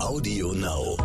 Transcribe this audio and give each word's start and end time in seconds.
Audio 0.00 0.52
Now. 0.52 0.96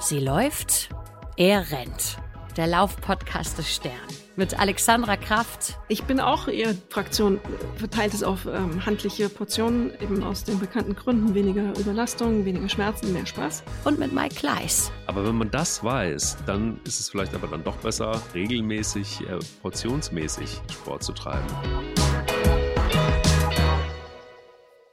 Sie 0.00 0.20
läuft, 0.20 0.88
er 1.36 1.70
rennt. 1.72 2.18
Der 2.56 2.68
Laufpodcast 2.68 3.58
des 3.58 3.74
Stern 3.74 3.92
mit 4.36 4.58
Alexandra 4.58 5.16
Kraft. 5.16 5.78
Ich 5.88 6.04
bin 6.04 6.20
auch 6.20 6.46
eher 6.46 6.74
Fraktion, 6.88 7.40
verteilt 7.76 8.14
es 8.14 8.22
auf 8.22 8.46
ähm, 8.46 8.84
handliche 8.86 9.28
Portionen, 9.28 9.92
eben 10.00 10.22
aus 10.22 10.44
den 10.44 10.60
bekannten 10.60 10.94
Gründen. 10.94 11.34
Weniger 11.34 11.76
Überlastung, 11.78 12.44
weniger 12.44 12.68
Schmerzen, 12.68 13.12
mehr 13.12 13.26
Spaß. 13.26 13.64
Und 13.84 13.98
mit 13.98 14.12
Mike 14.12 14.36
Kleiss. 14.36 14.92
Aber 15.06 15.26
wenn 15.26 15.36
man 15.36 15.50
das 15.50 15.82
weiß, 15.82 16.38
dann 16.46 16.80
ist 16.84 17.00
es 17.00 17.08
vielleicht 17.08 17.34
aber 17.34 17.48
dann 17.48 17.64
doch 17.64 17.76
besser, 17.76 18.20
regelmäßig, 18.32 19.22
äh, 19.28 19.38
portionsmäßig 19.60 20.60
Sport 20.72 21.02
zu 21.02 21.12
treiben. 21.12 21.46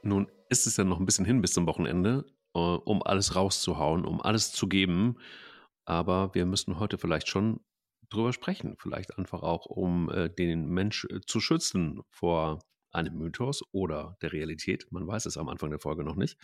Nun 0.02 0.26
ist 0.52 0.66
es 0.66 0.76
ja 0.76 0.84
noch 0.84 1.00
ein 1.00 1.06
bisschen 1.06 1.24
hin 1.24 1.40
bis 1.40 1.52
zum 1.52 1.66
Wochenende, 1.66 2.26
äh, 2.54 2.58
um 2.58 3.02
alles 3.02 3.34
rauszuhauen, 3.34 4.04
um 4.04 4.20
alles 4.20 4.52
zu 4.52 4.68
geben. 4.68 5.16
Aber 5.84 6.34
wir 6.34 6.46
müssen 6.46 6.78
heute 6.78 6.98
vielleicht 6.98 7.28
schon 7.28 7.60
drüber 8.10 8.32
sprechen. 8.32 8.76
Vielleicht 8.78 9.18
einfach 9.18 9.42
auch, 9.42 9.66
um 9.66 10.10
äh, 10.10 10.28
den 10.28 10.68
Mensch 10.68 11.06
äh, 11.06 11.20
zu 11.26 11.40
schützen 11.40 12.02
vor 12.10 12.60
einem 12.92 13.16
Mythos 13.16 13.62
oder 13.72 14.18
der 14.20 14.32
Realität. 14.32 14.86
Man 14.90 15.06
weiß 15.06 15.24
es 15.24 15.38
am 15.38 15.48
Anfang 15.48 15.70
der 15.70 15.80
Folge 15.80 16.04
noch 16.04 16.16
nicht. 16.16 16.38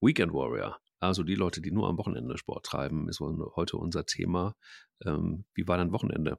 Weekend 0.00 0.32
Warrior, 0.32 0.80
also 0.98 1.22
die 1.22 1.34
Leute, 1.34 1.60
die 1.60 1.70
nur 1.70 1.88
am 1.88 1.98
Wochenende 1.98 2.38
Sport 2.38 2.64
treiben, 2.64 3.10
ist 3.10 3.20
heute 3.20 3.76
unser 3.76 4.06
Thema. 4.06 4.56
Ähm, 5.04 5.44
wie 5.52 5.68
war 5.68 5.76
dein 5.76 5.92
Wochenende? 5.92 6.38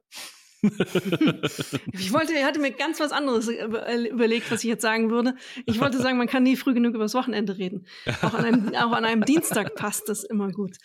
ich 1.92 2.12
wollte, 2.12 2.34
er 2.34 2.46
hatte 2.46 2.60
mir 2.60 2.70
ganz 2.70 3.00
was 3.00 3.10
anderes 3.10 3.48
überlegt, 3.48 4.50
was 4.50 4.62
ich 4.62 4.68
jetzt 4.68 4.82
sagen 4.82 5.10
würde. 5.10 5.34
Ich 5.66 5.80
wollte 5.80 5.98
sagen, 5.98 6.18
man 6.18 6.28
kann 6.28 6.44
nie 6.44 6.56
früh 6.56 6.72
genug 6.72 6.94
über 6.94 7.04
das 7.04 7.14
Wochenende 7.14 7.58
reden. 7.58 7.86
Auch 8.22 8.34
an 8.34 8.44
einem, 8.44 8.74
auch 8.76 8.92
an 8.92 9.04
einem 9.04 9.24
Dienstag 9.24 9.74
passt 9.74 10.08
das 10.08 10.22
immer 10.22 10.50
gut. 10.52 10.76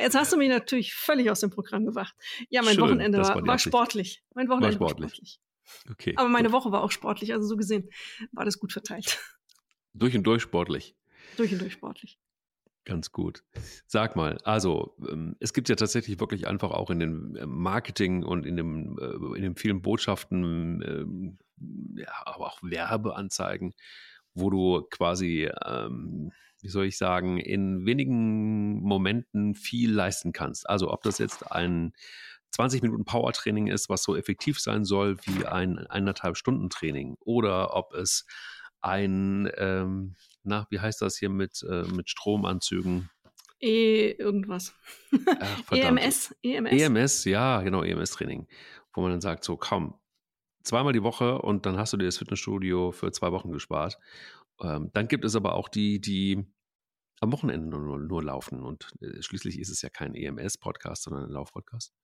Jetzt 0.00 0.16
hast 0.16 0.32
du 0.32 0.36
mich 0.36 0.50
natürlich 0.50 0.94
völlig 0.94 1.30
aus 1.30 1.40
dem 1.40 1.50
Programm 1.50 1.86
gebracht. 1.86 2.14
Ja, 2.50 2.62
mein 2.62 2.74
Schön, 2.74 2.84
Wochenende 2.84 3.18
war, 3.18 3.46
war, 3.46 3.58
sportlich. 3.58 4.22
Mein 4.34 4.48
Wochenende 4.48 4.78
war 4.78 4.88
sportlich. 4.88 5.10
War 5.10 5.26
sportlich. 5.26 5.40
Okay. 5.90 6.14
Aber 6.16 6.28
meine 6.28 6.52
Woche 6.52 6.70
war 6.70 6.82
auch 6.82 6.90
sportlich, 6.90 7.32
also 7.32 7.46
so 7.46 7.56
gesehen 7.56 7.88
war 8.32 8.44
das 8.44 8.58
gut 8.58 8.72
verteilt. 8.72 9.18
Durch 9.94 10.14
und 10.14 10.24
durch 10.24 10.42
sportlich. 10.42 10.96
Durch 11.36 11.52
und 11.52 11.60
durch 11.60 11.72
sportlich. 11.72 12.18
Ganz 12.84 13.12
gut. 13.12 13.44
Sag 13.86 14.16
mal, 14.16 14.38
also 14.42 14.96
ähm, 15.08 15.36
es 15.38 15.52
gibt 15.52 15.68
ja 15.68 15.76
tatsächlich 15.76 16.18
wirklich 16.18 16.48
einfach 16.48 16.72
auch 16.72 16.90
in 16.90 16.98
dem 16.98 17.36
äh, 17.36 17.46
Marketing 17.46 18.24
und 18.24 18.44
in, 18.44 18.56
dem, 18.56 18.98
äh, 18.98 19.36
in 19.36 19.42
den 19.42 19.56
vielen 19.56 19.82
Botschaften, 19.82 20.82
ähm, 20.82 21.38
ja, 21.96 22.12
aber 22.24 22.46
auch 22.46 22.62
Werbeanzeigen, 22.62 23.74
wo 24.34 24.50
du 24.50 24.82
quasi, 24.90 25.48
ähm, 25.64 26.32
wie 26.60 26.68
soll 26.68 26.86
ich 26.86 26.98
sagen, 26.98 27.38
in 27.38 27.86
wenigen 27.86 28.80
Momenten 28.82 29.54
viel 29.54 29.92
leisten 29.92 30.32
kannst. 30.32 30.68
Also 30.68 30.90
ob 30.92 31.02
das 31.02 31.18
jetzt 31.18 31.52
ein 31.52 31.92
20 32.50 32.82
Minuten 32.82 33.04
Powertraining 33.04 33.68
ist, 33.68 33.88
was 33.90 34.02
so 34.02 34.16
effektiv 34.16 34.58
sein 34.60 34.84
soll 34.84 35.18
wie 35.24 35.46
ein 35.46 35.78
eineinhalb 35.78 36.36
Stunden 36.36 36.68
Training, 36.68 37.16
oder 37.20 37.76
ob 37.76 37.94
es 37.94 38.26
ein 38.80 39.50
ähm, 39.56 40.16
na, 40.44 40.66
wie 40.70 40.80
heißt 40.80 41.02
das 41.02 41.16
hier 41.16 41.28
mit, 41.28 41.62
äh, 41.68 41.84
mit 41.84 42.08
Stromanzügen? 42.08 43.10
E 43.60 44.10
irgendwas. 44.10 44.74
Ach, 45.40 45.72
EMS, 45.72 46.34
EMS. 46.42 46.72
EMS, 46.72 47.24
ja, 47.24 47.62
genau, 47.62 47.82
EMS-Training. 47.82 48.48
Wo 48.92 49.02
man 49.02 49.12
dann 49.12 49.20
sagt, 49.20 49.44
so 49.44 49.56
komm, 49.56 49.94
zweimal 50.64 50.92
die 50.92 51.02
Woche 51.02 51.40
und 51.40 51.64
dann 51.64 51.76
hast 51.76 51.92
du 51.92 51.96
dir 51.96 52.06
das 52.06 52.18
Fitnessstudio 52.18 52.92
für 52.92 53.12
zwei 53.12 53.30
Wochen 53.30 53.52
gespart. 53.52 53.98
Ähm, 54.60 54.90
dann 54.92 55.08
gibt 55.08 55.24
es 55.24 55.36
aber 55.36 55.54
auch 55.54 55.68
die, 55.68 56.00
die 56.00 56.44
am 57.20 57.32
Wochenende 57.32 57.78
nur, 57.78 57.98
nur 57.98 58.22
laufen. 58.22 58.62
Und 58.62 58.92
äh, 59.00 59.22
schließlich 59.22 59.58
ist 59.60 59.70
es 59.70 59.80
ja 59.82 59.88
kein 59.88 60.14
EMS-Podcast, 60.14 61.04
sondern 61.04 61.24
ein 61.24 61.30
Lauf-Podcast. 61.30 61.94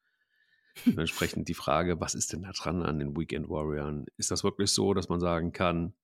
Entsprechend 0.96 1.48
die 1.48 1.54
Frage, 1.54 2.00
was 2.00 2.14
ist 2.14 2.32
denn 2.32 2.42
da 2.42 2.52
dran 2.52 2.82
an 2.82 3.00
den 3.00 3.16
Weekend 3.16 3.48
Warriors? 3.48 4.06
Ist 4.16 4.30
das 4.30 4.44
wirklich 4.44 4.70
so, 4.70 4.94
dass 4.94 5.08
man 5.08 5.18
sagen 5.18 5.50
kann, 5.50 5.94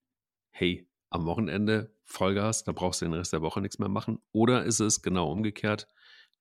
hey, 0.50 0.88
am 1.14 1.26
Wochenende 1.26 1.94
Vollgas, 2.02 2.64
da 2.64 2.72
brauchst 2.72 3.00
du 3.00 3.06
den 3.06 3.14
Rest 3.14 3.32
der 3.32 3.40
Woche 3.40 3.60
nichts 3.60 3.78
mehr 3.78 3.88
machen? 3.88 4.18
Oder 4.32 4.64
ist 4.64 4.80
es 4.80 5.00
genau 5.00 5.30
umgekehrt, 5.30 5.88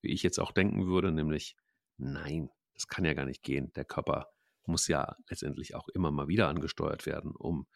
wie 0.01 0.11
ich 0.11 0.23
jetzt 0.23 0.39
auch 0.39 0.51
denken 0.51 0.88
würde, 0.88 1.11
nämlich, 1.11 1.56
nein, 1.97 2.50
das 2.73 2.88
kann 2.88 3.06
ja 3.06 3.13
gar 3.13 3.25
nicht 3.25 3.44
gehen. 3.44 3.72
Der 3.75 3.85
Körper 3.85 4.31
muss 4.66 4.88
ja 4.88 5.16
letztendlich 5.29 5.75
auch 5.75 5.88
immer 5.89 6.09
mal 6.09 6.28
wieder 6.28 6.47
angesteuert 6.47 7.06
werden, 7.06 7.35
um 7.35 7.67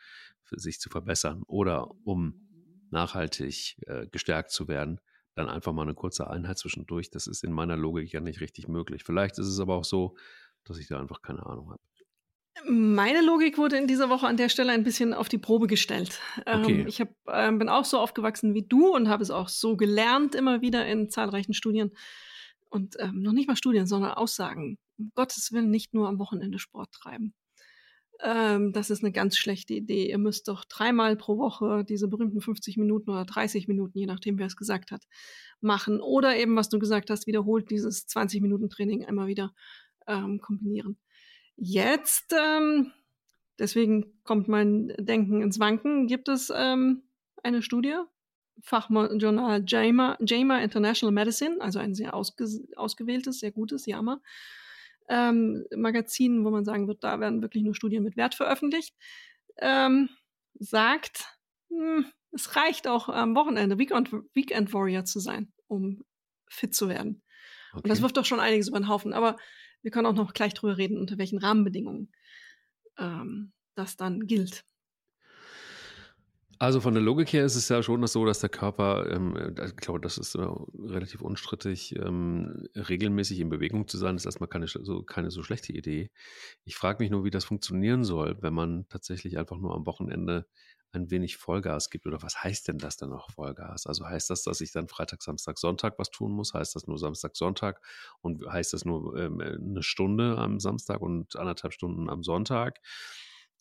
sich 0.49 0.79
zu 0.79 0.89
verbessern 0.89 1.43
oder 1.45 1.91
um 2.03 2.87
nachhaltig 2.89 3.77
äh, 3.85 4.07
gestärkt 4.07 4.49
zu 4.49 4.67
werden. 4.67 4.99
Dann 5.35 5.49
einfach 5.49 5.73
mal 5.73 5.83
eine 5.83 5.93
kurze 5.93 6.27
Einheit 6.31 6.57
zwischendurch. 6.57 7.11
Das 7.11 7.27
ist 7.27 7.43
in 7.43 7.51
meiner 7.51 7.77
Logik 7.77 8.11
ja 8.11 8.21
nicht 8.21 8.41
richtig 8.41 8.67
möglich. 8.67 9.03
Vielleicht 9.03 9.37
ist 9.37 9.47
es 9.47 9.59
aber 9.59 9.75
auch 9.75 9.85
so, 9.85 10.17
dass 10.63 10.79
ich 10.79 10.87
da 10.87 10.99
einfach 10.99 11.21
keine 11.21 11.45
Ahnung 11.45 11.69
habe. 11.69 11.81
Meine 12.65 13.21
Logik 13.21 13.57
wurde 13.57 13.77
in 13.77 13.87
dieser 13.87 14.09
Woche 14.09 14.27
an 14.27 14.37
der 14.37 14.49
Stelle 14.49 14.71
ein 14.71 14.83
bisschen 14.83 15.13
auf 15.13 15.29
die 15.29 15.37
Probe 15.37 15.67
gestellt. 15.67 16.19
Ähm, 16.45 16.61
okay. 16.63 16.81
Ähm, 16.81 16.87
ich 16.87 17.01
hab, 17.01 17.09
ähm, 17.31 17.59
bin 17.59 17.69
auch 17.69 17.85
so 17.85 17.99
aufgewachsen 17.99 18.53
wie 18.53 18.63
du 18.63 18.93
und 18.93 19.09
habe 19.09 19.23
es 19.23 19.31
auch 19.31 19.49
so 19.49 19.77
gelernt, 19.77 20.35
immer 20.35 20.61
wieder 20.61 20.85
in 20.85 21.09
zahlreichen 21.09 21.53
Studien. 21.53 21.91
Und 22.69 22.95
ähm, 22.99 23.21
noch 23.21 23.33
nicht 23.33 23.47
mal 23.47 23.55
Studien, 23.55 23.87
sondern 23.87 24.11
Aussagen. 24.11 24.77
Um 24.97 25.11
Gottes 25.15 25.51
Willen 25.51 25.69
nicht 25.69 25.93
nur 25.93 26.07
am 26.07 26.19
Wochenende 26.19 26.59
Sport 26.59 26.91
treiben. 26.91 27.33
Ähm, 28.19 28.73
das 28.73 28.89
ist 28.89 29.03
eine 29.03 29.11
ganz 29.11 29.37
schlechte 29.37 29.73
Idee. 29.73 30.09
Ihr 30.09 30.17
müsst 30.17 30.47
doch 30.47 30.65
dreimal 30.65 31.15
pro 31.15 31.37
Woche 31.37 31.85
diese 31.87 32.07
berühmten 32.07 32.41
50 32.41 32.77
Minuten 32.77 33.11
oder 33.11 33.25
30 33.25 33.67
Minuten, 33.67 33.97
je 33.97 34.07
nachdem, 34.07 34.39
wer 34.39 34.47
es 34.47 34.55
gesagt 34.55 34.91
hat, 34.91 35.03
machen. 35.61 36.01
Oder 36.01 36.35
eben, 36.37 36.55
was 36.55 36.69
du 36.69 36.79
gesagt 36.79 37.09
hast, 37.09 37.27
wiederholt 37.27 37.69
dieses 37.69 38.07
20 38.07 38.41
Minuten 38.41 38.69
Training 38.69 39.05
einmal 39.05 39.27
wieder 39.27 39.53
ähm, 40.07 40.39
kombinieren. 40.39 40.97
Jetzt, 41.57 42.33
ähm, 42.33 42.93
deswegen 43.59 44.23
kommt 44.23 44.47
mein 44.47 44.93
Denken 44.99 45.41
ins 45.41 45.59
Wanken, 45.59 46.07
gibt 46.07 46.29
es 46.29 46.51
ähm, 46.55 47.03
eine 47.43 47.61
Studie, 47.61 47.95
Fachjournal 48.61 49.63
JAMA, 49.65 50.17
JAMA 50.19 50.59
International 50.59 51.11
Medicine, 51.11 51.57
also 51.59 51.79
ein 51.79 51.95
sehr 51.95 52.13
ausge 52.13 52.45
ausgewähltes, 52.75 53.39
sehr 53.39 53.51
gutes 53.51 53.85
JAMA. 53.85 54.21
Ähm, 55.09 55.65
Magazin, 55.75 56.43
wo 56.45 56.51
man 56.51 56.65
sagen 56.65 56.87
wird, 56.87 57.03
da 57.03 57.19
werden 57.19 57.41
wirklich 57.41 57.63
nur 57.63 57.75
Studien 57.75 58.03
mit 58.03 58.17
Wert 58.17 58.35
veröffentlicht, 58.35 58.95
ähm, 59.57 60.09
sagt, 60.59 61.25
mh, 61.69 61.79
hm, 61.79 62.05
es 62.33 62.55
reicht 62.55 62.87
auch 62.87 63.09
am 63.09 63.35
Wochenende 63.35 63.79
Weekend, 63.79 64.11
Weekend 64.33 64.73
Warrior 64.73 65.05
zu 65.05 65.19
sein, 65.19 65.51
um 65.67 66.03
fit 66.49 66.75
zu 66.75 66.89
werden. 66.89 67.23
Okay. 67.71 67.81
Und 67.83 67.89
das 67.89 68.01
wirft 68.01 68.17
doch 68.17 68.25
schon 68.25 68.39
einiges 68.39 68.67
über 68.67 68.79
den 68.79 68.89
Haufen. 68.89 69.13
Aber 69.13 69.37
wir 69.81 69.91
können 69.91 70.07
auch 70.07 70.13
noch 70.13 70.33
gleich 70.33 70.53
drüber 70.53 70.77
reden, 70.77 70.97
unter 70.97 71.17
welchen 71.17 71.39
Rahmenbedingungen 71.39 72.11
ähm, 72.97 73.53
das 73.75 73.97
dann 73.97 74.27
gilt. 74.27 74.63
Also 76.59 76.81
von 76.81 76.95
der 76.95 77.03
Logik 77.03 77.31
her 77.33 77.45
ist 77.45 77.55
es 77.55 77.69
ja 77.69 77.83
schon 77.83 78.05
so, 78.07 78.25
dass 78.25 78.39
der 78.39 78.49
Körper, 78.49 79.11
ähm, 79.11 79.55
ich 79.63 79.75
glaube, 79.75 79.99
das 79.99 80.17
ist 80.17 80.33
äh, 80.33 80.47
relativ 80.79 81.21
unstrittig, 81.21 81.95
ähm, 81.95 82.67
regelmäßig 82.75 83.39
in 83.39 83.49
Bewegung 83.49 83.87
zu 83.87 83.97
sein, 83.97 84.15
ist 84.15 84.25
erstmal 84.25 84.49
keine 84.49 84.67
so, 84.67 85.03
keine 85.03 85.29
so 85.29 85.43
schlechte 85.43 85.71
Idee. 85.71 86.09
Ich 86.65 86.75
frage 86.75 87.03
mich 87.03 87.11
nur, 87.11 87.23
wie 87.23 87.29
das 87.29 87.45
funktionieren 87.45 88.03
soll, 88.03 88.37
wenn 88.41 88.55
man 88.55 88.87
tatsächlich 88.89 89.37
einfach 89.37 89.57
nur 89.57 89.75
am 89.75 89.85
Wochenende 89.85 90.47
ein 90.91 91.11
wenig 91.11 91.37
Vollgas 91.37 91.89
gibt. 91.89 92.05
Oder 92.05 92.21
was 92.21 92.43
heißt 92.43 92.67
denn 92.67 92.77
das 92.77 92.97
dann 92.97 93.09
noch 93.09 93.31
Vollgas? 93.31 93.85
Also 93.85 94.05
heißt 94.05 94.29
das, 94.29 94.43
dass 94.43 94.61
ich 94.61 94.71
dann 94.71 94.87
Freitag, 94.87 95.21
Samstag, 95.23 95.57
Sonntag 95.57 95.99
was 95.99 96.09
tun 96.09 96.31
muss? 96.31 96.53
Heißt 96.53 96.75
das 96.75 96.87
nur 96.87 96.97
Samstag, 96.97 97.35
Sonntag? 97.35 97.81
Und 98.21 98.45
heißt 98.45 98.73
das 98.73 98.85
nur 98.85 99.17
ähm, 99.17 99.41
eine 99.41 99.83
Stunde 99.83 100.37
am 100.37 100.59
Samstag 100.59 101.01
und 101.01 101.35
anderthalb 101.35 101.73
Stunden 101.73 102.09
am 102.09 102.23
Sonntag? 102.23 102.79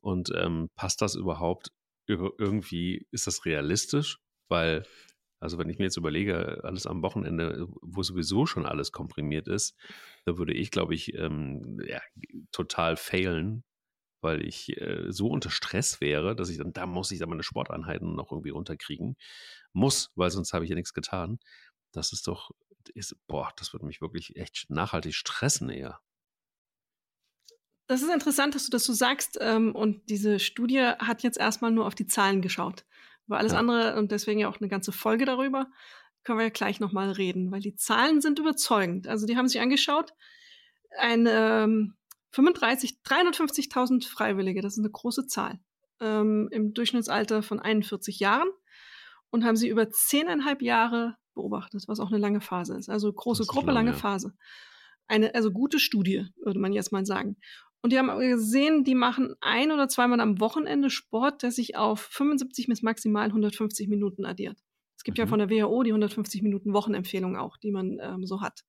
Und 0.01 0.33
ähm, 0.35 0.71
passt 0.77 1.03
das 1.03 1.15
überhaupt 1.15 1.73
irgendwie? 2.07 3.07
Ist 3.11 3.27
das 3.27 3.45
realistisch? 3.45 4.19
Weil 4.49 4.85
also 5.41 5.59
wenn 5.59 5.69
ich 5.69 5.79
mir 5.79 5.85
jetzt 5.85 5.99
überlege, 5.99 6.65
alles 6.65 6.87
am 6.87 7.03
Wochenende, 7.03 7.67
wo 7.83 8.03
sowieso 8.03 8.47
schon 8.47 8.65
alles 8.65 8.91
komprimiert 8.91 9.49
ist, 9.49 9.77
da 10.25 10.39
würde 10.39 10.55
ich, 10.55 10.71
glaube 10.71 10.95
ich, 10.95 11.15
ähm, 11.15 11.79
ja, 11.87 12.01
total 12.53 12.97
failen, 12.97 13.63
weil 14.21 14.43
ich 14.43 14.81
äh, 14.81 15.07
so 15.09 15.29
unter 15.29 15.51
Stress 15.51 16.01
wäre, 16.01 16.35
dass 16.37 16.49
ich 16.49 16.59
dann, 16.59 16.73
da 16.73 16.87
muss 16.87 17.11
ich 17.11 17.19
dann 17.19 17.29
meine 17.29 17.43
Sporteinheiten 17.43 18.15
noch 18.15 18.33
irgendwie 18.33 18.51
runterkriegen. 18.51 19.17
Muss, 19.73 20.11
weil 20.15 20.31
sonst 20.31 20.53
habe 20.53 20.65
ich 20.65 20.71
ja 20.71 20.77
nichts 20.77 20.95
getan. 20.95 21.39
Das 21.93 22.13
ist 22.13 22.27
doch, 22.27 22.51
ist, 22.95 23.17
boah, 23.27 23.53
das 23.57 23.73
würde 23.73 23.87
mich 23.87 24.01
wirklich 24.01 24.37
echt 24.37 24.67
nachhaltig 24.69 25.15
stressen 25.15 25.71
eher. 25.71 26.01
Das 27.89 28.03
ist 28.03 28.13
interessant, 28.13 28.55
dass 28.55 28.65
du 28.65 28.71
das 28.71 28.85
so 28.85 28.93
sagst. 28.93 29.39
Ähm, 29.41 29.75
und 29.75 30.09
diese 30.11 30.39
Studie 30.41 30.81
hat 30.81 31.23
jetzt 31.23 31.39
erstmal 31.39 31.71
nur 31.71 31.87
auf 31.87 31.95
die 31.95 32.07
Zahlen 32.07 32.43
geschaut. 32.43 32.85
Über 33.27 33.39
alles 33.39 33.53
ja. 33.53 33.59
andere 33.59 33.97
und 33.97 34.13
deswegen 34.13 34.41
ja 34.41 34.49
auch 34.49 34.61
eine 34.61 34.69
ganze 34.69 34.93
Folge 34.93 35.25
darüber 35.25 35.69
können 36.27 36.39
wir 36.41 36.45
ja 36.47 36.51
gleich 36.51 36.81
nochmal 36.81 37.13
reden, 37.13 37.53
weil 37.53 37.61
die 37.61 37.77
Zahlen 37.77 38.21
sind 38.21 38.39
überzeugend. 38.39 39.07
Also 39.07 39.27
die 39.27 39.37
haben 39.37 39.49
sich 39.49 39.61
angeschaut, 39.61 40.13
ein 40.99 41.27
ähm, 41.31 41.96
35, 42.37 42.99
350.000 43.03 44.07
Freiwillige, 44.07 44.61
das 44.61 44.75
ist 44.75 44.81
eine 44.81 44.91
große 44.91 45.27
Zahl, 45.27 45.59
ähm, 46.01 46.49
im 46.53 46.75
Durchschnittsalter 46.75 47.43
von 47.43 47.61
41 47.61 48.21
Jahren 48.21 48.49
und 49.31 49.45
haben 49.45 49.57
sie 49.57 49.69
über 49.69 49.89
zehneinhalb 49.89 50.61
Jahre 50.61 51.17
beobachtet, 51.35 51.85
was 51.87 51.99
auch 51.99 52.11
eine 52.11 52.19
lange 52.19 52.43
Phase 52.43 52.77
ist. 52.77 52.91
Also 52.91 53.11
große 53.11 53.47
Gruppe, 53.47 53.69
lang, 53.69 53.87
lange 53.87 53.91
ja. 53.93 53.97
Phase. 53.97 54.35
Eine, 55.09 55.35
also 55.35 55.51
gute 55.51 55.79
Studie, 55.79 56.27
würde 56.43 56.61
man 56.61 56.75
jetzt 56.75 56.93
mal 56.93 57.07
sagen. 57.07 57.37
Und 57.81 57.93
die 57.93 57.99
haben 57.99 58.19
gesehen, 58.19 58.85
die 58.85 58.95
machen 58.95 59.35
ein 59.41 59.73
oder 59.73 59.89
zweimal 59.89 60.21
am 60.21 60.39
Wochenende 60.39 60.91
Sport, 60.91 61.43
der 61.43 61.53
sich 61.53 61.77
auf 61.77 62.01
75 62.01 62.67
bis 62.67 62.83
maximal 62.83 63.29
150 63.29 63.89
Minuten 63.89 64.27
addiert. 64.27 64.59
Es 64.97 65.05
gibt 65.05 65.17
mhm. 65.17 65.23
ja 65.23 65.27
von 65.27 65.39
der 65.39 65.49
WHO 65.49 65.85
die 65.85 65.91
150 65.91 66.43
Minuten 66.43 66.75
Wochenempfehlung 66.75 67.37
auch, 67.37 67.57
die 67.57 67.71
man 67.71 67.99
ähm, 68.03 68.27
so 68.27 68.43
hat, 68.43 68.65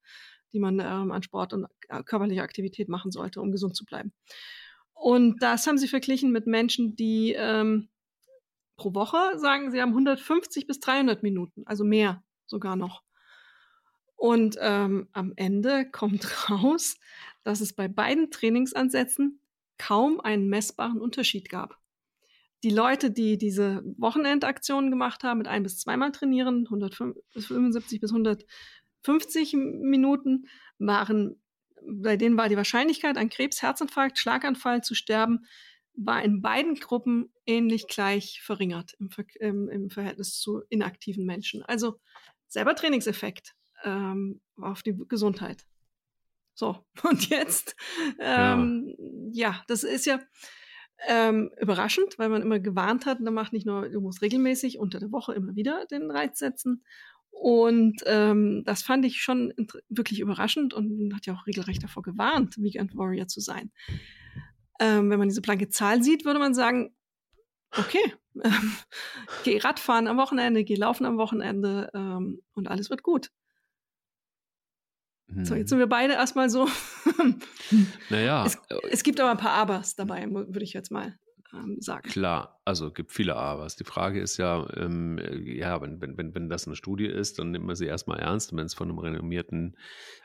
die 0.57 0.61
man 0.61 0.79
ähm, 0.79 1.11
an 1.11 1.21
Sport 1.21 1.53
und 1.53 1.67
äh, 1.87 2.01
körperlicher 2.01 2.41
Aktivität 2.41 2.89
machen 2.89 3.11
sollte, 3.11 3.41
um 3.41 3.51
gesund 3.51 3.75
zu 3.75 3.85
bleiben. 3.85 4.11
Und 4.93 5.43
das 5.43 5.67
haben 5.67 5.77
sie 5.77 5.87
verglichen 5.87 6.31
mit 6.31 6.47
Menschen, 6.47 6.95
die 6.95 7.33
ähm, 7.37 7.89
pro 8.75 8.95
Woche 8.95 9.37
sagen, 9.37 9.69
sie 9.69 9.79
haben 9.79 9.91
150 9.91 10.65
bis 10.65 10.79
300 10.79 11.21
Minuten, 11.21 11.61
also 11.67 11.83
mehr 11.83 12.23
sogar 12.47 12.75
noch. 12.75 13.03
Und 14.15 14.57
ähm, 14.59 15.07
am 15.11 15.33
Ende 15.35 15.85
kommt 15.91 16.49
raus, 16.49 16.97
dass 17.43 17.61
es 17.61 17.73
bei 17.73 17.87
beiden 17.87 18.31
Trainingsansätzen 18.31 19.39
kaum 19.77 20.19
einen 20.19 20.49
messbaren 20.49 20.99
Unterschied 20.99 21.49
gab. 21.49 21.77
Die 22.63 22.71
Leute, 22.71 23.11
die 23.11 23.37
diese 23.37 23.83
Wochenendaktionen 23.99 24.89
gemacht 24.89 25.23
haben, 25.23 25.37
mit 25.37 25.47
ein 25.47 25.61
bis 25.61 25.77
zweimal 25.77 26.11
trainieren, 26.11 26.65
175 26.65 28.01
bis 28.01 28.11
150 29.07 29.53
Minuten, 29.53 30.47
waren, 30.79 31.41
bei 31.81 32.17
denen 32.17 32.37
war 32.37 32.49
die 32.49 32.57
Wahrscheinlichkeit, 32.57 33.17
an 33.17 33.29
Krebs, 33.29 33.61
Herzinfarkt, 33.61 34.17
Schlaganfall 34.17 34.83
zu 34.83 34.95
sterben, 34.95 35.45
war 35.93 36.21
in 36.23 36.41
beiden 36.41 36.75
Gruppen 36.75 37.33
ähnlich 37.45 37.87
gleich 37.87 38.41
verringert 38.43 38.95
im, 38.99 39.09
im, 39.39 39.69
im 39.69 39.89
Verhältnis 39.89 40.39
zu 40.39 40.61
inaktiven 40.69 41.25
Menschen. 41.25 41.63
Also 41.63 41.99
selber 42.47 42.75
Trainingseffekt 42.75 43.55
ähm, 43.83 44.41
auf 44.57 44.83
die 44.83 44.95
Gesundheit. 45.07 45.65
So, 46.53 46.85
und 47.03 47.29
jetzt, 47.29 47.75
ähm, 48.19 48.95
ja. 49.31 49.51
ja. 49.51 49.63
das 49.67 49.83
ist 49.83 50.05
ja 50.05 50.19
ähm, 51.07 51.51
überraschend, 51.59 52.17
weil 52.17 52.29
man 52.29 52.41
immer 52.41 52.59
gewarnt 52.59 53.05
hat, 53.05 53.19
da 53.21 53.31
macht 53.31 53.53
nicht 53.53 53.65
nur, 53.65 53.89
du 53.89 54.01
musst 54.01 54.21
regelmäßig 54.21 54.79
unter 54.79 54.99
der 54.99 55.11
Woche 55.11 55.33
immer 55.33 55.55
wieder 55.55 55.85
den 55.85 56.09
Reiz 56.09 56.39
setzen. 56.39 56.83
Und 57.31 58.01
ähm, 58.05 58.63
das 58.65 58.81
fand 58.81 59.05
ich 59.05 59.21
schon 59.21 59.53
wirklich 59.89 60.19
überraschend 60.19 60.73
und 60.73 61.13
hat 61.15 61.25
ja 61.25 61.33
auch 61.33 61.47
regelrecht 61.47 61.83
davor 61.83 62.03
gewarnt, 62.03 62.57
Weekend 62.57 62.95
Warrior 62.95 63.27
zu 63.27 63.39
sein. 63.39 63.71
Ähm, 64.79 65.09
wenn 65.09 65.19
man 65.19 65.29
diese 65.29 65.41
blanke 65.41 65.69
Zahl 65.69 66.03
sieht, 66.03 66.25
würde 66.25 66.39
man 66.39 66.53
sagen, 66.53 66.95
okay, 67.77 68.13
ähm, 68.43 68.71
geh 69.43 69.57
Radfahren 69.59 70.07
am 70.07 70.17
Wochenende, 70.17 70.63
geh 70.63 70.75
laufen 70.75 71.05
am 71.05 71.17
Wochenende 71.17 71.89
ähm, 71.93 72.41
und 72.53 72.67
alles 72.67 72.89
wird 72.89 73.03
gut. 73.03 73.31
So, 75.43 75.55
jetzt 75.55 75.69
sind 75.69 75.77
mhm. 75.77 75.81
wir 75.81 75.87
beide 75.87 76.13
erstmal 76.13 76.49
so. 76.49 76.69
naja. 78.09 78.45
Es, 78.45 78.55
äh, 78.69 78.79
es, 78.91 79.03
gibt 79.03 79.19
aber 79.19 79.31
ein 79.31 79.37
paar 79.37 79.51
Abers 79.51 79.95
dabei, 79.95 80.25
würde 80.29 80.63
ich 80.63 80.73
jetzt 80.73 80.89
mal 80.89 81.19
ähm, 81.53 81.77
sagen. 81.79 82.09
Klar, 82.09 82.59
also 82.65 82.87
es 82.87 82.93
gibt 82.93 83.11
viele 83.11 83.35
Abers. 83.35 83.75
Die 83.75 83.83
Frage 83.83 84.21
ist 84.21 84.37
ja, 84.37 84.67
ähm, 84.75 85.19
ja, 85.43 85.81
wenn, 85.81 86.01
wenn, 86.01 86.35
wenn 86.35 86.49
das 86.49 86.67
eine 86.67 86.75
Studie 86.75 87.05
ist, 87.05 87.39
dann 87.39 87.51
nimmt 87.51 87.65
man 87.65 87.75
sie 87.75 87.85
erstmal 87.85 88.19
ernst. 88.19 88.55
wenn 88.55 88.65
es 88.65 88.73
von 88.73 88.89
einem 88.89 88.99
renommierten 88.99 89.77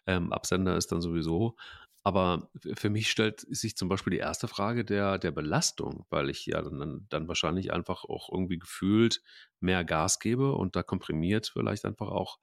ähm, 0.06 0.32
Absender 0.32 0.76
ist, 0.76 0.92
dann 0.92 1.00
sowieso. 1.00 1.56
Aber 2.04 2.50
für 2.74 2.90
mich 2.90 3.10
stellt 3.10 3.40
sich 3.40 3.76
zum 3.76 3.88
Beispiel 3.88 4.10
die 4.10 4.18
erste 4.18 4.48
Frage 4.48 4.84
der, 4.84 5.18
der 5.18 5.30
Belastung, 5.30 6.04
weil 6.10 6.30
ich 6.30 6.46
ja 6.46 6.60
dann, 6.60 7.06
dann 7.08 7.28
wahrscheinlich 7.28 7.72
einfach 7.72 8.04
auch 8.04 8.28
irgendwie 8.32 8.58
gefühlt 8.58 9.22
mehr 9.60 9.84
Gas 9.84 10.18
gebe 10.18 10.52
und 10.52 10.74
da 10.74 10.82
komprimiert 10.82 11.50
vielleicht 11.52 11.84
einfach 11.84 12.08
auch 12.08 12.38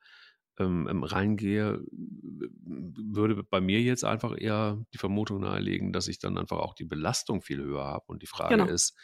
ähm, 0.60 0.88
ähm, 0.90 1.04
reingehe, 1.04 1.82
würde 1.90 3.44
bei 3.44 3.62
mir 3.62 3.82
jetzt 3.82 4.04
einfach 4.04 4.36
eher 4.38 4.84
die 4.94 4.98
Vermutung 4.98 5.40
nahelegen, 5.40 5.94
dass 5.94 6.08
ich 6.08 6.20
dann 6.20 6.38
einfach 6.38 6.58
auch 6.58 6.74
die 6.74 6.86
Belastung 6.86 7.42
viel 7.42 7.64
höher 7.64 7.86
habe. 7.86 8.06
Und 8.08 8.22
die 8.22 8.28
Frage 8.28 8.58
genau. 8.58 8.70
ist, 8.70 8.98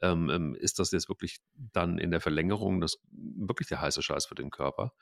ähm, 0.00 0.30
ähm, 0.30 0.54
ist 0.54 0.78
das 0.78 0.92
jetzt 0.92 1.08
wirklich 1.08 1.38
dann 1.54 1.98
in 1.98 2.10
der 2.10 2.20
Verlängerung 2.20 2.80
das 2.80 2.98
wirklich 3.10 3.68
der 3.68 3.80
heiße 3.80 4.02
Scheiß 4.02 4.26
für 4.26 4.34
den 4.34 4.50
Körper? 4.50 4.92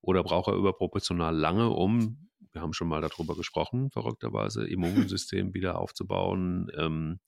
Oder 0.00 0.22
braucht 0.22 0.48
er 0.48 0.54
überproportional 0.54 1.34
lange, 1.36 1.70
um, 1.70 2.28
wir 2.52 2.60
haben 2.60 2.72
schon 2.72 2.88
mal 2.88 3.00
darüber 3.00 3.36
gesprochen, 3.36 3.90
verrückterweise, 3.90 4.66
Immunsystem 4.66 5.54
wieder 5.54 5.78
aufzubauen? 5.78 6.70
Ähm, 6.76 7.20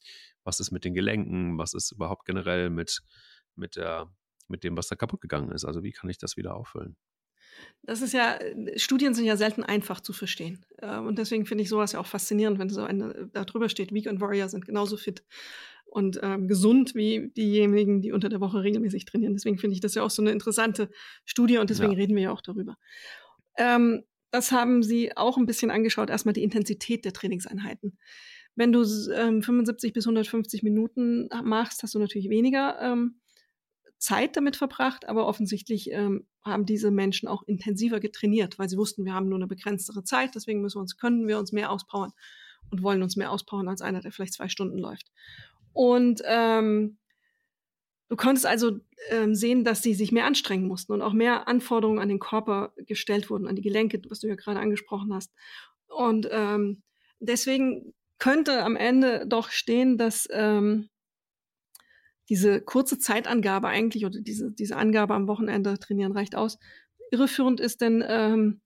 was 0.45 0.61
ist 0.61 0.71
mit 0.71 0.85
den 0.85 0.95
Gelenken? 0.95 1.59
Was 1.59 1.75
ist 1.75 1.93
überhaupt 1.93 2.25
generell 2.25 2.71
mit, 2.71 3.03
mit, 3.57 3.77
der, 3.77 4.11
mit 4.49 4.63
dem, 4.63 4.77
was 4.77 4.89
da 4.89 4.97
kaputt 4.97 5.21
gegangen 5.21 5.51
ist? 5.51 5.65
Also 5.65 5.83
wie 5.83 5.93
kann 5.93 6.09
ich 6.09 6.19
das 6.19 6.37
wieder 6.37 6.55
auffüllen? 6.55 6.97
Das 7.83 8.03
ist 8.03 8.13
ja, 8.13 8.39
Studien 8.77 9.15
sind 9.15 9.27
ja 9.27 9.37
selten 9.37 9.63
einfach 9.63 10.01
zu 10.01 10.13
verstehen. 10.13 10.65
Äh, 10.79 10.99
und 10.99 11.19
deswegen 11.19 11.47
finde 11.47 11.63
ich 11.63 11.69
sowas 11.69 11.93
ja 11.93 12.01
auch 12.01 12.07
faszinierend, 12.07 12.59
wenn 12.59 12.69
so 12.69 12.83
eine 12.83 13.29
da 13.33 13.45
drüber 13.45 13.69
steht, 13.69 13.93
Weekend 13.93 14.21
Warrior 14.21 14.49
sind 14.49 14.67
genauso 14.67 14.97
fit 14.97 15.25
und 15.87 16.19
ähm, 16.23 16.49
gesund 16.49 16.95
wie 16.95 17.31
diejenigen, 17.37 18.03
die 18.03 18.13
unter 18.13 18.29
der 18.29 18.41
Woche 18.41 18.63
regelmäßig 18.63 19.05
trainieren. 19.05 19.35
Deswegen 19.35 19.59
finde 19.59 19.75
ich 19.75 19.81
das 19.81 19.95
ja 19.95 20.03
auch 20.03 20.11
so 20.11 20.21
eine 20.21 20.33
interessante 20.33 20.91
Studie 21.25 21.59
und 21.59 21.71
deswegen 21.71 21.93
ja. 21.93 21.99
reden 21.99 22.17
wir 22.17 22.25
ja 22.25 22.33
auch 22.33 22.43
darüber. 22.43 22.77
Ähm, 23.57 24.03
das 24.31 24.53
haben 24.53 24.83
sie 24.83 25.17
auch 25.17 25.39
ein 25.39 25.47
bisschen 25.47 25.71
angeschaut, 25.71 26.11
erstmal 26.11 26.35
die 26.35 26.43
Intensität 26.43 27.05
der 27.05 27.13
Trainingseinheiten. 27.13 27.97
Wenn 28.57 28.73
du 28.73 28.85
ähm, 29.15 29.43
75 29.43 29.93
bis 29.93 30.07
150 30.07 30.63
Minuten 30.63 31.29
machst, 31.45 31.83
hast 31.83 31.95
du 31.95 31.99
natürlich 31.99 32.29
weniger 32.31 32.79
ähm, 32.81 33.21
Zeit 33.99 34.37
damit 34.37 34.57
verbracht, 34.57 35.09
aber 35.09 35.27
offensichtlich 35.27 35.91
ähm, 35.91 36.27
haben 36.43 36.67
diese 36.67 36.91
Menschen 36.91 37.29
auch 37.29 37.43
intensiver 37.45 38.01
getrainiert, 38.01 38.59
weil 38.59 38.69
sie 38.69 38.77
wussten, 38.77 39.05
wir 39.05 39.15
haben 39.15 39.29
nur 39.29 39.39
eine 39.39 39.47
begrenztere 39.47 40.05
Zeit, 40.05 40.35
deswegen 40.35 40.61
müssen 40.61 40.77
wir 40.77 40.83
uns, 40.83 40.97
können 40.97 41.27
wir 41.27 41.39
uns 41.39 41.53
mehr 41.53 41.71
auspowern 41.71 42.13
und 42.71 42.83
wollen 42.83 43.03
uns 43.03 43.17
mehr 43.17 43.31
auspowern 43.31 43.69
als 43.69 43.83
einer, 43.83 44.01
der 44.01 44.13
vielleicht 44.13 44.35
zwei 44.35 44.49
Stunden 44.49 44.79
läuft. 44.79 45.11
Und 45.73 46.23
ähm, 46.25 46.99
du 48.09 48.17
konntest 48.17 48.47
also 48.47 48.79
ähm, 49.11 49.35
sehen, 49.35 49.65
dass 49.65 49.83
sie 49.83 49.95
sich 49.95 50.13
mehr 50.13 50.27
anstrengen 50.27 50.67
mussten 50.67 50.93
und 50.93 51.03
auch 51.03 51.13
mehr 51.13 51.49
Anforderungen 51.49 51.99
an 51.99 52.09
den 52.09 52.19
Körper 52.19 52.73
gestellt 52.77 53.31
wurden, 53.31 53.47
an 53.47 53.57
die 53.57 53.63
Gelenke, 53.63 54.01
was 54.09 54.21
du 54.21 54.29
ja 54.29 54.37
gerade 54.37 54.61
angesprochen 54.61 55.13
hast. 55.15 55.33
Und 55.89 56.29
ähm, 56.31 56.83
deswegen 57.19 57.95
könnte 58.19 58.63
am 58.63 58.77
Ende 58.77 59.27
doch 59.27 59.51
stehen, 59.51 59.99
dass 59.99 60.29
ähm, 60.31 60.89
diese 62.29 62.61
kurze 62.61 62.99
Zeitangabe 62.99 63.69
eigentlich 63.69 64.05
oder 64.05 64.21
diese, 64.21 64.51
diese 64.51 64.77
Angabe 64.77 65.15
am 65.15 65.29
Wochenende 65.29 65.79
trainieren 65.79 66.13
reicht 66.13 66.35
aus, 66.35 66.59
irreführend 67.11 67.61
ist, 67.61 67.81
denn 67.81 68.05
ähm, 68.07 68.61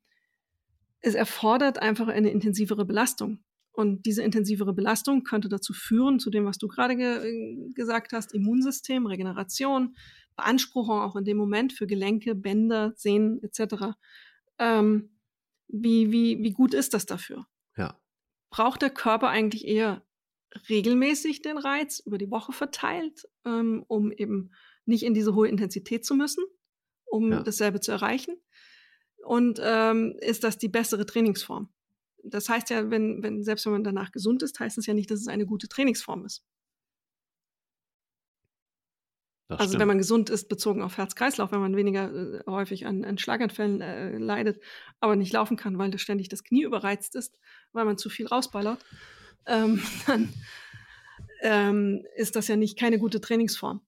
es 1.01 1.15
erfordert 1.15 1.79
einfach 1.81 2.09
eine 2.09 2.31
intensivere 2.31 2.85
Belastung. 2.85 3.43
Und 3.73 4.05
diese 4.05 4.23
intensivere 4.23 4.75
Belastung 4.75 5.23
könnte 5.23 5.49
dazu 5.49 5.73
führen, 5.73 6.19
zu 6.19 6.31
dem, 6.31 6.45
was 6.45 6.59
du 6.59 6.69
gerade 6.69 6.97
ge 6.97 7.73
gesagt 7.75 8.13
hast, 8.13 8.35
Immunsystem, 8.35 9.07
Regeneration, 9.07 9.97
Beanspruchung 10.37 11.01
auch 11.01 11.17
in 11.17 11.25
dem 11.25 11.37
Moment 11.37 11.73
für 11.73 11.87
Gelenke, 11.87 12.35
Bänder, 12.35 12.93
Sehnen 12.97 13.43
etc. 13.43 13.95
Ähm, 14.59 15.11
wie, 15.69 16.11
wie, 16.11 16.43
wie 16.43 16.53
gut 16.53 16.75
ist 16.75 16.95
das 16.95 17.07
dafür? 17.07 17.47
Ja. 17.77 17.97
Braucht 18.51 18.83
der 18.83 18.91
Körper 18.91 19.29
eigentlich 19.29 19.67
eher 19.67 20.03
regelmäßig 20.69 21.43
den 21.43 21.59
Reiz 21.59 22.01
über 22.01 22.19
die 22.19 22.31
Woche 22.31 22.53
verteilt, 22.53 23.29
ähm, 23.45 23.85
um 23.89 24.11
eben 24.13 24.53
nicht 24.85 25.05
in 25.05 25.15
diese 25.15 25.35
hohe 25.35 25.49
Intensität 25.49 26.05
zu 26.05 26.15
müssen, 26.15 26.45
um 27.05 27.33
ja. 27.33 27.43
dasselbe 27.43 27.81
zu 27.81 27.93
erreichen. 27.93 28.35
Und 29.25 29.61
ähm, 29.63 30.17
ist 30.21 30.45
das 30.45 30.59
die 30.59 30.69
bessere 30.69 31.07
Trainingsform? 31.07 31.69
Das 32.25 32.49
heißt 32.49 32.71
ja, 32.71 32.91
wenn, 32.91 33.23
wenn, 33.23 33.43
selbst 33.43 33.67
wenn 33.67 33.73
man 33.73 33.85
danach 33.85 34.13
gesund 34.13 34.43
ist, 34.43 34.59
heißt 34.61 34.79
es 34.79 34.87
ja 34.87 34.95
nicht, 34.95 35.11
dass 35.11 35.21
es 35.21 35.29
eine 35.29 35.47
gute 35.47 35.69
Trainingsform 35.69 36.25
ist. 36.25 36.45
Das 39.49 39.59
also 39.59 39.71
stimmt. 39.71 39.81
wenn 39.81 39.89
man 39.89 39.99
gesund 39.99 40.31
ist, 40.31 40.49
bezogen 40.49 40.81
auf 40.81 40.97
Herz-Kreislauf, 40.97 41.51
wenn 41.51 41.61
man 41.61 41.75
weniger 41.75 42.13
äh, 42.13 42.43
häufig 42.47 42.87
an, 42.87 43.05
an 43.05 43.19
Schlaganfällen 43.19 43.81
äh, 43.81 44.17
leidet, 44.17 44.63
aber 45.01 45.17
nicht 45.17 45.33
laufen 45.33 45.57
kann, 45.57 45.77
weil 45.77 45.97
ständig 45.99 46.29
das 46.29 46.45
Knie 46.45 46.63
überreizt 46.63 47.17
ist, 47.17 47.37
weil 47.73 47.85
man 47.85 47.99
zu 47.99 48.11
viel 48.11 48.29
rausballert, 48.29 48.79
ähm, 49.47 49.83
dann 50.07 50.33
ähm, 51.43 52.05
ist 52.17 52.37
das 52.37 52.49
ja 52.49 52.57
nicht 52.57 52.79
keine 52.79 52.99
gute 52.99 53.21
Trainingsform. 53.21 53.81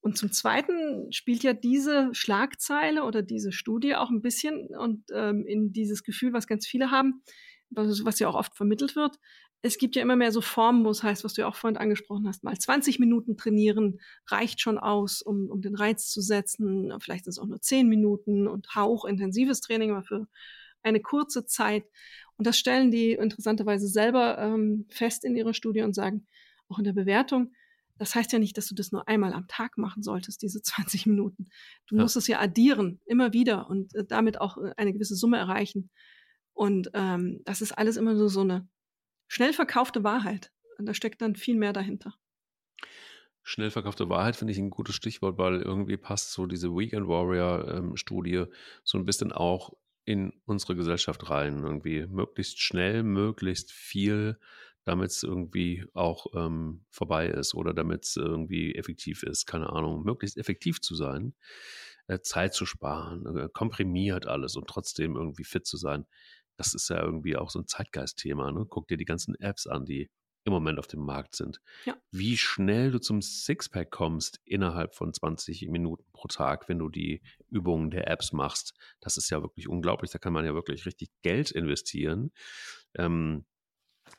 Und 0.00 0.16
zum 0.16 0.30
Zweiten 0.30 1.10
spielt 1.12 1.42
ja 1.42 1.52
diese 1.52 2.10
Schlagzeile 2.12 3.02
oder 3.02 3.22
diese 3.22 3.50
Studie 3.50 3.96
auch 3.96 4.08
ein 4.08 4.22
bisschen 4.22 4.68
und 4.76 5.02
ähm, 5.12 5.44
in 5.46 5.72
dieses 5.72 6.04
Gefühl, 6.04 6.32
was 6.32 6.46
ganz 6.46 6.64
viele 6.64 6.92
haben, 6.92 7.22
was, 7.70 8.04
was 8.04 8.20
ja 8.20 8.28
auch 8.28 8.36
oft 8.36 8.56
vermittelt 8.56 8.94
wird. 8.94 9.16
Es 9.62 9.78
gibt 9.78 9.96
ja 9.96 10.02
immer 10.02 10.14
mehr 10.14 10.30
so 10.30 10.40
Formen, 10.40 10.84
wo 10.84 10.90
es 10.90 11.02
heißt, 11.02 11.24
was 11.24 11.34
du 11.34 11.40
ja 11.40 11.48
auch 11.48 11.56
vorhin 11.56 11.76
angesprochen 11.76 12.28
hast, 12.28 12.44
mal 12.44 12.56
20 12.56 13.00
Minuten 13.00 13.36
trainieren 13.36 13.98
reicht 14.28 14.60
schon 14.60 14.78
aus, 14.78 15.22
um, 15.22 15.50
um 15.50 15.60
den 15.60 15.74
Reiz 15.74 16.08
zu 16.08 16.20
setzen. 16.20 16.92
Vielleicht 17.00 17.24
sind 17.24 17.32
es 17.32 17.40
auch 17.40 17.46
nur 17.46 17.60
10 17.60 17.88
Minuten 17.88 18.46
und 18.46 18.76
hauchintensives 18.76 19.60
Training, 19.60 19.90
aber 19.90 20.04
für 20.04 20.28
eine 20.86 21.00
kurze 21.00 21.44
Zeit. 21.44 21.84
Und 22.36 22.46
das 22.46 22.58
stellen 22.58 22.90
die 22.90 23.12
interessanterweise 23.12 23.88
selber 23.88 24.38
ähm, 24.38 24.86
fest 24.88 25.24
in 25.24 25.36
ihrer 25.36 25.54
Studie 25.54 25.82
und 25.82 25.94
sagen, 25.94 26.26
auch 26.68 26.78
in 26.78 26.84
der 26.84 26.92
Bewertung, 26.92 27.52
das 27.98 28.14
heißt 28.14 28.32
ja 28.32 28.38
nicht, 28.38 28.56
dass 28.58 28.66
du 28.66 28.74
das 28.74 28.92
nur 28.92 29.08
einmal 29.08 29.32
am 29.32 29.48
Tag 29.48 29.78
machen 29.78 30.02
solltest, 30.02 30.42
diese 30.42 30.62
20 30.62 31.06
Minuten. 31.06 31.46
Du 31.86 31.96
ja. 31.96 32.02
musst 32.02 32.16
es 32.16 32.26
ja 32.26 32.40
addieren, 32.40 33.00
immer 33.06 33.32
wieder 33.32 33.68
und 33.68 33.94
äh, 33.94 34.04
damit 34.04 34.40
auch 34.40 34.58
äh, 34.58 34.72
eine 34.76 34.92
gewisse 34.92 35.16
Summe 35.16 35.38
erreichen. 35.38 35.90
Und 36.52 36.90
ähm, 36.94 37.42
das 37.44 37.60
ist 37.60 37.72
alles 37.72 37.96
immer 37.96 38.14
nur 38.14 38.30
so 38.30 38.40
eine 38.40 38.68
schnell 39.28 39.52
verkaufte 39.52 40.04
Wahrheit. 40.04 40.52
Und 40.78 40.86
da 40.86 40.94
steckt 40.94 41.20
dann 41.22 41.36
viel 41.36 41.56
mehr 41.56 41.72
dahinter. 41.72 42.14
Schnell 43.42 43.70
verkaufte 43.70 44.08
Wahrheit 44.08 44.36
finde 44.36 44.52
ich 44.52 44.58
ein 44.58 44.70
gutes 44.70 44.96
Stichwort, 44.96 45.38
weil 45.38 45.62
irgendwie 45.62 45.96
passt 45.96 46.32
so 46.32 46.46
diese 46.46 46.74
Weekend 46.74 47.06
Warrior-Studie 47.06 48.34
ähm, 48.34 48.52
so 48.82 48.98
ein 48.98 49.04
bisschen 49.04 49.32
auch 49.32 49.72
in 50.06 50.32
unsere 50.46 50.76
Gesellschaft 50.76 51.28
rein. 51.28 51.64
Irgendwie 51.64 52.06
möglichst 52.06 52.60
schnell, 52.60 53.02
möglichst 53.02 53.72
viel, 53.72 54.38
damit 54.84 55.10
es 55.10 55.22
irgendwie 55.24 55.84
auch 55.92 56.28
ähm, 56.34 56.86
vorbei 56.90 57.26
ist 57.26 57.54
oder 57.54 57.74
damit 57.74 58.04
es 58.04 58.16
irgendwie 58.16 58.74
effektiv 58.76 59.24
ist. 59.24 59.46
Keine 59.46 59.68
Ahnung, 59.70 60.04
möglichst 60.04 60.38
effektiv 60.38 60.80
zu 60.80 60.94
sein, 60.94 61.34
äh, 62.06 62.20
Zeit 62.20 62.54
zu 62.54 62.66
sparen, 62.66 63.26
äh, 63.36 63.48
komprimiert 63.52 64.26
alles 64.26 64.56
und 64.56 64.68
trotzdem 64.68 65.16
irgendwie 65.16 65.44
fit 65.44 65.66
zu 65.66 65.76
sein. 65.76 66.06
Das 66.56 66.72
ist 66.72 66.88
ja 66.88 67.02
irgendwie 67.02 67.36
auch 67.36 67.50
so 67.50 67.58
ein 67.58 67.66
Zeitgeistthema. 67.66 68.52
Ne? 68.52 68.64
Guck 68.68 68.86
dir 68.86 68.96
die 68.96 69.04
ganzen 69.04 69.34
Apps 69.40 69.66
an, 69.66 69.84
die 69.84 70.08
im 70.46 70.52
Moment 70.52 70.78
auf 70.78 70.86
dem 70.86 71.00
Markt 71.00 71.34
sind. 71.34 71.60
Ja. 71.84 71.96
Wie 72.12 72.36
schnell 72.36 72.92
du 72.92 73.00
zum 73.00 73.20
Sixpack 73.20 73.90
kommst 73.90 74.40
innerhalb 74.44 74.94
von 74.94 75.12
20 75.12 75.68
Minuten 75.68 76.04
pro 76.12 76.28
Tag, 76.28 76.68
wenn 76.68 76.78
du 76.78 76.88
die 76.88 77.20
Übungen 77.50 77.90
der 77.90 78.08
Apps 78.08 78.32
machst, 78.32 78.72
das 79.00 79.16
ist 79.16 79.28
ja 79.30 79.42
wirklich 79.42 79.68
unglaublich. 79.68 80.12
Da 80.12 80.18
kann 80.18 80.32
man 80.32 80.44
ja 80.44 80.54
wirklich 80.54 80.86
richtig 80.86 81.10
Geld 81.22 81.50
investieren. 81.50 82.30
Ähm, 82.94 83.44
äh, 83.44 83.55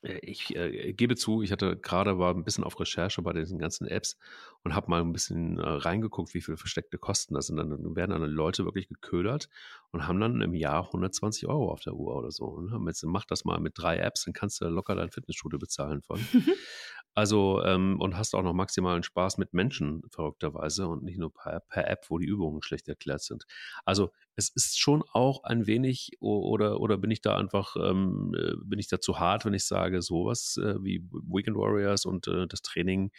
ich 0.01 0.55
äh, 0.55 0.93
gebe 0.93 1.15
zu, 1.15 1.41
ich 1.41 1.51
hatte 1.51 1.77
gerade 1.77 2.19
war 2.19 2.33
ein 2.33 2.43
bisschen 2.43 2.63
auf 2.63 2.79
Recherche 2.79 3.21
bei 3.21 3.33
diesen 3.33 3.57
ganzen 3.57 3.87
Apps 3.87 4.17
und 4.63 4.75
habe 4.75 4.89
mal 4.89 5.01
ein 5.01 5.11
bisschen 5.11 5.57
äh, 5.59 5.67
reingeguckt, 5.67 6.33
wie 6.33 6.41
viele 6.41 6.57
versteckte 6.57 6.97
Kosten 6.97 7.33
das 7.33 7.47
sind. 7.47 7.57
Dann 7.57 7.95
werden 7.95 8.11
dann 8.11 8.29
Leute 8.29 8.65
wirklich 8.65 8.87
geködert 8.89 9.49
und 9.91 10.07
haben 10.07 10.19
dann 10.19 10.41
im 10.41 10.53
Jahr 10.53 10.85
120 10.85 11.47
Euro 11.47 11.71
auf 11.71 11.81
der 11.81 11.93
Uhr 11.93 12.15
oder 12.15 12.31
so. 12.31 12.45
Und 12.45 12.71
haben 12.71 12.87
jetzt, 12.87 13.03
mach 13.03 13.25
das 13.25 13.45
mal 13.45 13.59
mit 13.59 13.73
drei 13.75 13.97
Apps, 13.97 14.25
dann 14.25 14.33
kannst 14.33 14.61
du 14.61 14.65
locker 14.65 14.95
dein 14.95 15.09
Fitnessstudio 15.09 15.57
bezahlen 15.57 16.01
von. 16.01 16.19
Also, 17.17 17.63
ähm, 17.63 17.99
und 17.99 18.15
hast 18.15 18.35
auch 18.35 18.43
noch 18.43 18.53
maximalen 18.53 19.01
Spaß 19.01 19.39
mit 19.39 19.51
Menschen, 19.51 20.03
verrückterweise, 20.11 20.87
und 20.87 21.01
nicht 21.01 21.17
nur 21.17 21.33
per, 21.33 21.61
per, 21.61 21.89
App, 21.89 22.05
wo 22.09 22.19
die 22.19 22.27
Übungen 22.27 22.61
schlecht 22.61 22.87
erklärt 22.87 23.23
sind. 23.23 23.45
Also, 23.85 24.11
es 24.35 24.49
ist 24.49 24.79
schon 24.79 25.03
auch 25.13 25.43
ein 25.43 25.65
wenig, 25.65 26.11
oder, 26.19 26.79
oder 26.79 26.99
bin 26.99 27.09
ich 27.09 27.21
da 27.23 27.35
einfach, 27.35 27.75
ähm, 27.75 28.35
äh, 28.37 28.53
bin 28.63 28.77
ich 28.77 28.87
da 28.87 29.01
zu 29.01 29.19
hart, 29.19 29.45
wenn 29.45 29.55
ich 29.55 29.65
sage, 29.65 30.03
sowas 30.03 30.57
äh, 30.63 30.75
wie 30.83 31.09
Weekend 31.11 31.57
Warriors 31.57 32.05
und 32.05 32.27
äh, 32.27 32.45
das 32.45 32.61
Training 32.61 33.09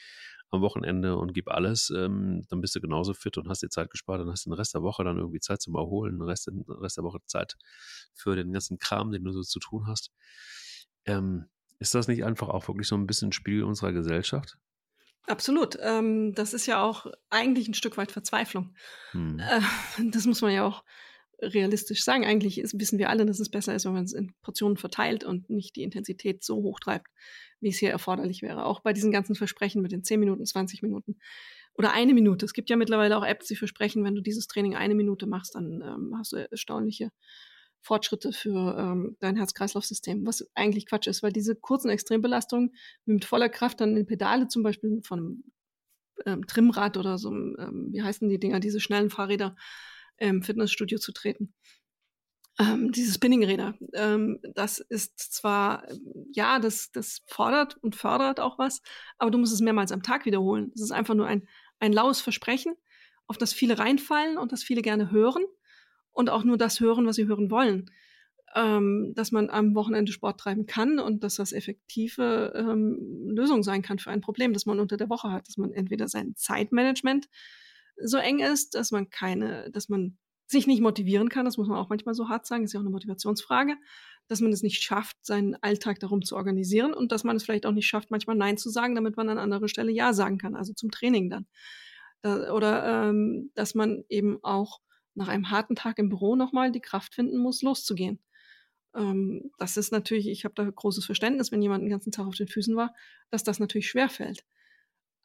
am 0.51 0.61
Wochenende 0.61 1.17
und 1.17 1.35
gib 1.35 1.49
alles, 1.49 1.91
ähm, 1.91 2.47
dann 2.51 2.61
bist 2.61 2.77
du 2.77 2.81
genauso 2.81 3.15
fit 3.15 3.37
und 3.37 3.49
hast 3.49 3.65
dir 3.65 3.69
Zeit 3.69 3.91
gespart, 3.91 4.21
dann 4.21 4.31
hast 4.31 4.47
du 4.47 4.51
den 4.51 4.59
Rest 4.59 4.75
der 4.75 4.83
Woche 4.83 5.03
dann 5.03 5.19
irgendwie 5.19 5.41
Zeit 5.41 5.61
zum 5.61 5.75
Erholen, 5.75 6.21
den 6.21 6.23
Rest, 6.23 6.47
den 6.47 6.65
Rest 6.69 6.99
der 6.99 7.05
Woche 7.05 7.19
Zeit 7.27 7.57
für 8.15 8.37
den 8.37 8.53
ganzen 8.53 8.79
Kram, 8.79 9.11
den 9.11 9.25
du 9.25 9.33
so 9.33 9.43
zu 9.43 9.59
tun 9.59 9.89
hast. 9.89 10.13
Ähm, 11.05 11.47
ist 11.79 11.95
das 11.95 12.09
nicht 12.09 12.25
einfach 12.25 12.49
auch 12.49 12.69
wirklich 12.69 12.89
so 12.89 12.97
ein 12.97 13.07
bisschen 13.07 13.33
Spiel 13.33 13.63
unserer 13.63 13.93
Gesellschaft? 13.93 14.59
Absolut. 15.27 15.79
Ähm, 15.83 16.35
das 16.35 16.55
ist 16.55 16.67
ja 16.67 16.83
auch 16.83 17.07
eigentlich 17.29 17.69
ein 17.69 17.75
Stück 17.75 17.97
weit 17.97 18.11
Verzweiflung. 18.11 18.75
Hm. 19.13 19.39
Äh, 19.39 19.61
das 20.11 20.27
muss 20.27 20.41
man 20.41 20.53
ja 20.53 20.65
auch 20.65 20.85
realistisch 21.41 22.03
sagen. 22.03 22.25
Eigentlich 22.25 22.59
ist, 22.59 22.79
wissen 22.81 22.99
wir 22.99 23.11
alle, 23.11 23.27
dass 23.27 23.39
es 23.39 23.51
besser 23.51 23.75
ist, 23.75 23.85
wenn 23.85 23.93
man 23.93 24.05
es 24.05 24.13
in 24.13 24.35
Portionen 24.43 24.77
verteilt 24.77 25.25
und 25.25 25.51
nicht 25.51 25.77
die 25.77 25.83
Intensität 25.83 26.43
so 26.43 26.57
hoch 26.57 26.81
treibt, 26.81 27.09
wie 27.61 27.69
es 27.69 27.79
hier 27.79 27.91
erforderlich 27.91 28.43
wäre. 28.43 28.65
Auch 28.65 28.81
bei 28.81 28.93
diesen 28.93 29.13
ganzen 29.13 29.35
Versprechen 29.35 29.83
mit 29.83 29.93
den 29.93 30.03
10 30.03 30.19
Minuten, 30.19 30.45
20 30.47 30.83
Minuten 30.83 31.19
oder 31.75 31.93
eine 31.93 32.15
Minute. 32.15 32.45
Es 32.45 32.55
gibt 32.55 32.71
ja 32.71 32.77
mittlerweile 32.77 33.17
auch 33.17 33.25
Apps, 33.25 33.47
die 33.47 33.57
versprechen, 33.57 34.03
wenn 34.05 34.17
du 34.17 34.21
dieses 34.21 34.49
Training 34.49 34.75
eine 34.75 34.95
Minute 34.95 35.27
machst, 35.27 35.55
dann 35.55 35.81
ähm, 35.83 36.15
hast 36.19 36.33
du 36.33 36.37
erstaunliche 36.37 37.11
Fortschritte 37.81 38.33
für 38.33 38.77
ähm, 38.79 39.17
dein 39.21 39.37
Herz-Kreislauf-System, 39.37 40.27
was 40.27 40.47
eigentlich 40.55 40.87
Quatsch 40.87 41.07
ist, 41.07 41.23
weil 41.23 41.33
diese 41.33 41.55
kurzen 41.55 41.91
Extrembelastungen 41.91 42.75
mit 43.05 43.25
voller 43.25 43.49
Kraft 43.49 43.81
dann 43.81 43.97
in 43.97 44.07
Pedale 44.07 44.49
zum 44.49 44.63
Beispiel 44.63 45.01
von 45.03 45.19
einem 45.19 45.45
ähm, 46.27 46.47
Trimrad 46.47 46.97
oder 46.97 47.19
so, 47.19 47.31
ähm, 47.31 47.89
wie 47.91 48.03
heißen 48.03 48.29
die 48.29 48.41
Dinger, 48.41 48.61
diese 48.61 48.81
schnellen 48.81 49.11
Fahrräder 49.11 49.57
im 50.17 50.43
Fitnessstudio 50.43 50.99
zu 50.99 51.13
treten. 51.13 51.55
Ähm, 52.61 52.91
diese 52.91 53.15
Spinningräder, 53.15 53.75
ähm, 53.95 54.41
das 54.55 54.81
ist 54.81 55.17
zwar, 55.33 55.87
ja, 56.33 56.59
das, 56.59 56.91
das 56.91 57.23
fordert 57.27 57.77
und 57.83 57.95
fördert 57.95 58.41
auch 58.41 58.59
was, 58.59 58.83
aber 59.17 59.31
du 59.31 59.39
musst 59.39 59.53
es 59.53 59.61
mehrmals 59.61 59.93
am 59.93 60.03
Tag 60.03 60.27
wiederholen. 60.27 60.73
Das 60.75 60.83
ist 60.83 60.91
einfach 60.91 61.15
nur 61.15 61.29
ein, 61.29 61.47
ein 61.79 61.93
laues 61.93 62.21
Versprechen, 62.21 62.75
auf 63.29 63.39
das 63.39 63.53
viele 63.53 63.79
reinfallen 63.79 64.39
und 64.39 64.51
das 64.51 64.65
viele 64.65 64.83
gerne 64.83 65.13
hören 65.13 65.45
und 66.19 66.31
auch 66.31 66.43
nur 66.43 66.59
das 66.59 66.81
hören, 66.81 67.07
was 67.07 67.15
sie 67.15 67.29
hören 67.29 67.49
wollen. 67.49 67.93
Ähm, 68.57 69.13
dass 69.15 69.31
man 69.31 69.51
am 69.51 69.75
Wochenende 69.77 70.11
Sport 70.11 70.41
treiben 70.41 70.67
kann 70.67 70.99
und 70.99 71.23
dass 71.23 71.37
das 71.37 71.53
effektive 71.53 72.53
ähm, 72.57 73.29
Lösung 73.29 73.63
sein 73.63 73.83
kann 73.83 73.99
für 73.99 74.11
ein 74.11 74.23
Problem, 74.23 74.53
das 74.53 74.67
man 74.67 74.81
unter 74.81 74.97
der 74.97 75.11
Woche 75.11 75.31
hat, 75.31 75.47
dass 75.47 75.59
man 75.59 75.71
entweder 75.71 76.09
sein 76.09 76.35
Zeitmanagement 76.35 77.29
so 78.03 78.17
eng 78.17 78.41
ist, 78.41 78.75
dass 78.75 78.91
man 78.91 79.11
keine, 79.11 79.71
dass 79.71 79.89
man 79.89 80.17
sich 80.47 80.67
nicht 80.67 80.81
motivieren 80.81 81.29
kann, 81.29 81.45
das 81.45 81.59
muss 81.59 81.69
man 81.69 81.77
auch 81.77 81.91
manchmal 81.91 82.15
so 82.15 82.29
hart 82.31 82.47
sagen, 82.47 82.65
ist 82.65 82.73
ja 82.73 82.81
auch 82.81 82.85
eine 82.85 82.91
Motivationsfrage, 82.91 83.77
dass 84.29 84.41
man 84.41 84.51
es 84.51 84.63
nicht 84.63 84.83
schafft, 84.83 85.19
seinen 85.23 85.55
Alltag 85.63 86.01
darum 86.01 86.23
zu 86.23 86.35
organisieren 86.35 86.95
und 86.95 87.13
dass 87.13 87.23
man 87.23 87.37
es 87.37 87.45
vielleicht 87.45 87.67
auch 87.67 87.73
nicht 87.73 87.87
schafft, 87.87 88.11
manchmal 88.11 88.35
Nein 88.35 88.57
zu 88.57 88.71
sagen, 88.71 88.95
damit 88.95 89.17
man 89.17 89.29
an 89.29 89.39
anderer 89.39 89.69
Stelle 89.69 89.93
Ja 89.93 90.15
sagen 90.15 90.39
kann, 90.39 90.57
also 90.57 90.73
zum 90.73 90.91
Training 90.91 91.29
dann. 91.31 91.47
Da, 92.23 92.53
oder 92.53 93.11
ähm, 93.11 93.53
dass 93.55 93.75
man 93.77 94.05
eben 94.09 94.43
auch 94.43 94.81
nach 95.19 95.29
einem 95.29 95.51
harten 95.51 95.77
Tag 95.77 95.99
im 95.99 96.09
Büro 96.09 96.37
nochmal 96.37 96.73
die 96.73 96.81
Kraft 96.81 97.15
finden 97.15 97.39
muss, 97.39 97.63
loszugehen. 97.63 98.21
Ähm, 98.95 99.51
das 99.59 99.77
ist 99.77 99.93
natürlich, 99.93 100.29
ich 100.29 100.45
habe 100.45 100.55
da 100.55 100.65
großes 100.65 101.05
Verständnis, 101.05 101.53
wenn 101.53 101.63
jemand 101.63 101.83
den 101.83 101.91
ganzen 101.91 102.13
Tag 102.13 102.27
auf 102.27 102.37
den 102.37 102.49
Füßen 102.49 102.77
war, 102.77 102.95
dass 103.31 103.45
das 103.45 103.59
natürlich 103.59 103.89
schwer 103.89 104.09
fällt. 104.09 104.45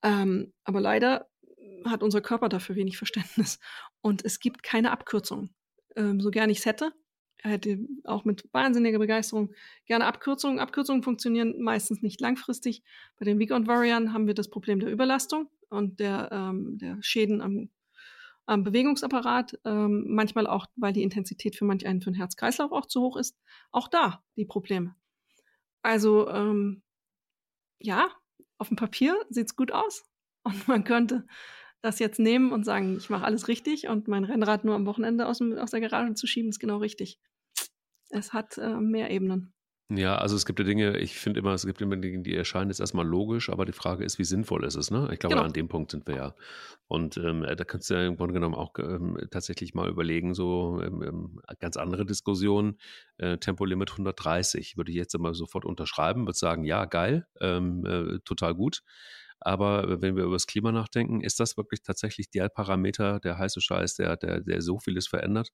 Ähm, 0.01 0.53
aber 0.63 0.81
leider 0.81 1.29
hat 1.85 2.03
unser 2.03 2.21
Körper 2.21 2.49
dafür 2.49 2.75
wenig 2.75 2.97
Verständnis. 2.97 3.59
Und 4.01 4.25
es 4.25 4.39
gibt 4.39 4.63
keine 4.63 4.91
Abkürzung. 4.91 5.49
Ähm, 5.95 6.19
so 6.19 6.31
gern 6.31 6.49
ich 6.49 6.59
es 6.59 6.65
hätte, 6.65 6.91
hätte 7.37 7.79
auch 8.03 8.25
mit 8.25 8.47
wahnsinniger 8.51 8.99
Begeisterung 8.99 9.53
gerne 9.85 10.05
Abkürzungen. 10.05 10.59
Abkürzungen 10.59 11.03
funktionieren 11.03 11.61
meistens 11.61 12.01
nicht 12.01 12.19
langfristig. 12.21 12.83
Bei 13.19 13.25
den 13.25 13.39
Weekend 13.39 13.67
Warriors 13.67 14.09
haben 14.09 14.27
wir 14.27 14.33
das 14.33 14.49
Problem 14.49 14.79
der 14.79 14.91
Überlastung 14.91 15.49
und 15.69 15.99
der, 15.99 16.29
ähm, 16.31 16.77
der 16.77 16.97
Schäden 17.01 17.41
am 17.41 17.69
am 18.45 18.63
Bewegungsapparat, 18.63 19.59
ähm, 19.65 20.05
manchmal 20.07 20.47
auch, 20.47 20.67
weil 20.75 20.93
die 20.93 21.03
Intensität 21.03 21.55
für 21.55 21.65
manch 21.65 21.85
einen 21.85 22.01
für 22.01 22.11
den 22.11 22.17
Herz-Kreislauf 22.17 22.71
auch 22.71 22.85
zu 22.85 23.01
hoch 23.01 23.17
ist. 23.17 23.37
Auch 23.71 23.87
da 23.87 24.23
die 24.35 24.45
Probleme. 24.45 24.95
Also 25.81 26.29
ähm, 26.29 26.83
ja, 27.79 28.09
auf 28.57 28.69
dem 28.69 28.77
Papier 28.77 29.17
sieht 29.29 29.47
es 29.47 29.55
gut 29.55 29.71
aus 29.71 30.05
und 30.43 30.67
man 30.67 30.83
könnte 30.83 31.25
das 31.81 31.99
jetzt 31.99 32.19
nehmen 32.19 32.53
und 32.53 32.63
sagen, 32.63 32.95
ich 32.97 33.09
mache 33.09 33.25
alles 33.25 33.49
richtig 33.49 33.87
und 33.87 34.07
mein 34.07 34.23
Rennrad 34.23 34.63
nur 34.63 34.75
am 34.75 34.85
Wochenende 34.85 35.27
aus, 35.27 35.39
dem, 35.39 35.57
aus 35.57 35.71
der 35.71 35.81
Garage 35.81 36.13
zu 36.13 36.27
schieben, 36.27 36.49
ist 36.49 36.59
genau 36.59 36.77
richtig. 36.77 37.19
Es 38.09 38.31
hat 38.31 38.57
äh, 38.57 38.75
mehr 38.75 39.11
Ebenen. 39.11 39.52
Ja, 39.97 40.15
also 40.15 40.35
es 40.35 40.45
gibt 40.45 40.59
ja 40.59 40.65
Dinge, 40.65 40.97
ich 40.97 41.19
finde 41.19 41.39
immer, 41.39 41.53
es 41.53 41.65
gibt 41.65 41.81
immer 41.81 41.95
Dinge, 41.95 42.23
die 42.23 42.35
erscheinen 42.35 42.69
jetzt 42.69 42.79
erstmal 42.79 43.05
logisch, 43.05 43.49
aber 43.49 43.65
die 43.65 43.73
Frage 43.73 44.03
ist, 44.03 44.17
wie 44.17 44.23
sinnvoll 44.23 44.63
ist 44.63 44.75
es, 44.75 44.91
ne? 44.91 45.09
Ich 45.11 45.19
glaube, 45.19 45.35
genau. 45.35 45.45
an 45.45 45.53
dem 45.53 45.67
Punkt 45.67 45.91
sind 45.91 46.07
wir 46.07 46.15
ja. 46.15 46.35
Und 46.87 47.17
ähm, 47.17 47.41
da 47.43 47.63
kannst 47.63 47.89
du 47.89 47.95
ja 47.95 48.05
im 48.05 48.15
Grunde 48.15 48.33
genommen 48.33 48.55
auch 48.55 48.73
ähm, 48.79 49.17
tatsächlich 49.29 49.73
mal 49.73 49.89
überlegen, 49.89 50.33
so 50.33 50.81
ähm, 50.83 51.01
ähm 51.03 51.41
ganz 51.59 51.77
andere 51.77 52.05
Diskussionen. 52.05 52.77
Äh, 53.17 53.37
Tempolimit 53.37 53.91
130 53.91 54.77
würde 54.77 54.91
ich 54.91 54.97
jetzt 54.97 55.15
immer 55.15 55.33
sofort 55.33 55.65
unterschreiben, 55.65 56.25
würde 56.25 56.37
sagen, 56.37 56.63
ja, 56.63 56.85
geil, 56.85 57.27
ähm, 57.41 57.85
äh, 57.85 58.19
total 58.25 58.55
gut. 58.55 58.83
Aber 59.45 60.01
wenn 60.01 60.15
wir 60.15 60.23
über 60.23 60.33
das 60.33 60.47
Klima 60.47 60.71
nachdenken, 60.71 61.21
ist 61.21 61.39
das 61.39 61.57
wirklich 61.57 61.81
tatsächlich 61.83 62.29
der 62.29 62.49
Parameter, 62.49 63.19
der 63.19 63.37
heiße 63.37 63.61
Scheiß, 63.61 63.95
der, 63.95 64.17
der, 64.17 64.41
der 64.41 64.61
so 64.61 64.79
vieles 64.79 65.07
verändert? 65.07 65.49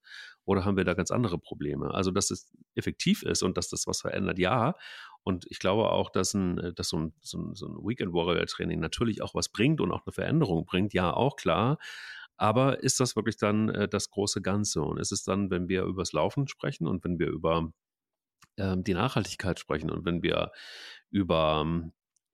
Oder 0.45 0.65
haben 0.65 0.77
wir 0.77 0.85
da 0.85 0.93
ganz 0.93 1.11
andere 1.11 1.39
Probleme? 1.39 1.93
Also, 1.93 2.11
dass 2.11 2.31
es 2.31 2.51
effektiv 2.75 3.23
ist 3.23 3.43
und 3.43 3.57
dass 3.57 3.69
das 3.69 3.87
was 3.87 4.01
verändert, 4.01 4.39
ja. 4.39 4.75
Und 5.23 5.45
ich 5.49 5.59
glaube 5.59 5.91
auch, 5.91 6.09
dass, 6.09 6.33
ein, 6.33 6.73
dass 6.75 6.89
so 6.89 6.97
ein, 6.97 7.13
so 7.21 7.37
ein, 7.39 7.55
so 7.55 7.67
ein 7.67 7.75
Weekend 7.87 8.13
Warrior 8.13 8.45
Training 8.45 8.79
natürlich 8.79 9.21
auch 9.21 9.33
was 9.35 9.49
bringt 9.49 9.81
und 9.81 9.91
auch 9.91 10.05
eine 10.05 10.13
Veränderung 10.13 10.65
bringt, 10.65 10.93
ja, 10.93 11.11
auch 11.13 11.35
klar. 11.35 11.77
Aber 12.37 12.81
ist 12.83 12.99
das 13.01 13.15
wirklich 13.15 13.37
dann 13.37 13.69
äh, 13.69 13.89
das 13.89 14.09
große 14.11 14.41
Ganze? 14.41 14.81
Und 14.81 14.99
ist 14.99 15.11
es 15.11 15.23
dann, 15.23 15.51
wenn 15.51 15.67
wir 15.67 15.83
über 15.83 16.01
das 16.03 16.13
Laufen 16.13 16.47
sprechen 16.47 16.87
und 16.87 17.03
wenn 17.03 17.19
wir 17.19 17.27
über 17.27 17.71
ähm, 18.57 18.83
die 18.83 18.93
Nachhaltigkeit 18.93 19.59
sprechen 19.59 19.89
und 19.89 20.05
wenn 20.05 20.23
wir 20.23 20.51
über 21.11 21.65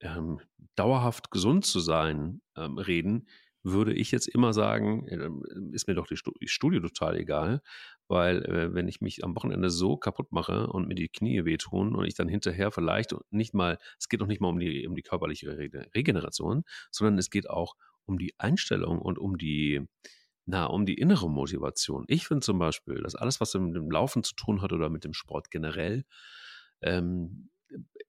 ähm, 0.00 0.40
dauerhaft 0.74 1.30
gesund 1.30 1.64
zu 1.64 1.80
sein 1.80 2.40
ähm, 2.56 2.78
reden, 2.78 3.26
würde 3.62 3.92
ich 3.92 4.12
jetzt 4.12 4.28
immer 4.28 4.52
sagen, 4.52 5.06
äh, 5.08 5.74
ist 5.74 5.88
mir 5.88 5.94
doch 5.94 6.06
die 6.06 6.16
Studie 6.48 6.80
total 6.80 7.16
egal, 7.16 7.60
weil 8.06 8.44
äh, 8.44 8.74
wenn 8.74 8.86
ich 8.86 9.00
mich 9.00 9.24
am 9.24 9.34
Wochenende 9.34 9.70
so 9.70 9.96
kaputt 9.96 10.30
mache 10.30 10.68
und 10.68 10.86
mir 10.86 10.94
die 10.94 11.08
Knie 11.08 11.44
wehtun 11.44 11.94
und 11.94 12.06
ich 12.06 12.14
dann 12.14 12.28
hinterher 12.28 12.70
vielleicht 12.70 13.14
nicht 13.30 13.54
mal, 13.54 13.78
es 13.98 14.08
geht 14.08 14.20
doch 14.20 14.28
nicht 14.28 14.40
mal 14.40 14.48
um 14.48 14.60
die, 14.60 14.86
um 14.86 14.94
die 14.94 15.02
körperliche 15.02 15.58
Regeneration, 15.58 16.62
sondern 16.90 17.18
es 17.18 17.30
geht 17.30 17.50
auch 17.50 17.74
um 18.04 18.18
die 18.18 18.34
Einstellung 18.38 19.00
und 19.00 19.18
um 19.18 19.36
die, 19.36 19.82
na, 20.44 20.66
um 20.66 20.86
die 20.86 20.94
innere 20.94 21.28
Motivation. 21.28 22.04
Ich 22.06 22.28
finde 22.28 22.44
zum 22.44 22.60
Beispiel, 22.60 23.02
dass 23.02 23.16
alles, 23.16 23.40
was 23.40 23.52
mit 23.54 23.74
dem 23.74 23.90
Laufen 23.90 24.22
zu 24.22 24.36
tun 24.36 24.62
hat 24.62 24.72
oder 24.72 24.88
mit 24.90 25.02
dem 25.02 25.12
Sport 25.12 25.50
generell, 25.50 26.04
ähm, 26.82 27.48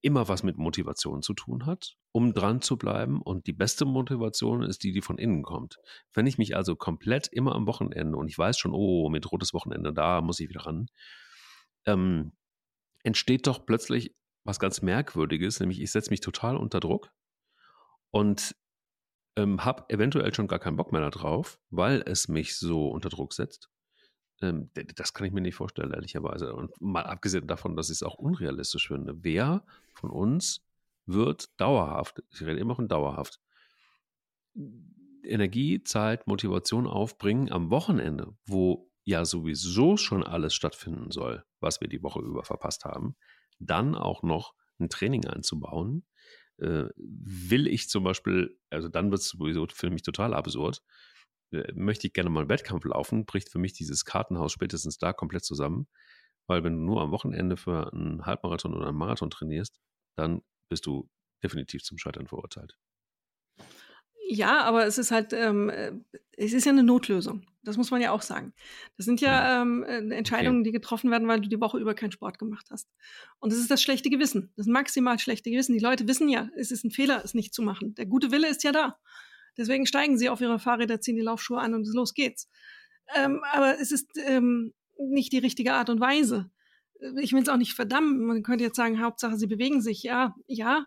immer 0.01 0.27
was 0.27 0.43
mit 0.43 0.57
Motivation 0.57 1.21
zu 1.21 1.33
tun 1.33 1.65
hat, 1.65 1.97
um 2.11 2.33
dran 2.33 2.61
zu 2.61 2.77
bleiben. 2.77 3.21
Und 3.21 3.47
die 3.47 3.53
beste 3.53 3.85
Motivation 3.85 4.63
ist 4.63 4.83
die, 4.83 4.91
die 4.91 5.01
von 5.01 5.17
innen 5.17 5.43
kommt. 5.43 5.77
Wenn 6.13 6.27
ich 6.27 6.37
mich 6.37 6.55
also 6.55 6.75
komplett 6.75 7.27
immer 7.27 7.55
am 7.55 7.67
Wochenende 7.67 8.17
und 8.17 8.27
ich 8.27 8.37
weiß 8.37 8.57
schon, 8.57 8.71
oh, 8.73 9.09
mit 9.09 9.31
rotes 9.31 9.53
Wochenende, 9.53 9.93
da 9.93 10.21
muss 10.21 10.39
ich 10.39 10.49
wieder 10.49 10.65
ran, 10.65 10.87
ähm, 11.85 12.33
entsteht 13.03 13.47
doch 13.47 13.65
plötzlich 13.65 14.15
was 14.43 14.59
ganz 14.59 14.81
Merkwürdiges, 14.81 15.59
nämlich 15.59 15.81
ich 15.81 15.91
setze 15.91 16.09
mich 16.09 16.21
total 16.21 16.57
unter 16.57 16.79
Druck 16.79 17.11
und 18.11 18.55
ähm, 19.35 19.63
habe 19.63 19.85
eventuell 19.89 20.33
schon 20.33 20.47
gar 20.47 20.59
keinen 20.59 20.77
Bock 20.77 20.91
mehr 20.91 21.09
darauf, 21.09 21.59
weil 21.69 22.01
es 22.05 22.27
mich 22.27 22.57
so 22.57 22.89
unter 22.89 23.09
Druck 23.09 23.33
setzt. 23.33 23.69
Ähm, 24.41 24.69
das 24.95 25.13
kann 25.13 25.25
ich 25.25 25.33
mir 25.33 25.41
nicht 25.41 25.55
vorstellen, 25.55 25.93
ehrlicherweise. 25.93 26.53
Und 26.53 26.71
mal 26.79 27.03
abgesehen 27.03 27.47
davon, 27.47 27.75
dass 27.75 27.89
ich 27.89 27.97
es 27.97 28.03
auch 28.03 28.15
unrealistisch 28.15 28.87
finde. 28.87 29.23
Wer 29.23 29.63
von 29.93 30.09
uns 30.09 30.63
wird 31.05 31.49
dauerhaft, 31.59 32.21
ich 32.31 32.41
rede 32.41 32.59
immer 32.59 32.75
von 32.75 32.87
dauerhaft, 32.87 33.39
Energie, 35.23 35.83
Zeit, 35.83 36.27
Motivation 36.27 36.87
aufbringen 36.87 37.51
am 37.51 37.69
Wochenende, 37.69 38.35
wo 38.45 38.89
ja 39.03 39.25
sowieso 39.25 39.97
schon 39.97 40.23
alles 40.23 40.53
stattfinden 40.53 41.11
soll, 41.11 41.43
was 41.59 41.81
wir 41.81 41.87
die 41.87 42.03
Woche 42.03 42.19
über 42.19 42.43
verpasst 42.43 42.85
haben, 42.85 43.15
dann 43.59 43.95
auch 43.95 44.23
noch 44.23 44.53
ein 44.79 44.89
Training 44.89 45.25
einzubauen, 45.25 46.05
äh, 46.57 46.85
will 46.95 47.67
ich 47.67 47.89
zum 47.89 48.03
Beispiel, 48.03 48.59
also 48.69 48.89
dann 48.89 49.11
wird 49.11 49.21
es 49.21 49.29
sowieso 49.29 49.65
für 49.71 49.89
mich 49.89 50.01
total 50.01 50.33
absurd, 50.33 50.83
möchte 51.73 52.07
ich 52.07 52.13
gerne 52.13 52.29
mal 52.29 52.41
einen 52.41 52.49
Wettkampf 52.49 52.85
laufen, 52.85 53.25
bricht 53.25 53.49
für 53.49 53.59
mich 53.59 53.73
dieses 53.73 54.05
Kartenhaus 54.05 54.51
spätestens 54.51 54.97
da 54.97 55.13
komplett 55.13 55.45
zusammen. 55.45 55.87
Weil 56.47 56.63
wenn 56.63 56.73
du 56.73 56.79
nur 56.79 57.01
am 57.01 57.11
Wochenende 57.11 57.57
für 57.57 57.91
einen 57.91 58.25
Halbmarathon 58.25 58.73
oder 58.73 58.87
einen 58.87 58.97
Marathon 58.97 59.29
trainierst, 59.29 59.79
dann 60.15 60.41
bist 60.69 60.85
du 60.85 61.09
definitiv 61.43 61.83
zum 61.83 61.97
Scheitern 61.97 62.27
verurteilt. 62.27 62.77
Ja, 64.29 64.63
aber 64.63 64.85
es 64.85 64.97
ist 64.97 65.11
halt, 65.11 65.31
ähm, 65.31 65.69
äh, 65.69 65.93
es 66.33 66.51
ist 66.51 66.65
ja 66.65 66.71
eine 66.73 66.83
Notlösung. 66.83 67.45
Das 67.63 67.77
muss 67.77 67.91
man 67.91 68.01
ja 68.01 68.11
auch 68.11 68.21
sagen. 68.21 68.53
Das 68.97 69.05
sind 69.05 69.21
ja 69.21 69.61
ähm, 69.61 69.83
äh, 69.83 69.99
Entscheidungen, 70.15 70.59
okay. 70.59 70.69
die 70.69 70.71
getroffen 70.73 71.11
werden, 71.11 71.29
weil 71.29 71.39
du 71.39 71.47
die 71.47 71.61
Woche 71.61 71.77
über 71.77 71.95
keinen 71.95 72.11
Sport 72.11 72.37
gemacht 72.37 72.67
hast. 72.69 72.89
Und 73.39 73.53
das 73.53 73.59
ist 73.59 73.71
das 73.71 73.81
schlechte 73.81 74.09
Gewissen, 74.09 74.51
das 74.57 74.67
maximal 74.67 75.17
schlechte 75.17 75.49
Gewissen. 75.49 75.73
Die 75.73 75.83
Leute 75.83 76.07
wissen 76.09 76.27
ja, 76.27 76.49
es 76.57 76.71
ist 76.71 76.83
ein 76.83 76.91
Fehler, 76.91 77.21
es 77.23 77.33
nicht 77.33 77.53
zu 77.53 77.61
machen. 77.61 77.95
Der 77.95 78.05
gute 78.05 78.31
Wille 78.31 78.49
ist 78.49 78.63
ja 78.63 78.73
da. 78.73 78.99
Deswegen 79.57 79.85
steigen 79.85 80.17
sie 80.17 80.29
auf 80.29 80.41
ihre 80.41 80.59
Fahrräder, 80.59 81.01
ziehen 81.01 81.15
die 81.15 81.21
Laufschuhe 81.21 81.59
an 81.59 81.73
und 81.73 81.87
los 81.93 82.13
geht's. 82.13 82.49
Ähm, 83.15 83.41
aber 83.51 83.79
es 83.79 83.91
ist 83.91 84.09
ähm, 84.25 84.73
nicht 84.97 85.31
die 85.31 85.39
richtige 85.39 85.73
Art 85.73 85.89
und 85.89 85.99
Weise. 85.99 86.49
Ich 87.21 87.33
will 87.33 87.41
es 87.41 87.49
auch 87.49 87.57
nicht 87.57 87.73
verdammen. 87.73 88.25
Man 88.25 88.43
könnte 88.43 88.63
jetzt 88.63 88.75
sagen, 88.75 89.01
Hauptsache, 89.01 89.37
sie 89.37 89.47
bewegen 89.47 89.81
sich. 89.81 90.03
Ja, 90.03 90.35
ja. 90.47 90.85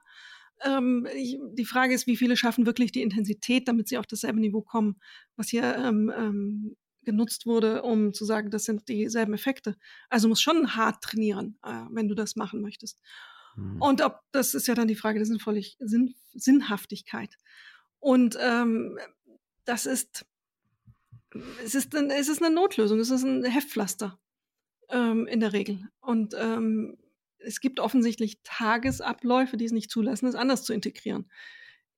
Ähm, 0.63 1.07
ich, 1.15 1.39
die 1.53 1.65
Frage 1.65 1.95
ist, 1.95 2.07
wie 2.07 2.17
viele 2.17 2.37
schaffen 2.37 2.67
wirklich 2.67 2.93
die 2.93 3.03
Intensität, 3.03 3.69
damit 3.69 3.89
sie 3.89 3.99
auf 3.99 4.07
dasselbe 4.07 4.41
Niveau 4.41 4.61
kommen, 4.61 5.01
was 5.37 5.49
hier 5.49 5.77
ähm, 5.77 6.13
ähm, 6.15 6.77
genutzt 7.05 7.47
wurde, 7.47 7.83
um 7.83 8.13
zu 8.13 8.25
sagen, 8.25 8.51
das 8.51 8.65
sind 8.65 8.89
dieselben 8.89 9.33
Effekte. 9.35 9.77
Also 10.11 10.29
muss 10.29 10.43
schon 10.43 10.77
hart 10.77 11.03
trainieren, 11.03 11.59
äh, 11.63 11.85
wenn 11.91 12.09
du 12.09 12.15
das 12.15 12.37
machen 12.37 12.61
möchtest. 12.61 13.01
Hm. 13.55 13.81
Und 13.81 14.03
ob 14.03 14.21
das 14.33 14.55
ist 14.55 14.67
ja 14.69 14.75
dann 14.75 14.89
die 14.89 14.97
Frage 14.97 15.19
der 15.19 15.27
Sinnvollig 15.27 15.77
Sinn, 15.81 16.15
Sinnhaftigkeit. 16.35 17.37
Und 18.01 18.37
ähm, 18.41 18.99
das 19.65 19.87
ist, 19.87 20.27
es 21.65 21.75
ist, 21.75 21.95
ein, 21.95 22.11
es 22.11 22.29
ist 22.29 22.43
eine 22.43 22.55
Notlösung, 22.55 22.99
es 22.99 23.11
ist 23.11 23.23
ein 23.23 23.45
Heftpflaster 23.45 24.19
ähm, 24.89 25.27
in 25.27 25.41
der 25.41 25.53
Regel. 25.53 25.89
Und 26.01 26.35
ähm, 26.37 26.97
es 27.39 27.61
gibt 27.61 27.79
offensichtlich 27.79 28.41
Tagesabläufe, 28.43 29.57
die 29.57 29.67
es 29.67 29.73
nicht 29.73 29.91
zulassen, 29.91 30.27
es 30.27 30.35
anders 30.35 30.65
zu 30.65 30.73
integrieren. 30.73 31.31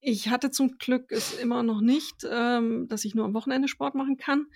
Ich 0.01 0.29
hatte 0.29 0.51
zum 0.51 0.79
Glück 0.79 1.13
es 1.13 1.39
immer 1.39 1.63
noch 1.63 1.81
nicht, 1.81 2.27
ähm, 2.29 2.89
dass 2.89 3.05
ich 3.05 3.15
nur 3.15 3.25
am 3.25 3.35
Wochenende 3.35 3.69
Sport 3.69 3.95
machen 3.95 4.17
kann. 4.17 4.47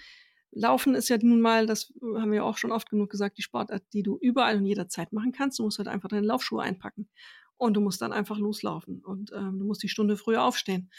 Laufen 0.50 0.94
ist 0.94 1.08
ja 1.08 1.18
nun 1.20 1.40
mal, 1.40 1.66
das 1.66 1.92
haben 2.02 2.32
wir 2.32 2.44
auch 2.44 2.56
schon 2.56 2.72
oft 2.72 2.90
genug 2.90 3.10
gesagt, 3.10 3.38
die 3.38 3.42
Sportart, 3.42 3.84
die 3.92 4.02
du 4.02 4.18
überall 4.20 4.56
und 4.56 4.66
jederzeit 4.66 5.12
machen 5.12 5.32
kannst. 5.32 5.58
Du 5.58 5.62
musst 5.62 5.78
halt 5.78 5.88
einfach 5.88 6.08
deine 6.08 6.26
Laufschuhe 6.26 6.62
einpacken 6.62 7.08
und 7.56 7.74
du 7.74 7.80
musst 7.80 8.02
dann 8.02 8.12
einfach 8.12 8.38
loslaufen 8.38 9.04
und 9.04 9.32
ähm, 9.32 9.58
du 9.58 9.66
musst 9.66 9.82
die 9.82 9.88
Stunde 9.88 10.16
früher 10.16 10.42
aufstehen 10.42 10.90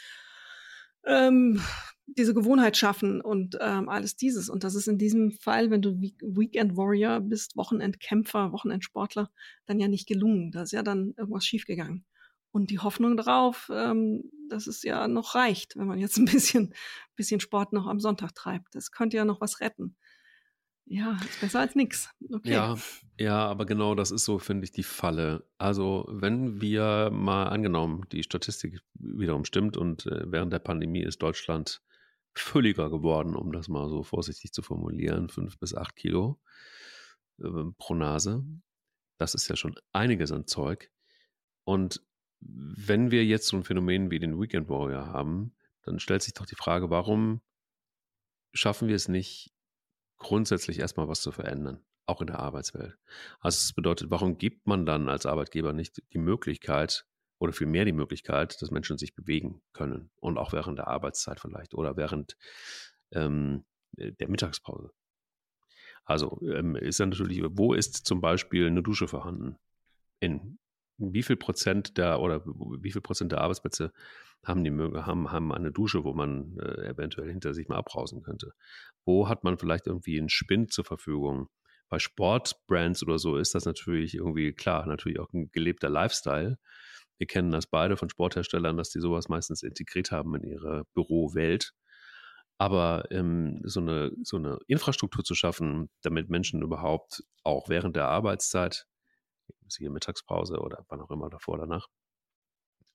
ähm, 1.08 1.60
diese 2.06 2.34
Gewohnheit 2.34 2.76
schaffen 2.76 3.20
und 3.20 3.58
ähm, 3.60 3.88
alles 3.88 4.16
dieses. 4.16 4.48
Und 4.48 4.64
das 4.64 4.74
ist 4.74 4.88
in 4.88 4.98
diesem 4.98 5.32
Fall, 5.32 5.70
wenn 5.70 5.82
du 5.82 6.00
Weekend 6.00 6.76
Warrior 6.76 7.20
bist, 7.20 7.56
Wochenendkämpfer, 7.56 8.52
Wochenendsportler, 8.52 9.30
dann 9.66 9.78
ja 9.78 9.88
nicht 9.88 10.06
gelungen. 10.06 10.50
Da 10.52 10.62
ist 10.62 10.72
ja 10.72 10.82
dann 10.82 11.14
irgendwas 11.16 11.44
schiefgegangen. 11.44 12.04
Und 12.50 12.70
die 12.70 12.78
Hoffnung 12.78 13.16
darauf, 13.16 13.70
ähm, 13.72 14.30
dass 14.48 14.66
es 14.66 14.82
ja 14.82 15.06
noch 15.06 15.34
reicht, 15.34 15.76
wenn 15.76 15.86
man 15.86 15.98
jetzt 15.98 16.16
ein 16.16 16.24
bisschen, 16.24 16.74
bisschen 17.14 17.40
Sport 17.40 17.72
noch 17.72 17.86
am 17.86 18.00
Sonntag 18.00 18.34
treibt. 18.34 18.74
Das 18.74 18.90
könnte 18.90 19.16
ja 19.16 19.24
noch 19.24 19.40
was 19.40 19.60
retten. 19.60 19.96
Ja, 20.90 21.18
ist 21.20 21.40
besser 21.40 21.60
als 21.60 21.74
nichts. 21.74 22.10
Okay. 22.32 22.50
Ja, 22.50 22.76
ja, 23.18 23.46
aber 23.46 23.66
genau 23.66 23.94
das 23.94 24.10
ist 24.10 24.24
so, 24.24 24.38
finde 24.38 24.64
ich, 24.64 24.72
die 24.72 24.82
Falle. 24.82 25.46
Also, 25.58 26.06
wenn 26.08 26.62
wir 26.62 27.10
mal 27.12 27.48
angenommen, 27.48 28.06
die 28.10 28.22
Statistik 28.22 28.80
wiederum 28.94 29.44
stimmt 29.44 29.76
und 29.76 30.06
äh, 30.06 30.32
während 30.32 30.50
der 30.50 30.60
Pandemie 30.60 31.02
ist 31.02 31.22
Deutschland 31.22 31.82
fülliger 32.34 32.88
geworden, 32.88 33.36
um 33.36 33.52
das 33.52 33.68
mal 33.68 33.90
so 33.90 34.02
vorsichtig 34.02 34.52
zu 34.52 34.62
formulieren, 34.62 35.28
fünf 35.28 35.58
bis 35.58 35.74
acht 35.74 35.94
Kilo 35.94 36.40
äh, 37.38 37.64
pro 37.76 37.94
Nase. 37.94 38.42
Das 39.18 39.34
ist 39.34 39.46
ja 39.48 39.56
schon 39.56 39.76
einiges 39.92 40.32
an 40.32 40.46
Zeug. 40.46 40.90
Und 41.64 42.02
wenn 42.40 43.10
wir 43.10 43.26
jetzt 43.26 43.48
so 43.48 43.58
ein 43.58 43.64
Phänomen 43.64 44.10
wie 44.10 44.20
den 44.20 44.40
Weekend 44.40 44.70
Warrior 44.70 45.08
haben, 45.08 45.54
dann 45.82 45.98
stellt 45.98 46.22
sich 46.22 46.32
doch 46.32 46.46
die 46.46 46.54
Frage, 46.54 46.88
warum 46.88 47.42
schaffen 48.54 48.88
wir 48.88 48.96
es 48.96 49.08
nicht, 49.08 49.52
grundsätzlich 50.18 50.78
erstmal 50.78 51.08
was 51.08 51.20
zu 51.20 51.32
verändern, 51.32 51.84
auch 52.06 52.20
in 52.20 52.26
der 52.26 52.40
Arbeitswelt. 52.40 52.96
Also 53.40 53.56
es 53.56 53.72
bedeutet, 53.72 54.10
warum 54.10 54.38
gibt 54.38 54.66
man 54.66 54.86
dann 54.86 55.08
als 55.08 55.26
Arbeitgeber 55.26 55.72
nicht 55.72 56.02
die 56.12 56.18
Möglichkeit 56.18 57.06
oder 57.38 57.52
vielmehr 57.52 57.84
die 57.84 57.92
Möglichkeit, 57.92 58.60
dass 58.60 58.70
Menschen 58.70 58.98
sich 58.98 59.14
bewegen 59.14 59.62
können 59.72 60.10
und 60.16 60.38
auch 60.38 60.52
während 60.52 60.78
der 60.78 60.88
Arbeitszeit 60.88 61.40
vielleicht 61.40 61.74
oder 61.74 61.96
während 61.96 62.36
ähm, 63.12 63.64
der 63.96 64.28
Mittagspause. 64.28 64.90
Also 66.04 66.40
ähm, 66.42 66.74
ist 66.74 67.00
dann 67.00 67.10
natürlich, 67.10 67.42
wo 67.50 67.74
ist 67.74 68.06
zum 68.06 68.20
Beispiel 68.20 68.66
eine 68.66 68.82
Dusche 68.82 69.08
vorhanden? 69.08 69.56
In 70.20 70.58
wie 70.98 71.22
viel 71.22 71.36
Prozent 71.36 71.96
der 71.96 72.20
oder 72.20 72.44
wie 72.44 72.92
viel 72.92 73.00
Prozent 73.00 73.32
der 73.32 73.40
Arbeitsplätze 73.40 73.92
haben 74.44 74.64
die 74.64 74.70
haben, 74.70 75.30
haben 75.30 75.52
eine 75.52 75.72
Dusche, 75.72 76.04
wo 76.04 76.12
man 76.12 76.58
äh, 76.58 76.88
eventuell 76.88 77.28
hinter 77.28 77.54
sich 77.54 77.68
mal 77.68 77.76
abrausen 77.76 78.22
könnte? 78.22 78.52
Wo 79.04 79.28
hat 79.28 79.44
man 79.44 79.58
vielleicht 79.58 79.86
irgendwie 79.86 80.18
einen 80.18 80.28
Spind 80.28 80.72
zur 80.72 80.84
Verfügung? 80.84 81.48
Bei 81.88 81.98
Sportbrands 81.98 83.02
oder 83.02 83.18
so 83.18 83.36
ist 83.36 83.54
das 83.54 83.64
natürlich 83.64 84.14
irgendwie 84.14 84.52
klar, 84.52 84.86
natürlich 84.86 85.20
auch 85.20 85.32
ein 85.32 85.50
gelebter 85.52 85.88
Lifestyle. 85.88 86.58
Wir 87.18 87.26
kennen 87.26 87.50
das 87.50 87.66
beide 87.66 87.96
von 87.96 88.10
Sportherstellern, 88.10 88.76
dass 88.76 88.90
die 88.90 89.00
sowas 89.00 89.28
meistens 89.28 89.62
integriert 89.62 90.12
haben 90.12 90.34
in 90.36 90.44
ihre 90.44 90.84
Bürowelt. 90.94 91.72
Aber 92.58 93.04
ähm, 93.10 93.60
so, 93.64 93.80
eine, 93.80 94.12
so 94.22 94.36
eine 94.36 94.58
Infrastruktur 94.66 95.24
zu 95.24 95.34
schaffen, 95.34 95.90
damit 96.02 96.28
Menschen 96.28 96.62
überhaupt 96.62 97.22
auch 97.44 97.68
während 97.68 97.96
der 97.96 98.08
Arbeitszeit 98.08 98.86
siehe 99.68 99.90
Mittagspause 99.90 100.60
oder 100.60 100.84
wann 100.88 101.00
auch 101.00 101.10
immer 101.10 101.30
davor, 101.30 101.58
danach, 101.58 101.88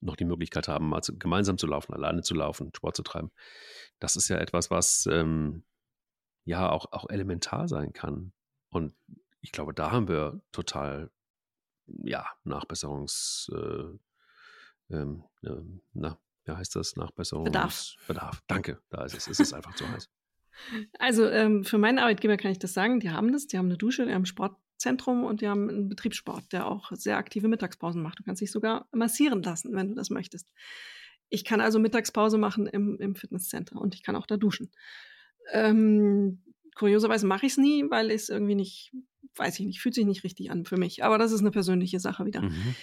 noch 0.00 0.16
die 0.16 0.24
Möglichkeit 0.24 0.68
haben, 0.68 0.88
mal 0.88 1.02
zu, 1.02 1.18
gemeinsam 1.18 1.58
zu 1.58 1.66
laufen, 1.66 1.94
alleine 1.94 2.22
zu 2.22 2.34
laufen, 2.34 2.70
Sport 2.76 2.96
zu 2.96 3.02
treiben. 3.02 3.30
Das 4.00 4.16
ist 4.16 4.28
ja 4.28 4.36
etwas, 4.36 4.70
was 4.70 5.06
ähm, 5.10 5.64
ja 6.44 6.70
auch, 6.70 6.92
auch 6.92 7.08
elementar 7.08 7.68
sein 7.68 7.92
kann. 7.92 8.32
Und 8.68 8.94
ich 9.40 9.52
glaube, 9.52 9.72
da 9.72 9.90
haben 9.90 10.08
wir 10.08 10.42
total, 10.52 11.10
ja, 11.86 12.26
Nachbesserungs, 12.44 13.50
äh, 13.54 14.94
ähm, 14.94 15.24
äh, 15.42 15.62
na, 15.92 16.18
wie 16.44 16.52
heißt 16.52 16.76
das? 16.76 16.96
Nachbesserungs 16.96 17.50
Bedarf. 17.50 17.94
Bedarf. 18.06 18.42
Danke, 18.46 18.82
da 18.90 19.04
ist 19.04 19.14
es. 19.14 19.26
Es 19.28 19.40
ist 19.40 19.54
einfach 19.54 19.74
zu 19.74 19.88
heiß. 19.88 20.10
Also 21.00 21.28
ähm, 21.28 21.64
für 21.64 21.78
meinen 21.78 21.98
Arbeitgeber 21.98 22.36
kann 22.36 22.52
ich 22.52 22.60
das 22.60 22.74
sagen, 22.74 23.00
die 23.00 23.10
haben 23.10 23.32
das, 23.32 23.48
die 23.48 23.58
haben 23.58 23.66
eine 23.66 23.76
Dusche, 23.76 24.06
die 24.06 24.14
haben 24.14 24.24
Sport, 24.24 24.56
Zentrum 24.76 25.24
und 25.24 25.40
die 25.40 25.48
haben 25.48 25.68
einen 25.68 25.88
Betriebssport, 25.88 26.52
der 26.52 26.66
auch 26.66 26.92
sehr 26.92 27.16
aktive 27.16 27.48
Mittagspausen 27.48 28.02
macht. 28.02 28.18
Du 28.18 28.22
kannst 28.24 28.42
dich 28.42 28.50
sogar 28.50 28.88
massieren 28.92 29.42
lassen, 29.42 29.74
wenn 29.74 29.88
du 29.88 29.94
das 29.94 30.10
möchtest. 30.10 30.48
Ich 31.28 31.44
kann 31.44 31.60
also 31.60 31.78
Mittagspause 31.78 32.38
machen 32.38 32.66
im, 32.66 32.98
im 32.98 33.14
Fitnesscenter 33.14 33.80
und 33.80 33.94
ich 33.94 34.02
kann 34.02 34.16
auch 34.16 34.26
da 34.26 34.36
duschen. 34.36 34.70
Ähm, 35.52 36.42
kurioserweise 36.74 37.26
mache 37.26 37.46
ich 37.46 37.52
es 37.52 37.58
nie, 37.58 37.84
weil 37.88 38.10
es 38.10 38.28
irgendwie 38.28 38.54
nicht, 38.54 38.92
weiß 39.36 39.58
ich 39.58 39.66
nicht, 39.66 39.80
fühlt 39.80 39.94
sich 39.94 40.06
nicht 40.06 40.24
richtig 40.24 40.50
an 40.50 40.64
für 40.64 40.76
mich. 40.76 41.04
Aber 41.04 41.18
das 41.18 41.32
ist 41.32 41.40
eine 41.40 41.50
persönliche 41.50 42.00
Sache 42.00 42.24
wieder. 42.24 42.42
Mhm. 42.42 42.74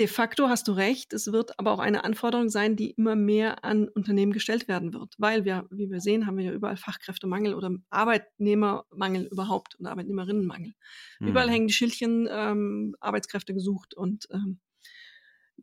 De 0.00 0.06
facto 0.06 0.48
hast 0.48 0.66
du 0.66 0.72
recht, 0.72 1.12
es 1.12 1.30
wird 1.30 1.58
aber 1.58 1.72
auch 1.72 1.78
eine 1.78 2.04
Anforderung 2.04 2.48
sein, 2.48 2.74
die 2.74 2.92
immer 2.92 3.16
mehr 3.16 3.66
an 3.66 3.86
Unternehmen 3.86 4.32
gestellt 4.32 4.66
werden 4.66 4.94
wird, 4.94 5.14
weil 5.18 5.44
wir, 5.44 5.66
wie 5.70 5.90
wir 5.90 6.00
sehen, 6.00 6.26
haben 6.26 6.38
wir 6.38 6.46
ja 6.46 6.52
überall 6.52 6.78
Fachkräftemangel 6.78 7.52
oder 7.52 7.70
Arbeitnehmermangel 7.90 9.26
überhaupt 9.26 9.74
und 9.74 9.84
Arbeitnehmerinnenmangel. 9.86 10.72
Mhm. 11.18 11.28
Überall 11.28 11.50
hängen 11.50 11.66
die 11.66 11.74
Schildchen 11.74 12.26
ähm, 12.32 12.96
Arbeitskräfte 12.98 13.52
gesucht 13.52 13.92
und 13.92 14.26
ähm, 14.32 14.58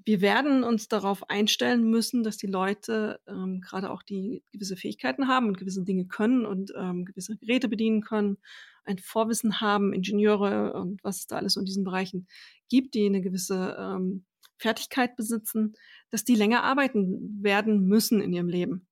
wir 0.05 0.21
werden 0.21 0.63
uns 0.63 0.87
darauf 0.87 1.31
einstellen 1.31 1.89
müssen, 1.89 2.21
dass 2.21 2.37
die 2.37 2.45
Leute 2.45 3.19
ähm, 3.27 3.61
gerade 3.61 3.89
auch 3.89 4.03
die 4.03 4.43
gewisse 4.51 4.77
Fähigkeiten 4.77 5.27
haben 5.27 5.47
und 5.47 5.57
gewisse 5.57 5.83
Dinge 5.83 6.05
können 6.05 6.45
und 6.45 6.71
ähm, 6.77 7.05
gewisse 7.05 7.37
Geräte 7.37 7.69
bedienen 7.69 8.01
können, 8.01 8.37
ein 8.85 8.99
Vorwissen 8.99 9.61
haben, 9.61 9.93
Ingenieure 9.93 10.73
und 10.73 11.03
was 11.03 11.21
es 11.21 11.27
da 11.27 11.37
alles 11.37 11.57
in 11.57 11.65
diesen 11.65 11.83
Bereichen 11.83 12.27
gibt, 12.69 12.93
die 12.93 13.07
eine 13.07 13.21
gewisse 13.21 13.75
ähm, 13.79 14.25
Fertigkeit 14.57 15.15
besitzen, 15.15 15.73
dass 16.09 16.23
die 16.23 16.35
länger 16.35 16.63
arbeiten 16.63 17.39
werden 17.41 17.85
müssen 17.85 18.21
in 18.21 18.33
ihrem 18.33 18.49
Leben. 18.49 18.87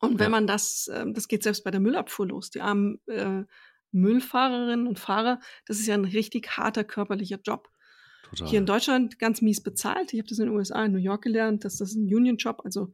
Und 0.00 0.18
wenn 0.18 0.26
ja. 0.26 0.30
man 0.30 0.46
das, 0.46 0.88
äh, 0.88 1.04
das 1.12 1.28
geht 1.28 1.42
selbst 1.42 1.64
bei 1.64 1.70
der 1.70 1.80
Müllabfuhr 1.80 2.26
los, 2.26 2.50
die 2.50 2.60
armen 2.60 3.00
äh, 3.06 3.44
Müllfahrerinnen 3.92 4.86
und 4.86 4.98
Fahrer, 4.98 5.40
das 5.66 5.78
ist 5.78 5.86
ja 5.86 5.94
ein 5.94 6.04
richtig 6.04 6.56
harter 6.56 6.84
körperlicher 6.84 7.38
Job. 7.42 7.68
Total. 8.24 8.48
Hier 8.48 8.58
in 8.58 8.66
Deutschland 8.66 9.18
ganz 9.18 9.40
mies 9.40 9.62
bezahlt. 9.62 10.12
Ich 10.12 10.18
habe 10.18 10.28
das 10.28 10.38
in 10.38 10.46
den 10.46 10.54
USA, 10.54 10.84
in 10.84 10.92
New 10.92 10.98
York 10.98 11.22
gelernt, 11.22 11.64
dass 11.64 11.78
das 11.78 11.94
ein 11.94 12.12
Union-Job, 12.12 12.62
also 12.64 12.92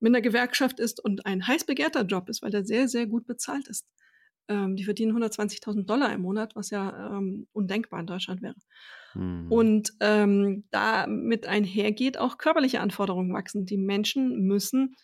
mit 0.00 0.10
einer 0.10 0.20
Gewerkschaft 0.20 0.80
ist 0.80 1.02
und 1.02 1.24
ein 1.26 1.46
heiß 1.46 1.64
begehrter 1.64 2.02
Job 2.02 2.28
ist, 2.28 2.42
weil 2.42 2.50
der 2.50 2.64
sehr, 2.64 2.88
sehr 2.88 3.06
gut 3.06 3.26
bezahlt 3.26 3.68
ist. 3.68 3.86
Ähm, 4.48 4.74
die 4.74 4.84
verdienen 4.84 5.16
120.000 5.16 5.86
Dollar 5.86 6.12
im 6.12 6.22
Monat, 6.22 6.56
was 6.56 6.70
ja 6.70 7.16
ähm, 7.16 7.46
undenkbar 7.52 8.00
in 8.00 8.06
Deutschland 8.06 8.42
wäre. 8.42 8.56
Hm. 9.12 9.50
Und 9.50 9.92
ähm, 10.00 10.64
damit 10.70 11.46
einhergeht 11.46 12.18
auch 12.18 12.38
körperliche 12.38 12.80
Anforderungen 12.80 13.32
wachsen. 13.32 13.66
Die 13.66 13.76
Menschen 13.76 14.42
müssen 14.46 14.96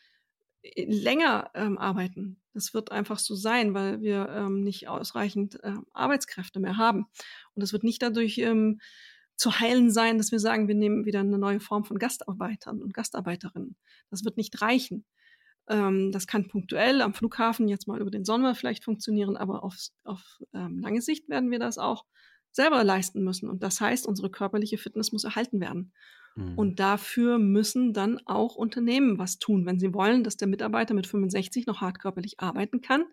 äh, 0.62 0.85
länger 0.87 1.51
ähm, 1.55 1.79
arbeiten. 1.79 2.40
Das 2.55 2.75
wird 2.75 2.90
einfach 2.90 3.18
so 3.18 3.35
sein, 3.35 3.75
weil 3.75 4.01
wir 4.01 4.29
ähm, 4.31 4.62
nicht 4.62 4.88
ausreichend 4.88 5.62
äh, 5.62 5.75
Arbeitskräfte 5.92 6.61
mehr 6.61 6.77
haben. 6.77 7.07
Und 7.55 7.62
das 7.62 7.73
wird 7.73 7.85
nicht 7.85 8.03
dadurch 8.03 8.38
ähm, 8.38 8.81
zu 9.37 9.61
heilen 9.61 9.90
sein, 9.90 10.18
dass 10.18 10.33
wir 10.33 10.40
sagen, 10.40 10.66
wir 10.66 10.75
nehmen 10.75 11.05
wieder 11.05 11.21
eine 11.21 11.38
neue 11.38 11.61
Form 11.61 11.85
von 11.85 11.99
Gastarbeitern 11.99 12.83
und 12.83 12.92
Gastarbeiterinnen. 12.92 13.77
Das 14.11 14.25
wird 14.25 14.37
nicht 14.37 14.61
reichen. 14.61 15.05
Ähm, 15.68 16.11
das 16.12 16.27
kann 16.27 16.49
punktuell 16.49 17.03
am 17.03 17.14
Flughafen 17.14 17.68
jetzt 17.68 17.87
mal 17.87 18.01
über 18.01 18.11
den 18.11 18.25
Sommer 18.25 18.55
vielleicht 18.55 18.85
funktionieren, 18.85 19.37
aber 19.37 19.62
auf, 19.62 19.77
auf 20.05 20.40
ähm, 20.55 20.81
lange 20.81 21.03
Sicht 21.03 21.29
werden 21.29 21.51
wir 21.51 21.59
das 21.59 21.79
auch 21.79 22.05
selber 22.52 22.84
leisten 22.84 23.22
müssen. 23.22 23.48
Und 23.48 23.62
das 23.62 23.80
heißt, 23.80 24.06
unsere 24.06 24.30
körperliche 24.30 24.78
Fitness 24.78 25.12
muss 25.12 25.24
erhalten 25.24 25.61
werden. 25.61 25.92
Mhm. 26.37 26.56
Und 26.56 26.80
dafür 26.80 27.38
müssen 27.38 27.92
dann 27.92 28.20
auch 28.26 28.54
Unternehmen 28.54 29.18
was 29.18 29.38
tun. 29.38 29.66
Wenn 29.66 29.78
sie 29.78 29.94
wollen, 29.94 30.24
dass 30.24 30.37
der 30.37 30.48
Mitarbeiter 30.48 30.94
mit 30.94 31.06
65 31.06 31.66
noch 31.66 31.80
hart 31.80 31.98
körperlich 31.98 32.40
arbeiten 32.40 32.80
kann, 32.80 33.04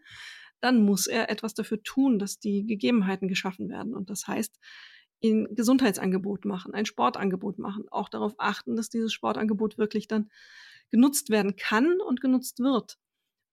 dann 0.62 0.84
muss 0.84 1.08
er 1.08 1.30
etwas 1.30 1.54
dafür 1.54 1.84
tun, 1.84 2.20
dass 2.20 2.40
die 2.40 2.66
Gegebenheiten 2.66 3.28
geschaffen 3.28 3.70
werden. 3.70 3.94
Und 3.94 4.10
das 4.10 4.28
heißt, 4.28 4.60
ein 5.24 5.48
Gesundheitsangebot 5.56 6.46
machen, 6.46 6.74
ein 6.74 6.86
Sportangebot 6.86 7.58
machen, 7.58 7.86
auch 7.90 8.10
darauf 8.10 8.34
achten, 8.38 8.76
dass 8.76 8.90
dieses 8.90 9.14
Sportangebot 9.14 9.78
wirklich 9.78 10.08
dann 10.08 10.30
genutzt 10.92 11.30
werden 11.30 11.56
kann 11.56 12.00
und 12.00 12.22
genutzt 12.22 12.60
wird. 12.60 12.98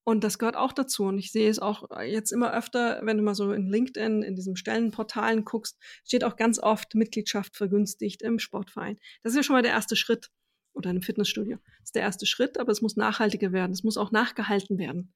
Und 0.05 0.25
das 0.25 0.39
gehört 0.39 0.57
auch 0.57 0.73
dazu. 0.73 1.05
Und 1.05 1.19
ich 1.19 1.31
sehe 1.31 1.49
es 1.49 1.59
auch 1.59 1.89
jetzt 2.03 2.33
immer 2.33 2.53
öfter, 2.53 3.01
wenn 3.05 3.19
du 3.19 3.23
mal 3.23 3.35
so 3.35 3.53
in 3.53 3.69
LinkedIn, 3.69 4.23
in 4.23 4.35
diesen 4.35 4.57
Stellenportalen 4.57 5.45
guckst, 5.45 5.79
steht 6.05 6.25
auch 6.25 6.37
ganz 6.37 6.59
oft 6.59 6.95
Mitgliedschaft 6.95 7.57
vergünstigt 7.57 8.23
im 8.23 8.39
Sportverein. 8.39 8.99
Das 9.23 9.33
ist 9.33 9.37
ja 9.37 9.43
schon 9.43 9.55
mal 9.55 9.63
der 9.63 9.73
erste 9.73 9.97
Schritt. 9.97 10.31
Oder 10.75 10.89
einem 10.89 11.03
Fitnessstudio. 11.03 11.59
Das 11.81 11.89
ist 11.89 11.95
der 11.95 12.03
erste 12.03 12.25
Schritt, 12.25 12.59
aber 12.59 12.73
es 12.73 12.81
muss 12.81 12.97
nachhaltiger 12.97 13.53
werden. 13.53 13.73
Es 13.73 13.85
muss 13.85 13.99
auch 13.99 14.11
nachgehalten 14.11 14.79
werden 14.79 15.13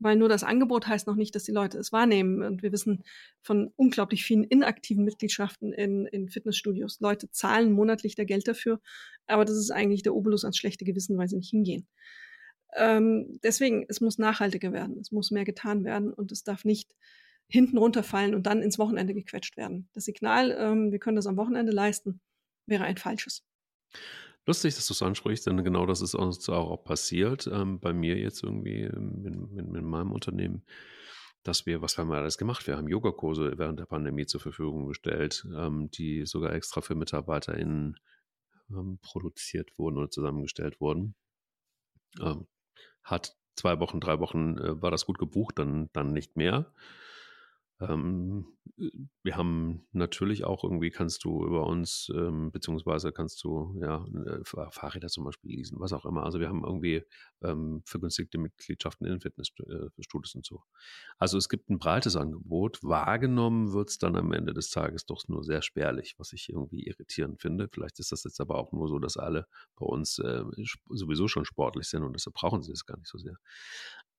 weil 0.00 0.16
nur 0.16 0.28
das 0.28 0.42
Angebot 0.42 0.86
heißt 0.86 1.06
noch 1.06 1.14
nicht, 1.14 1.34
dass 1.34 1.44
die 1.44 1.52
Leute 1.52 1.78
es 1.78 1.92
wahrnehmen. 1.92 2.42
Und 2.42 2.62
wir 2.62 2.72
wissen 2.72 3.04
von 3.42 3.70
unglaublich 3.76 4.24
vielen 4.24 4.44
inaktiven 4.44 5.04
Mitgliedschaften 5.04 5.72
in, 5.72 6.06
in 6.06 6.28
Fitnessstudios. 6.28 7.00
Leute 7.00 7.30
zahlen 7.30 7.72
monatlich 7.72 8.14
da 8.16 8.24
Geld 8.24 8.48
dafür, 8.48 8.80
aber 9.26 9.44
das 9.44 9.56
ist 9.56 9.70
eigentlich 9.70 10.02
der 10.02 10.14
Obolus 10.14 10.44
ans 10.44 10.56
schlechte 10.56 10.84
Gewissen, 10.84 11.18
weil 11.18 11.28
sie 11.28 11.36
nicht 11.36 11.50
hingehen. 11.50 11.86
Ähm, 12.76 13.40
deswegen, 13.42 13.84
es 13.88 14.00
muss 14.00 14.18
nachhaltiger 14.18 14.72
werden, 14.72 14.98
es 14.98 15.12
muss 15.12 15.30
mehr 15.30 15.44
getan 15.44 15.84
werden 15.84 16.12
und 16.12 16.32
es 16.32 16.44
darf 16.44 16.64
nicht 16.64 16.94
hinten 17.48 17.78
runterfallen 17.78 18.34
und 18.34 18.46
dann 18.46 18.62
ins 18.62 18.78
Wochenende 18.78 19.12
gequetscht 19.12 19.56
werden. 19.56 19.88
Das 19.92 20.04
Signal, 20.04 20.56
ähm, 20.58 20.92
wir 20.92 20.98
können 20.98 21.16
das 21.16 21.26
am 21.26 21.36
Wochenende 21.36 21.72
leisten, 21.72 22.20
wäre 22.66 22.84
ein 22.84 22.96
falsches. 22.96 23.44
Lustig, 24.46 24.74
dass 24.74 24.86
du 24.86 24.94
es 24.94 25.02
ansprichst, 25.02 25.46
denn 25.46 25.62
genau 25.64 25.84
das 25.84 26.00
ist 26.00 26.14
uns 26.14 26.48
auch, 26.48 26.82
passiert. 26.84 27.48
Ähm, 27.52 27.80
bei 27.80 27.92
mir 27.92 28.16
jetzt 28.16 28.42
irgendwie 28.42 28.88
mit, 28.88 29.52
mit, 29.52 29.68
mit, 29.68 29.82
meinem 29.82 30.12
Unternehmen, 30.12 30.64
dass 31.42 31.66
wir, 31.66 31.82
was 31.82 31.98
haben 31.98 32.08
wir 32.08 32.16
alles 32.16 32.38
gemacht? 32.38 32.66
Wir 32.66 32.76
haben 32.76 32.88
Yogakurse 32.88 33.58
während 33.58 33.80
der 33.80 33.86
Pandemie 33.86 34.26
zur 34.26 34.40
Verfügung 34.40 34.86
gestellt, 34.86 35.46
ähm, 35.54 35.90
die 35.90 36.24
sogar 36.24 36.54
extra 36.54 36.80
für 36.80 36.94
MitarbeiterInnen 36.94 37.98
ähm, 38.70 38.98
produziert 39.02 39.76
wurden 39.78 39.98
oder 39.98 40.10
zusammengestellt 40.10 40.80
wurden. 40.80 41.14
Hat 43.02 43.36
zwei 43.54 43.78
Wochen, 43.80 44.00
drei 44.00 44.18
Wochen 44.20 44.58
äh, 44.58 44.82
war 44.82 44.90
das 44.90 45.06
gut 45.06 45.18
gebucht, 45.18 45.58
dann, 45.58 45.90
dann 45.92 46.12
nicht 46.12 46.36
mehr. 46.36 46.72
Ähm, 47.80 48.46
wir 49.22 49.36
haben 49.36 49.86
natürlich 49.92 50.44
auch 50.44 50.64
irgendwie 50.64 50.90
kannst 50.90 51.24
du 51.24 51.44
über 51.44 51.66
uns, 51.66 52.10
ähm, 52.14 52.50
beziehungsweise 52.50 53.12
kannst 53.12 53.42
du 53.44 53.74
ja 53.80 54.04
äh, 54.26 54.40
Fahrräder 54.44 55.08
zum 55.08 55.24
Beispiel 55.24 55.50
leasen, 55.52 55.78
was 55.80 55.92
auch 55.92 56.04
immer. 56.04 56.24
Also 56.24 56.40
wir 56.40 56.48
haben 56.48 56.64
irgendwie 56.64 57.02
ähm, 57.42 57.82
vergünstigte 57.84 58.38
Mitgliedschaften 58.38 59.06
in 59.06 59.20
Fitnessstudios 59.20 60.34
und 60.34 60.44
so. 60.46 60.62
Also 61.18 61.38
es 61.38 61.48
gibt 61.48 61.70
ein 61.70 61.78
breites 61.78 62.16
Angebot. 62.16 62.78
Wahrgenommen 62.82 63.72
wird 63.72 63.90
es 63.90 63.98
dann 63.98 64.16
am 64.16 64.32
Ende 64.32 64.54
des 64.54 64.70
Tages 64.70 65.06
doch 65.06 65.26
nur 65.28 65.44
sehr 65.44 65.62
spärlich, 65.62 66.14
was 66.18 66.32
ich 66.32 66.48
irgendwie 66.48 66.86
irritierend 66.86 67.40
finde. 67.40 67.68
Vielleicht 67.72 67.98
ist 67.98 68.12
das 68.12 68.24
jetzt 68.24 68.40
aber 68.40 68.56
auch 68.56 68.72
nur 68.72 68.88
so, 68.88 68.98
dass 68.98 69.16
alle 69.16 69.46
bei 69.76 69.86
uns 69.86 70.18
äh, 70.18 70.44
sowieso 70.90 71.28
schon 71.28 71.44
sportlich 71.44 71.88
sind 71.88 72.02
und 72.02 72.14
deshalb 72.14 72.34
brauchen 72.34 72.62
sie 72.62 72.72
es 72.72 72.86
gar 72.86 72.98
nicht 72.98 73.08
so 73.08 73.18
sehr. 73.18 73.36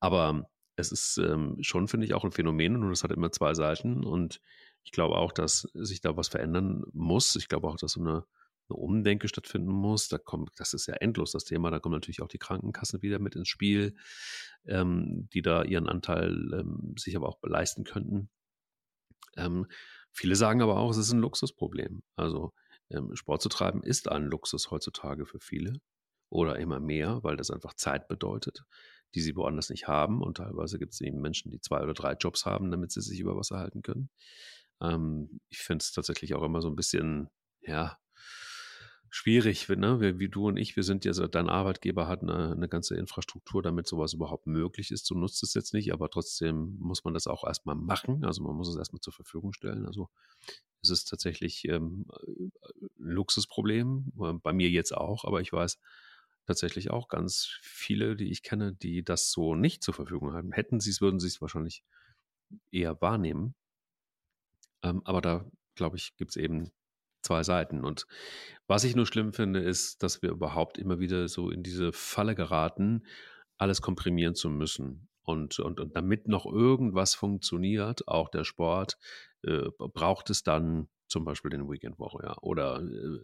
Aber 0.00 0.46
es 0.76 0.92
ist 0.92 1.18
ähm, 1.18 1.56
schon, 1.60 1.88
finde 1.88 2.06
ich, 2.06 2.14
auch 2.14 2.24
ein 2.24 2.32
Phänomen 2.32 2.82
und 2.82 2.90
es 2.90 3.04
hat 3.04 3.12
immer 3.12 3.30
zwei 3.30 3.54
Seiten. 3.54 4.04
Und 4.04 4.40
ich 4.84 4.92
glaube 4.92 5.16
auch, 5.16 5.32
dass 5.32 5.68
sich 5.74 6.00
da 6.00 6.16
was 6.16 6.28
verändern 6.28 6.82
muss. 6.92 7.36
Ich 7.36 7.48
glaube 7.48 7.68
auch, 7.68 7.76
dass 7.76 7.92
so 7.92 8.00
eine, 8.00 8.24
eine 8.68 8.76
Umdenke 8.76 9.28
stattfinden 9.28 9.70
muss. 9.70 10.08
Da 10.08 10.18
kommt, 10.18 10.50
das 10.56 10.72
ist 10.72 10.86
ja 10.86 10.94
endlos 10.94 11.32
das 11.32 11.44
Thema. 11.44 11.70
Da 11.70 11.78
kommen 11.78 11.94
natürlich 11.94 12.22
auch 12.22 12.28
die 12.28 12.38
Krankenkassen 12.38 13.02
wieder 13.02 13.18
mit 13.18 13.36
ins 13.36 13.48
Spiel, 13.48 13.94
ähm, 14.66 15.28
die 15.32 15.42
da 15.42 15.62
ihren 15.62 15.88
Anteil 15.88 16.32
ähm, 16.52 16.94
sich 16.98 17.16
aber 17.16 17.28
auch 17.28 17.38
leisten 17.42 17.84
könnten. 17.84 18.30
Ähm, 19.36 19.66
viele 20.10 20.36
sagen 20.36 20.62
aber 20.62 20.78
auch, 20.78 20.90
es 20.90 20.96
ist 20.96 21.12
ein 21.12 21.20
Luxusproblem. 21.20 22.02
Also 22.16 22.52
ähm, 22.90 23.14
Sport 23.14 23.42
zu 23.42 23.48
treiben 23.50 23.82
ist 23.82 24.08
ein 24.08 24.24
Luxus 24.24 24.70
heutzutage 24.70 25.26
für 25.26 25.38
viele 25.38 25.80
oder 26.30 26.58
immer 26.58 26.80
mehr, 26.80 27.22
weil 27.22 27.36
das 27.36 27.50
einfach 27.50 27.74
Zeit 27.74 28.08
bedeutet 28.08 28.64
die 29.14 29.20
sie 29.20 29.36
woanders 29.36 29.70
nicht 29.70 29.88
haben. 29.88 30.22
Und 30.22 30.38
teilweise 30.38 30.78
gibt 30.78 30.92
es 30.92 31.00
eben 31.00 31.20
Menschen, 31.20 31.50
die 31.50 31.60
zwei 31.60 31.82
oder 31.82 31.94
drei 31.94 32.14
Jobs 32.14 32.46
haben, 32.46 32.70
damit 32.70 32.92
sie 32.92 33.00
sich 33.00 33.20
über 33.20 33.36
Wasser 33.36 33.58
halten 33.58 33.82
können. 33.82 34.10
Ähm, 34.80 35.40
ich 35.48 35.58
finde 35.58 35.82
es 35.82 35.92
tatsächlich 35.92 36.34
auch 36.34 36.42
immer 36.42 36.60
so 36.60 36.68
ein 36.68 36.76
bisschen, 36.76 37.28
ja, 37.60 37.98
schwierig, 39.14 39.68
ne? 39.68 40.00
wie, 40.00 40.18
wie, 40.18 40.30
du 40.30 40.48
und 40.48 40.56
ich, 40.56 40.74
wir 40.74 40.82
sind 40.82 41.04
ja, 41.04 41.12
dein 41.12 41.50
Arbeitgeber 41.50 42.08
hat 42.08 42.22
eine, 42.22 42.52
eine, 42.52 42.66
ganze 42.66 42.96
Infrastruktur, 42.96 43.62
damit 43.62 43.86
sowas 43.86 44.14
überhaupt 44.14 44.46
möglich 44.46 44.90
ist. 44.90 45.08
Du 45.10 45.14
nutzt 45.14 45.42
es 45.42 45.52
jetzt 45.52 45.74
nicht, 45.74 45.92
aber 45.92 46.08
trotzdem 46.08 46.76
muss 46.78 47.04
man 47.04 47.12
das 47.12 47.26
auch 47.26 47.44
erstmal 47.44 47.74
machen. 47.74 48.24
Also 48.24 48.42
man 48.42 48.56
muss 48.56 48.70
es 48.70 48.76
erstmal 48.76 49.00
zur 49.00 49.12
Verfügung 49.12 49.52
stellen. 49.52 49.84
Also 49.84 50.08
es 50.80 50.88
ist 50.88 51.10
tatsächlich 51.10 51.68
ähm, 51.68 52.06
ein 52.26 52.52
Luxusproblem, 52.96 54.12
bei 54.42 54.52
mir 54.54 54.70
jetzt 54.70 54.96
auch, 54.96 55.24
aber 55.24 55.42
ich 55.42 55.52
weiß, 55.52 55.78
tatsächlich 56.46 56.90
auch 56.90 57.08
ganz 57.08 57.58
viele, 57.62 58.16
die 58.16 58.30
ich 58.30 58.42
kenne, 58.42 58.74
die 58.74 59.04
das 59.04 59.30
so 59.30 59.54
nicht 59.54 59.82
zur 59.82 59.94
Verfügung 59.94 60.32
haben. 60.32 60.52
Hätten 60.52 60.80
sie 60.80 60.90
es, 60.90 61.00
würden 61.00 61.20
sie 61.20 61.28
es 61.28 61.40
wahrscheinlich 61.40 61.84
eher 62.70 63.00
wahrnehmen. 63.00 63.54
Ähm, 64.82 65.02
aber 65.04 65.20
da, 65.20 65.50
glaube 65.74 65.96
ich, 65.96 66.16
gibt 66.16 66.32
es 66.32 66.36
eben 66.36 66.70
zwei 67.22 67.42
Seiten. 67.42 67.84
Und 67.84 68.06
was 68.66 68.84
ich 68.84 68.96
nur 68.96 69.06
schlimm 69.06 69.32
finde, 69.32 69.60
ist, 69.60 70.02
dass 70.02 70.22
wir 70.22 70.30
überhaupt 70.30 70.78
immer 70.78 70.98
wieder 70.98 71.28
so 71.28 71.50
in 71.50 71.62
diese 71.62 71.92
Falle 71.92 72.34
geraten, 72.34 73.06
alles 73.58 73.80
komprimieren 73.80 74.34
zu 74.34 74.50
müssen. 74.50 75.08
Und, 75.24 75.60
und, 75.60 75.78
und 75.78 75.94
damit 75.94 76.26
noch 76.26 76.46
irgendwas 76.46 77.14
funktioniert, 77.14 78.08
auch 78.08 78.28
der 78.28 78.42
Sport, 78.42 78.98
äh, 79.42 79.68
braucht 79.78 80.30
es 80.30 80.42
dann 80.42 80.88
zum 81.06 81.24
Beispiel 81.24 81.50
den 81.50 81.70
Weekend 81.70 81.98
Warrior 82.00 82.42
oder 82.42 82.82
äh, 82.82 83.18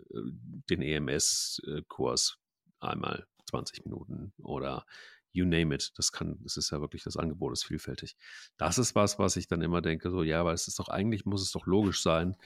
den 0.70 0.82
EMS-Kurs 0.82 2.38
einmal 2.80 3.26
20 3.46 3.84
Minuten 3.84 4.32
oder 4.38 4.84
you 5.32 5.44
name 5.44 5.74
it. 5.74 5.92
Das 5.96 6.12
kann, 6.12 6.38
das 6.42 6.56
ist 6.56 6.70
ja 6.70 6.80
wirklich, 6.80 7.02
das 7.02 7.16
Angebot 7.16 7.52
ist 7.52 7.64
vielfältig. 7.64 8.16
Das 8.56 8.78
ist 8.78 8.94
was, 8.94 9.18
was 9.18 9.36
ich 9.36 9.46
dann 9.46 9.62
immer 9.62 9.80
denke, 9.80 10.10
so, 10.10 10.22
ja, 10.22 10.40
aber 10.40 10.52
es 10.52 10.68
ist 10.68 10.78
doch 10.78 10.88
eigentlich, 10.88 11.24
muss 11.24 11.42
es 11.42 11.52
doch 11.52 11.66
logisch 11.66 12.02
sein, 12.02 12.36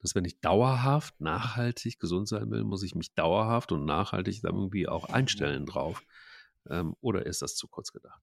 dass 0.00 0.14
wenn 0.14 0.24
ich 0.24 0.40
dauerhaft, 0.40 1.20
nachhaltig 1.20 1.98
gesund 1.98 2.28
sein 2.28 2.50
will, 2.50 2.64
muss 2.64 2.82
ich 2.82 2.94
mich 2.94 3.14
dauerhaft 3.14 3.72
und 3.72 3.84
nachhaltig 3.84 4.42
dann 4.42 4.54
irgendwie 4.54 4.88
auch 4.88 5.08
einstellen 5.08 5.66
drauf. 5.66 6.02
Ähm, 6.68 6.94
oder 7.00 7.26
ist 7.26 7.42
das 7.42 7.56
zu 7.56 7.68
kurz 7.68 7.92
gedacht? 7.92 8.20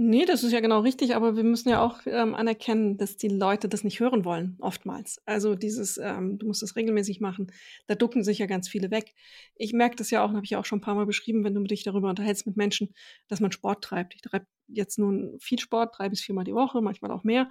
Nee, 0.00 0.26
das 0.26 0.44
ist 0.44 0.52
ja 0.52 0.60
genau 0.60 0.78
richtig, 0.78 1.16
aber 1.16 1.34
wir 1.34 1.42
müssen 1.42 1.70
ja 1.70 1.82
auch 1.82 2.02
ähm, 2.06 2.32
anerkennen, 2.32 2.98
dass 2.98 3.16
die 3.16 3.26
Leute 3.26 3.68
das 3.68 3.82
nicht 3.82 3.98
hören 3.98 4.24
wollen, 4.24 4.56
oftmals. 4.60 5.20
Also 5.26 5.56
dieses, 5.56 5.98
ähm, 5.98 6.38
du 6.38 6.46
musst 6.46 6.62
das 6.62 6.76
regelmäßig 6.76 7.20
machen, 7.20 7.50
da 7.88 7.96
ducken 7.96 8.22
sich 8.22 8.38
ja 8.38 8.46
ganz 8.46 8.68
viele 8.68 8.92
weg. 8.92 9.12
Ich 9.56 9.72
merke 9.72 9.96
das 9.96 10.12
ja 10.12 10.22
auch, 10.22 10.28
habe 10.28 10.44
ich 10.44 10.50
ja 10.50 10.60
auch 10.60 10.64
schon 10.64 10.78
ein 10.78 10.82
paar 10.82 10.94
Mal 10.94 11.06
beschrieben, 11.06 11.42
wenn 11.42 11.52
du 11.52 11.64
dich 11.64 11.82
darüber 11.82 12.10
unterhältst 12.10 12.46
mit 12.46 12.56
Menschen, 12.56 12.94
dass 13.26 13.40
man 13.40 13.50
Sport 13.50 13.82
treibt. 13.82 14.14
Ich 14.14 14.20
treibe 14.20 14.46
jetzt 14.68 15.00
nun 15.00 15.36
viel 15.40 15.58
Sport, 15.58 15.98
drei 15.98 16.08
bis 16.08 16.20
viermal 16.20 16.44
die 16.44 16.54
Woche, 16.54 16.80
manchmal 16.80 17.10
auch 17.10 17.24
mehr. 17.24 17.48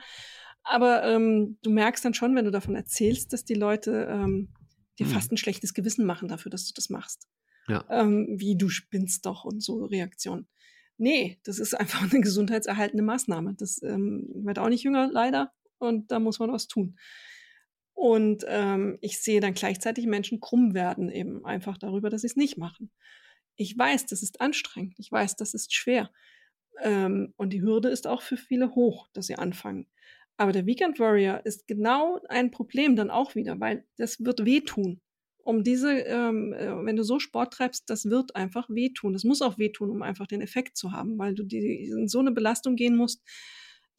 Aber 0.63 1.03
ähm, 1.03 1.57
du 1.63 1.69
merkst 1.69 2.05
dann 2.05 2.13
schon, 2.13 2.33
wenn 2.33 2.45
du 2.45 2.51
davon 2.51 2.75
erzählst, 2.75 3.33
dass 3.33 3.43
die 3.43 3.55
Leute 3.55 4.07
ähm, 4.10 4.53
dir 4.99 5.05
hm. 5.05 5.12
fast 5.12 5.33
ein 5.33 5.38
schlechtes 5.38 5.73
Gewissen 5.73 6.05
machen 6.05 6.29
dafür, 6.29 6.49
dass 6.49 6.65
du 6.65 6.71
das 6.73 6.89
machst. 6.89 7.27
Ja. 7.67 7.83
Ähm, 7.89 8.36
wie 8.38 8.57
du 8.57 8.69
spinnst 8.69 9.25
doch 9.25 9.43
und 9.43 9.62
so 9.62 9.83
Reaktionen. 9.83 10.47
Nee, 10.97 11.39
das 11.43 11.60
ist 11.60 11.73
einfach 11.73 12.12
eine 12.12 12.21
gesundheitserhaltende 12.21 13.03
Maßnahme. 13.03 13.53
Das 13.55 13.81
ähm, 13.83 14.27
wird 14.33 14.60
auch 14.60 14.69
nicht 14.69 14.83
jünger, 14.83 15.10
leider. 15.12 15.53
Und 15.77 16.12
da 16.12 16.19
muss 16.19 16.39
man 16.39 16.51
was 16.51 16.67
tun. 16.67 16.97
Und 17.93 18.45
ähm, 18.47 18.97
ich 19.01 19.21
sehe 19.21 19.39
dann 19.39 19.53
gleichzeitig 19.53 20.05
Menschen 20.05 20.39
krumm 20.39 20.73
werden, 20.73 21.10
eben 21.10 21.43
einfach 21.45 21.77
darüber, 21.77 22.10
dass 22.10 22.21
sie 22.21 22.27
es 22.27 22.36
nicht 22.36 22.57
machen. 22.57 22.91
Ich 23.55 23.77
weiß, 23.77 24.05
das 24.05 24.21
ist 24.21 24.39
anstrengend. 24.41 24.95
Ich 24.99 25.12
weiß, 25.12 25.36
das 25.36 25.53
ist 25.53 25.73
schwer. 25.73 26.12
Ähm, 26.81 27.33
und 27.38 27.53
die 27.53 27.62
Hürde 27.62 27.89
ist 27.89 28.05
auch 28.05 28.21
für 28.21 28.38
viele 28.38 28.75
hoch, 28.75 29.07
dass 29.13 29.27
sie 29.27 29.36
anfangen. 29.36 29.88
Aber 30.38 30.51
der 30.51 30.67
Weekend 30.67 30.99
Warrior 30.99 31.43
ist 31.43 31.67
genau 31.67 32.21
ein 32.29 32.51
Problem 32.51 32.95
dann 32.95 33.10
auch 33.10 33.33
wieder, 33.33 33.60
weil 33.60 33.83
das 33.97 34.23
wird 34.23 34.45
wehtun 34.45 35.01
um 35.47 35.63
diese, 35.63 35.91
ähm, 35.99 36.51
äh, 36.51 36.86
wenn 36.86 36.97
du 36.97 37.03
so 37.03 37.19
Sport 37.19 37.53
treibst, 37.53 37.89
das 37.89 38.10
wird 38.10 38.36
einfach 38.36 38.69
wehtun. 38.69 39.13
Das 39.13 39.23
muss 39.23 39.41
auch 39.41 39.57
wehtun, 39.57 39.89
um 39.89 40.01
einfach 40.01 40.27
den 40.27 40.41
Effekt 40.41 40.75
zu 40.75 40.91
haben, 40.91 41.17
weil 41.17 41.36
du 41.36 41.43
die, 41.43 41.86
in 41.86 42.10
so 42.10 42.19
eine 42.19 42.31
Belastung 42.31 42.75
gehen 42.75 42.97
musst, 42.97 43.23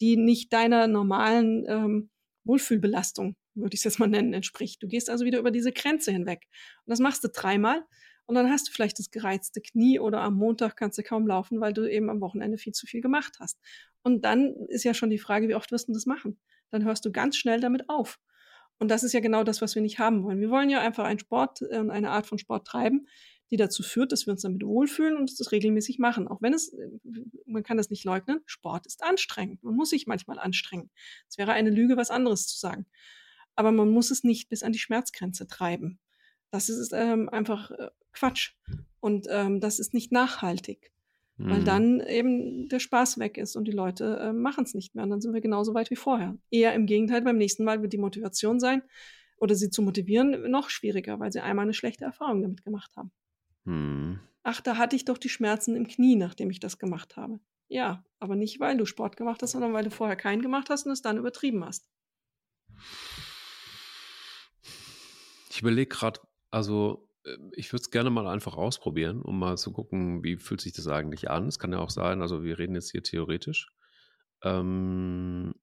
die 0.03 0.19
nicht 0.19 0.53
deiner 0.53 0.87
normalen 0.89 1.65
ähm, 1.67 2.11
Wohlfühlbelastung, 2.45 3.35
würde 3.55 3.75
ich 3.75 3.81
es 3.81 3.85
jetzt 3.85 3.99
mal 3.99 4.09
nennen, 4.09 4.35
entspricht. 4.35 4.83
Du 4.83 4.89
gehst 4.89 5.09
also 5.09 5.25
wieder 5.25 5.39
über 5.39 5.51
diese 5.51 5.73
Grenze 5.73 6.13
hinweg. 6.13 6.47
Und 6.85 6.91
das 6.91 6.99
machst 6.99 7.25
du 7.25 7.29
dreimal 7.33 7.83
und 8.27 8.35
dann 8.35 8.51
hast 8.51 8.69
du 8.69 8.73
vielleicht 8.73 8.99
das 8.99 9.11
gereizte 9.11 9.63
Knie 9.63 10.01
oder 10.01 10.21
am 10.21 10.35
Montag 10.35 10.77
kannst 10.77 10.99
du 10.99 11.03
kaum 11.03 11.27
laufen, 11.27 11.63
weil 11.63 11.73
du 11.73 11.91
eben 11.91 12.11
am 12.11 12.21
Wochenende 12.21 12.59
viel 12.59 12.75
zu 12.75 12.87
viel 12.87 13.01
gemacht 13.01 13.39
hast. 13.41 13.59
Und 14.03 14.27
dann 14.27 14.55
ist 14.69 14.85
ja 14.85 14.93
schon 14.93 15.09
die 15.09 15.19
Frage, 15.19 15.49
wie 15.49 15.55
oft 15.55 15.73
wirst 15.73 15.89
du 15.89 15.95
das 15.95 16.05
machen? 16.05 16.39
Dann 16.71 16.85
hörst 16.85 17.07
du 17.07 17.11
ganz 17.11 17.39
schnell 17.39 17.61
damit 17.61 17.89
auf. 17.89 18.19
Und 18.79 18.89
das 18.91 19.03
ist 19.03 19.13
ja 19.13 19.21
genau 19.21 19.45
das, 19.45 19.61
was 19.61 19.75
wir 19.75 19.83
nicht 19.83 19.99
haben 19.99 20.23
wollen. 20.23 20.41
Wir 20.41 20.51
wollen 20.51 20.71
ja 20.71 20.81
einfach 20.81 21.05
einen 21.05 21.19
Sport 21.19 21.63
und 21.63 21.71
äh, 21.71 21.93
eine 21.93 22.11
Art 22.11 22.27
von 22.27 22.39
Sport 22.39 22.67
treiben, 22.67 23.09
die 23.51 23.57
dazu 23.57 23.83
führt, 23.83 24.13
dass 24.13 24.27
wir 24.27 24.33
uns 24.33 24.43
damit 24.43 24.65
wohlfühlen 24.65 25.17
und 25.17 25.39
das 25.39 25.53
regelmäßig 25.53 25.99
machen. 25.99 26.29
Auch 26.29 26.41
wenn 26.43 26.55
es, 26.55 26.73
äh, 26.73 26.89
man 27.47 27.63
kann 27.63 27.77
das 27.77 27.91
nicht 27.91 28.05
leugnen, 28.05 28.41
Sport 28.47 28.87
ist 28.87 29.03
anstrengend. 29.03 29.63
Man 29.63 29.75
muss 29.75 29.91
sich 29.91 30.07
manchmal 30.07 30.39
anstrengen. 30.39 30.91
Es 31.29 31.39
wäre 31.39 31.53
eine 31.53 31.71
Lüge, 31.71 31.97
was 31.97 32.11
anderes 32.11 32.47
zu 32.47 32.59
sagen. 32.59 32.87
Aber 33.57 33.73
man 33.73 33.91
muss 33.91 34.11
es 34.11 34.23
nicht 34.23 34.49
bis 34.49 34.63
an 34.63 34.73
die 34.73 34.79
Schmerzgrenze 34.79 35.49
treiben. 35.49 35.99
Das 36.51 36.69
ist 36.69 36.93
ähm, 36.93 37.29
einfach 37.29 37.71
äh, 37.73 37.89
Quatsch. 38.13 38.53
Und 39.01 39.27
ähm, 39.31 39.61
das 39.61 39.79
ist 39.79 39.95
nicht 39.95 40.13
nachhaltig. 40.13 40.93
Weil 41.39 41.61
mhm. 41.61 41.65
dann 41.65 42.01
eben 42.01 42.69
der 42.69 42.81
Spaß 42.81 43.19
weg 43.19 43.39
ist 43.39 43.55
und 43.55 43.65
die 43.65 43.73
Leute 43.73 44.19
äh, 44.21 44.33
machen 44.33 44.65
es 44.65 44.75
nicht 44.75 44.97
mehr. 44.97 45.05
Und 45.05 45.11
dann 45.11 45.21
sind 45.21 45.33
wir 45.33 45.41
genauso 45.41 45.73
weit 45.73 45.89
wie 45.91 45.97
vorher. 45.97 46.37
Eher 46.51 46.75
im 46.75 46.87
Gegenteil, 46.87 47.23
beim 47.23 47.39
nächsten 47.39 47.63
Mal 47.63 47.81
wird 47.81 47.93
die 47.93 47.99
Motivation 47.99 48.59
sein 48.59 48.83
oder 49.37 49.55
sie 49.55 49.71
zu 49.71 49.83
motivieren 49.83 50.51
noch 50.51 50.69
schwieriger, 50.69 51.21
weil 51.21 51.31
sie 51.31 51.41
einmal 51.41 51.65
eine 51.65 51.75
schlechte 51.75 52.05
Erfahrung 52.05 52.43
damit 52.43 52.65
gemacht 52.65 52.91
haben. 52.97 53.13
Mhm. 53.65 54.19
Ach, 54.43 54.61
da 54.61 54.79
hatte 54.79 54.97
ich 54.97 55.05
doch 55.05 55.19
die 55.19 55.29
Schmerzen 55.29 55.77
im 55.77 55.87
Knie, 55.87 56.17
nachdem 56.17 56.51
ich 56.51 56.59
das 56.59 56.79
gemacht 56.79 57.17
habe. 57.17 57.39
Ja, 57.69 58.05
aber 58.19 58.35
nicht, 58.35 58.59
weil 58.59 58.77
du 58.77 58.87
Sport 58.87 59.17
gemacht 59.17 59.43
hast, 59.43 59.53
sondern 59.53 59.73
weil 59.73 59.85
du 59.85 59.91
vorher 59.91 60.17
keinen 60.17 60.43
gemacht 60.43 60.71
hast 60.71 60.87
und 60.87 60.93
es 60.93 61.03
dann 61.03 61.19
übertrieben 61.19 61.65
hast. 61.65 61.89
Ich 65.51 65.61
überlege 65.61 65.89
gerade, 65.89 66.21
also 66.51 67.08
ich 67.53 67.73
würde 67.73 67.83
es 67.83 67.91
gerne 67.91 68.11
mal 68.11 68.27
einfach 68.27 68.57
ausprobieren, 68.57 69.23
um 69.23 69.39
mal 69.39 69.57
zu 69.59 69.73
gucken, 69.73 70.25
wie 70.25 70.37
fühlt 70.37 70.61
sich 70.61 70.73
das 70.73 70.87
eigentlich 70.89 71.31
an. 71.31 71.49
Es 71.49 71.59
kann 71.59 71.73
ja 71.73 71.79
auch 71.79 71.91
sein, 71.91 72.23
also 72.23 72.43
wir 72.43 72.59
reden 72.59 72.75
jetzt 72.75 72.91
hier 72.91 73.03
theoretisch. 73.03 73.69
Ähm, 74.43 75.55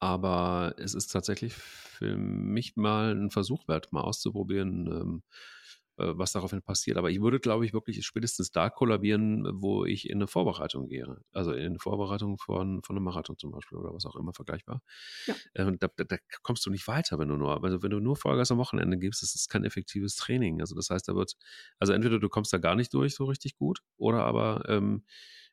aber 0.00 0.74
es 0.78 0.94
ist 0.94 1.08
tatsächlich 1.08 1.54
für 1.54 2.16
mich 2.16 2.76
mal 2.76 3.12
ein 3.14 3.30
Versuch 3.30 3.68
wert, 3.68 3.92
mal 3.92 4.02
auszuprobieren, 4.02 4.86
ähm, 4.86 5.22
äh, 5.22 5.79
was 6.16 6.32
daraufhin 6.32 6.62
passiert. 6.62 6.96
Aber 6.96 7.10
ich 7.10 7.20
würde, 7.20 7.40
glaube 7.40 7.64
ich, 7.64 7.72
wirklich 7.72 8.04
spätestens 8.04 8.50
da 8.50 8.70
kollabieren, 8.70 9.48
wo 9.54 9.84
ich 9.84 10.08
in 10.08 10.18
eine 10.18 10.26
Vorbereitung 10.26 10.88
gehe. 10.88 11.16
Also 11.32 11.52
in 11.52 11.66
eine 11.66 11.78
Vorbereitung 11.78 12.38
von, 12.38 12.82
von 12.82 12.96
einem 12.96 13.04
Marathon 13.04 13.38
zum 13.38 13.50
Beispiel 13.50 13.78
oder 13.78 13.94
was 13.94 14.06
auch 14.06 14.16
immer 14.16 14.32
vergleichbar. 14.32 14.82
Ja. 15.26 15.34
Äh, 15.54 15.76
da, 15.78 15.88
da, 15.96 16.04
da, 16.04 16.16
kommst 16.42 16.64
du 16.66 16.70
nicht 16.70 16.86
weiter, 16.88 17.18
wenn 17.18 17.28
du 17.28 17.36
nur, 17.36 17.62
also 17.62 17.82
wenn 17.82 17.90
du 17.90 18.00
nur 18.00 18.16
Vollgas 18.16 18.50
am 18.50 18.58
Wochenende 18.58 18.98
gibst, 18.98 19.22
das 19.22 19.34
ist 19.34 19.48
kein 19.48 19.64
effektives 19.64 20.16
Training. 20.16 20.60
Also 20.60 20.74
das 20.74 20.90
heißt, 20.90 21.08
da 21.08 21.14
wird, 21.14 21.36
also 21.78 21.92
entweder 21.92 22.18
du 22.18 22.28
kommst 22.28 22.52
da 22.52 22.58
gar 22.58 22.74
nicht 22.74 22.92
durch 22.94 23.14
so 23.14 23.24
richtig 23.24 23.56
gut 23.56 23.80
oder 23.96 24.24
aber 24.24 24.64
ähm, 24.68 25.04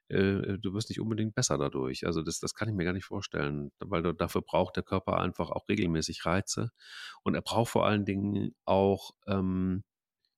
äh, 0.09 0.57
du 0.57 0.73
wirst 0.73 0.89
nicht 0.89 1.01
unbedingt 1.01 1.35
besser 1.35 1.57
dadurch. 1.57 2.05
Also 2.05 2.21
das, 2.21 2.39
das 2.39 2.53
kann 2.53 2.69
ich 2.69 2.75
mir 2.75 2.85
gar 2.85 2.93
nicht 2.93 3.05
vorstellen, 3.05 3.71
weil 3.79 4.03
du, 4.03 4.13
dafür 4.13 4.41
braucht 4.41 4.75
der 4.75 4.83
Körper 4.83 5.17
einfach 5.17 5.49
auch 5.51 5.67
regelmäßig 5.67 6.25
Reize 6.25 6.71
und 7.23 7.35
er 7.35 7.41
braucht 7.41 7.71
vor 7.71 7.85
allen 7.85 8.05
Dingen 8.05 8.55
auch 8.65 9.11
ähm, 9.27 9.83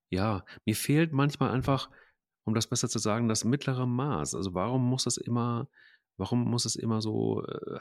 ja, 0.09 0.45
mir 0.65 0.75
fehlt 0.75 1.13
manchmal 1.13 1.51
einfach, 1.51 1.89
um 2.45 2.53
das 2.53 2.67
besser 2.67 2.89
zu 2.89 2.99
sagen, 2.99 3.27
das 3.27 3.43
mittlere 3.43 3.85
Maß. 3.85 4.35
Also 4.35 4.53
warum 4.53 4.83
muss 4.87 5.05
es 5.05 5.17
immer, 5.17 5.69
warum 6.17 6.43
muss 6.49 6.65
es 6.65 6.75
immer 6.75 7.01
so 7.01 7.43
äh, 7.45 7.79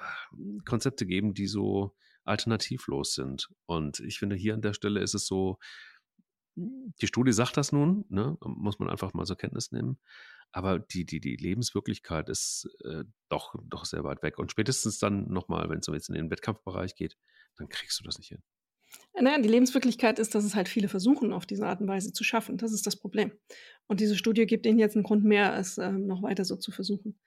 Konzepte 0.65 1.07
geben, 1.07 1.35
die 1.35 1.47
so 1.47 1.95
alternativlos 2.25 3.15
sind? 3.15 3.49
Und 3.67 4.01
ich 4.01 4.19
finde, 4.19 4.37
hier 4.37 4.55
an 4.55 4.63
der 4.63 4.75
Stelle 4.75 5.01
ist 5.01 5.15
es 5.15 5.27
so, 5.27 5.59
die 6.57 7.07
Studie 7.07 7.33
sagt 7.33 7.57
das 7.57 7.73
nun, 7.73 8.05
ne, 8.09 8.37
muss 8.41 8.79
man 8.79 8.91
einfach 8.91 9.15
mal 9.15 9.25
zur 9.25 9.37
Kenntnis 9.37 9.71
nehmen. 9.73 9.99
Aber 10.51 10.79
die, 10.79 11.05
die, 11.05 11.21
die 11.21 11.37
Lebenswirklichkeit 11.37 12.29
ist 12.29 12.69
äh, 12.85 13.05
doch, 13.29 13.55
doch 13.65 13.85
sehr 13.85 14.03
weit 14.05 14.23
weg. 14.23 14.39
Und 14.39 14.51
spätestens 14.51 14.99
dann 14.99 15.29
nochmal, 15.29 15.69
wenn 15.69 15.79
es 15.79 15.87
jetzt 15.87 16.09
in 16.09 16.15
den 16.15 16.31
Wettkampfbereich 16.31 16.95
geht, 16.95 17.17
dann 17.57 17.69
kriegst 17.69 18.01
du 18.01 18.05
das 18.05 18.19
nicht 18.19 18.29
hin. 18.29 18.43
Naja, 19.21 19.39
die 19.41 19.49
Lebenswirklichkeit 19.49 20.19
ist, 20.19 20.35
dass 20.35 20.45
es 20.45 20.55
halt 20.55 20.69
viele 20.69 20.89
versuchen, 20.89 21.33
auf 21.33 21.47
diese 21.47 21.67
Art 21.67 21.81
und 21.81 21.89
Weise 21.89 22.13
zu 22.13 22.25
schaffen. 22.25 22.57
Das 22.57 22.73
ist 22.73 22.87
das 22.87 22.97
Problem. 22.97 23.33
Und 23.87 24.01
diese 24.01 24.17
Studie 24.17 24.47
gibt 24.47 24.67
ihnen 24.67 24.79
jetzt 24.79 24.95
einen 24.95 25.05
Grund 25.05 25.25
mehr, 25.25 25.57
es 25.57 25.79
ähm, 25.79 26.07
noch 26.07 26.23
weiter 26.23 26.45
so 26.45 26.57
zu 26.57 26.71
versuchen. 26.71 27.19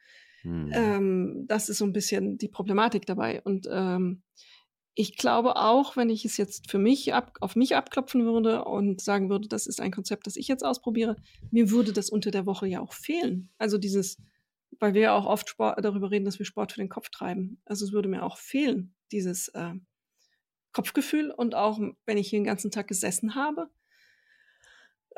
Hm. 0.42 0.72
Ähm, 0.74 1.46
das 1.48 1.70
ist 1.70 1.80
so 1.80 1.86
ein 1.86 1.94
bisschen 1.94 2.38
die 2.38 2.48
Problematik 2.48 3.06
dabei. 3.06 3.42
Und 3.42 3.68
ähm, 3.70 4.24
ich 4.94 5.18
glaube 5.18 5.56
auch, 5.56 5.96
wenn 5.96 6.10
ich 6.10 6.26
es 6.26 6.38
jetzt 6.38 6.70
für 6.70 6.78
mich 6.80 7.14
ab, 7.14 7.38
auf 7.42 7.56
mich 7.56 7.76
abklopfen 7.76 8.26
würde 8.26 8.66
und 8.66 9.02
sagen 9.02 9.30
würde, 9.30 9.48
das 9.48 9.68
ist 9.68 9.80
ein 9.80 9.92
Konzept, 9.92 10.28
das 10.28 10.36
ich 10.36 10.48
jetzt 10.48 10.66
ausprobiere, 10.66 11.16
mir 11.50 11.72
würde 11.72 11.94
das 11.94 12.10
unter 12.10 12.32
der 12.32 12.46
Woche 12.46 12.68
ja 12.68 12.82
auch 12.82 12.94
fehlen. 12.94 13.50
Also 13.58 13.78
dieses, 13.78 14.18
weil 14.80 14.94
wir 14.94 15.02
ja 15.02 15.16
auch 15.16 15.26
oft 15.26 15.50
Sport, 15.50 15.84
darüber 15.84 16.12
reden, 16.12 16.26
dass 16.26 16.40
wir 16.40 16.46
Sport 16.46 16.74
für 16.74 16.82
den 16.82 16.90
Kopf 16.90 17.10
treiben. 17.10 17.62
Also 17.66 17.86
es 17.86 17.94
würde 17.94 18.10
mir 18.10 18.24
auch 18.24 18.38
fehlen, 18.38 18.94
dieses 19.12 19.48
äh, 19.50 19.74
Kopfgefühl 20.74 21.32
und 21.32 21.56
auch 21.56 21.80
wenn 22.06 22.18
ich 22.18 22.30
hier 22.30 22.40
den 22.40 22.46
ganzen 22.46 22.72
Tag 22.72 22.88
gesessen 22.88 23.36
habe 23.36 23.70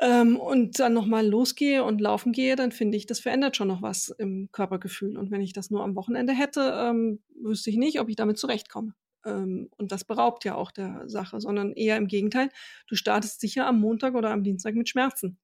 ähm, 0.00 0.38
und 0.38 0.80
dann 0.80 0.92
nochmal 0.92 1.26
losgehe 1.26 1.84
und 1.84 2.00
laufen 2.00 2.32
gehe, 2.32 2.56
dann 2.56 2.72
finde 2.72 2.96
ich, 2.96 3.06
das 3.06 3.20
verändert 3.20 3.56
schon 3.56 3.68
noch 3.68 3.82
was 3.82 4.08
im 4.08 4.48
Körpergefühl. 4.50 5.16
Und 5.16 5.30
wenn 5.30 5.40
ich 5.40 5.52
das 5.52 5.70
nur 5.70 5.84
am 5.84 5.94
Wochenende 5.94 6.32
hätte, 6.32 6.72
ähm, 6.76 7.22
wüsste 7.40 7.70
ich 7.70 7.76
nicht, 7.76 8.00
ob 8.00 8.08
ich 8.08 8.16
damit 8.16 8.38
zurechtkomme. 8.38 8.94
Ähm, 9.24 9.68
und 9.76 9.92
das 9.92 10.04
beraubt 10.04 10.44
ja 10.44 10.56
auch 10.56 10.72
der 10.72 11.08
Sache, 11.08 11.40
sondern 11.40 11.72
eher 11.72 11.96
im 11.96 12.08
Gegenteil. 12.08 12.48
Du 12.88 12.96
startest 12.96 13.40
sicher 13.40 13.66
am 13.66 13.80
Montag 13.80 14.14
oder 14.14 14.30
am 14.30 14.42
Dienstag 14.42 14.74
mit 14.74 14.88
Schmerzen. 14.88 15.38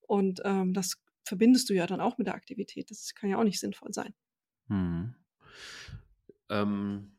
Und 0.00 0.40
ähm, 0.44 0.72
das 0.72 1.02
verbindest 1.24 1.68
du 1.68 1.74
ja 1.74 1.86
dann 1.86 2.00
auch 2.00 2.16
mit 2.18 2.26
der 2.26 2.34
Aktivität. 2.34 2.90
Das 2.90 3.14
kann 3.14 3.30
ja 3.30 3.36
auch 3.36 3.44
nicht 3.44 3.60
sinnvoll 3.60 3.92
sein. 3.92 4.14
Hm. 4.68 5.14
Ähm, 6.48 7.16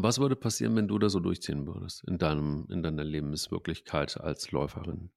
was 0.00 0.20
würde 0.20 0.36
passieren, 0.36 0.76
wenn 0.76 0.86
du 0.86 0.98
da 0.98 1.08
so 1.08 1.18
durchziehen 1.18 1.66
würdest 1.66 2.04
in, 2.06 2.18
deinem, 2.18 2.66
in 2.70 2.82
deiner 2.84 3.02
Lebenswirklichkeit 3.02 4.20
als 4.20 4.52
Läuferin? 4.52 5.10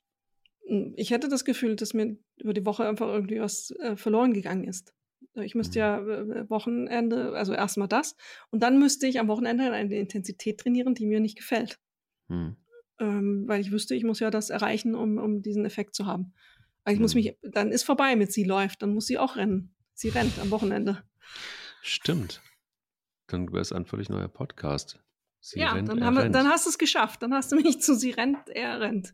Hm, 0.68 0.94
ich 0.98 1.12
hätte 1.12 1.30
das 1.30 1.46
Gefühl, 1.46 1.76
dass 1.76 1.94
mir 1.94 2.18
über 2.38 2.54
die 2.54 2.66
Woche 2.66 2.88
einfach 2.88 3.08
irgendwie 3.08 3.40
was 3.40 3.72
äh, 3.80 3.96
verloren 3.96 4.34
gegangen 4.34 4.64
ist. 4.64 4.96
Ich 5.36 5.54
müsste 5.54 5.78
mhm. 5.78 5.80
ja 5.80 6.00
äh, 6.00 6.50
Wochenende, 6.50 7.34
also 7.34 7.54
erstmal 7.54 7.88
das, 7.88 8.16
und 8.50 8.64
dann 8.64 8.80
müsste 8.80 9.06
ich 9.06 9.20
am 9.20 9.28
Wochenende 9.28 9.72
eine 9.72 9.96
Intensität 9.96 10.60
trainieren, 10.60 10.96
die 10.96 11.06
mir 11.06 11.20
nicht 11.20 11.38
gefällt. 11.38 11.80
Mhm. 12.28 12.58
Ähm, 13.00 13.44
weil 13.48 13.62
ich 13.62 13.72
wüsste, 13.72 13.94
ich 13.94 14.04
muss 14.04 14.20
ja 14.20 14.32
das 14.32 14.50
erreichen, 14.50 14.96
um, 14.96 15.20
um 15.20 15.44
diesen 15.44 15.66
Effekt 15.66 15.94
zu 15.94 16.08
haben. 16.08 16.34
Aber 16.84 16.94
ich 16.94 17.00
muss 17.00 17.14
hm. 17.14 17.22
mich, 17.22 17.38
dann 17.44 17.72
ist 17.72 17.84
vorbei 17.84 18.16
mit 18.16 18.32
sie 18.32 18.44
läuft, 18.44 18.82
dann 18.82 18.96
muss 18.96 19.06
sie 19.06 19.20
auch 19.20 19.36
rennen. 19.36 19.76
Sie 19.94 20.10
rennt 20.10 20.40
am 20.40 20.50
Wochenende. 20.50 21.04
Stimmt. 21.84 22.42
Dann 23.32 23.52
wäre 23.52 23.62
es 23.62 23.72
ein 23.72 23.86
völlig 23.86 24.10
neuer 24.10 24.28
Podcast. 24.28 25.00
Sie 25.40 25.60
ja, 25.60 25.72
rennt, 25.72 25.90
dann, 25.90 26.04
haben 26.04 26.16
wir, 26.16 26.30
dann 26.30 26.48
hast 26.48 26.66
du 26.66 26.70
es 26.70 26.78
geschafft. 26.78 27.24
Dann 27.24 27.34
hast 27.34 27.52
du 27.52 27.56
mich 27.56 27.82
zu 27.82 27.96
sie 27.96 28.12
rennt, 28.12 28.50
er 28.50 28.80
rennt. 28.80 29.14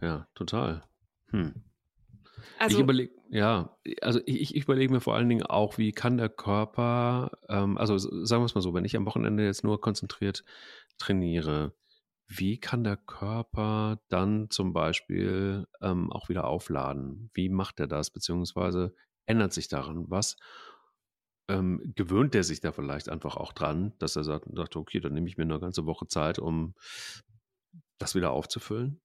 Ja, 0.00 0.28
total. 0.34 0.84
Hm. 1.30 1.54
Also, 2.58 2.76
ich 2.76 2.82
überlege, 2.82 3.12
ja, 3.30 3.76
also 4.02 4.20
ich, 4.26 4.54
ich 4.54 4.64
überlege 4.64 4.92
mir 4.92 5.00
vor 5.00 5.14
allen 5.14 5.28
Dingen 5.28 5.44
auch, 5.44 5.78
wie 5.78 5.92
kann 5.92 6.18
der 6.18 6.28
Körper, 6.28 7.32
ähm, 7.48 7.78
also 7.78 7.98
sagen 7.98 8.42
wir 8.42 8.46
es 8.46 8.54
mal 8.54 8.60
so, 8.60 8.74
wenn 8.74 8.84
ich 8.84 8.96
am 8.96 9.06
Wochenende 9.06 9.44
jetzt 9.44 9.64
nur 9.64 9.80
konzentriert 9.80 10.44
trainiere, 10.98 11.74
wie 12.26 12.58
kann 12.58 12.84
der 12.84 12.96
Körper 12.96 14.00
dann 14.08 14.50
zum 14.50 14.72
Beispiel 14.72 15.66
ähm, 15.80 16.12
auch 16.12 16.28
wieder 16.28 16.44
aufladen? 16.46 17.30
Wie 17.34 17.48
macht 17.48 17.80
er 17.80 17.88
das? 17.88 18.10
Beziehungsweise 18.10 18.94
ändert 19.26 19.52
sich 19.52 19.68
daran 19.68 20.04
was? 20.08 20.36
Ähm, 21.50 21.92
gewöhnt 21.96 22.34
er 22.36 22.44
sich 22.44 22.60
da 22.60 22.70
vielleicht 22.70 23.08
einfach 23.08 23.36
auch 23.36 23.52
dran, 23.52 23.92
dass 23.98 24.14
er 24.14 24.22
sagt, 24.22 24.46
sagt, 24.54 24.76
okay, 24.76 25.00
dann 25.00 25.14
nehme 25.14 25.26
ich 25.26 25.36
mir 25.36 25.42
eine 25.42 25.58
ganze 25.58 25.84
Woche 25.84 26.06
Zeit, 26.06 26.38
um 26.38 26.74
das 27.98 28.14
wieder 28.14 28.30
aufzufüllen? 28.30 29.00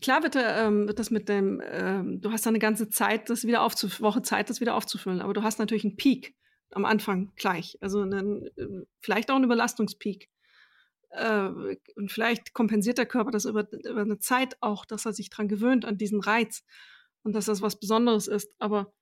Klar 0.00 0.22
wird, 0.22 0.36
ähm, 0.36 0.90
das 0.94 1.10
mit 1.10 1.28
dem, 1.28 1.60
ähm, 1.64 2.20
du 2.20 2.30
hast 2.30 2.46
da 2.46 2.50
eine 2.50 2.60
ganze 2.60 2.90
Zeit, 2.90 3.28
das 3.28 3.44
wieder 3.44 3.62
aufzufüllen, 3.62 4.02
Woche 4.02 4.22
Zeit, 4.22 4.50
das 4.50 4.60
wieder 4.60 4.76
aufzufüllen, 4.76 5.20
aber 5.20 5.32
du 5.32 5.42
hast 5.42 5.58
natürlich 5.58 5.84
einen 5.84 5.96
Peak 5.96 6.34
am 6.70 6.84
Anfang 6.84 7.32
gleich, 7.34 7.76
also 7.80 8.02
einen, 8.02 8.46
äh, 8.56 8.84
vielleicht 9.00 9.30
auch 9.30 9.36
einen 9.36 9.44
Überlastungspeak. 9.44 10.28
Äh, 11.10 11.50
und 11.96 12.12
vielleicht 12.12 12.54
kompensiert 12.54 12.98
der 12.98 13.06
Körper 13.06 13.32
das 13.32 13.46
über, 13.46 13.66
über 13.72 14.00
eine 14.00 14.18
Zeit 14.18 14.56
auch, 14.60 14.84
dass 14.84 15.06
er 15.06 15.12
sich 15.12 15.28
daran 15.28 15.48
gewöhnt, 15.48 15.84
an 15.84 15.98
diesen 15.98 16.20
Reiz 16.20 16.62
und 17.24 17.34
dass 17.34 17.46
das 17.46 17.62
was 17.62 17.78
Besonderes 17.78 18.28
ist. 18.28 18.54
Aber 18.58 18.92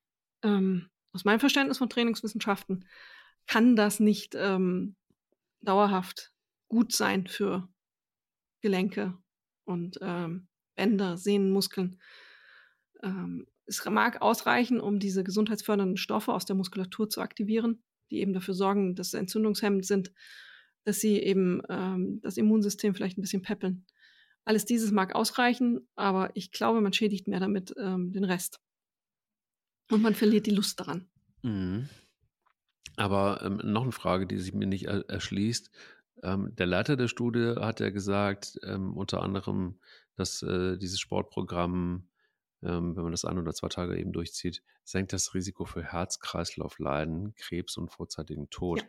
ähm, 0.42 0.88
aus 1.12 1.24
meinem 1.24 1.40
Verständnis 1.40 1.78
von 1.78 1.88
Trainingswissenschaften 1.88 2.84
kann 3.46 3.76
das 3.76 4.00
nicht 4.00 4.34
ähm, 4.36 4.96
dauerhaft 5.60 6.32
gut 6.68 6.92
sein 6.92 7.26
für 7.26 7.68
Gelenke 8.60 9.18
und 9.64 9.98
ähm, 10.00 10.48
Bänder, 10.76 11.16
Sehnen, 11.16 11.50
Muskeln. 11.50 12.00
Ähm, 13.02 13.46
es 13.66 13.84
mag 13.84 14.22
ausreichen, 14.22 14.80
um 14.80 14.98
diese 14.98 15.24
gesundheitsfördernden 15.24 15.96
Stoffe 15.96 16.32
aus 16.32 16.44
der 16.44 16.56
Muskulatur 16.56 17.08
zu 17.08 17.20
aktivieren, 17.20 17.82
die 18.10 18.20
eben 18.20 18.32
dafür 18.32 18.54
sorgen, 18.54 18.94
dass 18.94 19.12
sie 19.12 19.18
entzündungshemmend 19.18 19.86
sind, 19.86 20.12
dass 20.84 21.00
sie 21.00 21.18
eben 21.20 21.62
ähm, 21.68 22.20
das 22.22 22.36
Immunsystem 22.36 22.94
vielleicht 22.94 23.18
ein 23.18 23.22
bisschen 23.22 23.42
peppeln. 23.42 23.86
Alles 24.44 24.64
dieses 24.64 24.90
mag 24.90 25.14
ausreichen, 25.14 25.86
aber 25.94 26.30
ich 26.34 26.50
glaube, 26.50 26.80
man 26.80 26.92
schädigt 26.92 27.28
mehr 27.28 27.40
damit 27.40 27.74
ähm, 27.78 28.12
den 28.12 28.24
Rest. 28.24 28.60
Und 29.90 30.02
man 30.02 30.14
verliert 30.14 30.46
die 30.46 30.54
Lust 30.54 30.80
daran. 30.80 31.06
Mhm. 31.42 31.88
Aber 32.96 33.42
ähm, 33.42 33.60
noch 33.64 33.82
eine 33.82 33.92
Frage, 33.92 34.26
die 34.26 34.38
sich 34.38 34.52
mir 34.52 34.66
nicht 34.66 34.86
er 34.86 35.08
erschließt. 35.08 35.70
Ähm, 36.22 36.54
der 36.54 36.66
Leiter 36.66 36.96
der 36.96 37.08
Studie 37.08 37.54
hat 37.56 37.80
ja 37.80 37.90
gesagt, 37.90 38.58
ähm, 38.62 38.96
unter 38.96 39.22
anderem, 39.22 39.78
dass 40.16 40.42
äh, 40.42 40.76
dieses 40.76 41.00
Sportprogramm, 41.00 42.08
ähm, 42.62 42.96
wenn 42.96 43.02
man 43.02 43.12
das 43.12 43.24
ein 43.24 43.38
oder 43.38 43.54
zwei 43.54 43.68
Tage 43.68 43.98
eben 43.98 44.12
durchzieht, 44.12 44.62
senkt 44.84 45.12
das 45.12 45.34
Risiko 45.34 45.64
für 45.64 45.82
Herz-Kreislauf-Leiden, 45.82 47.34
Krebs 47.36 47.76
und 47.76 47.90
vorzeitigen 47.90 48.50
Tod. 48.50 48.80
Ja. 48.80 48.88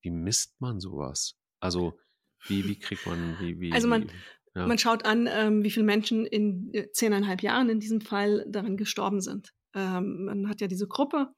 Wie 0.00 0.10
misst 0.10 0.60
man 0.60 0.80
sowas? 0.80 1.36
Also, 1.58 1.98
wie, 2.46 2.64
wie 2.64 2.78
kriegt 2.78 3.06
man, 3.06 3.36
wie, 3.40 3.60
wie, 3.60 3.72
Also 3.72 3.88
man, 3.88 4.10
ja. 4.54 4.66
man 4.66 4.78
schaut 4.78 5.04
an, 5.04 5.28
ähm, 5.30 5.62
wie 5.62 5.70
viele 5.70 5.84
Menschen 5.84 6.24
in 6.24 6.72
äh, 6.72 6.90
zehneinhalb 6.92 7.42
Jahren 7.42 7.68
in 7.68 7.80
diesem 7.80 8.00
Fall 8.00 8.46
daran 8.48 8.78
gestorben 8.78 9.20
sind. 9.20 9.52
Ähm, 9.74 10.24
man 10.24 10.48
hat 10.48 10.60
ja 10.60 10.66
diese 10.66 10.88
Gruppe, 10.88 11.28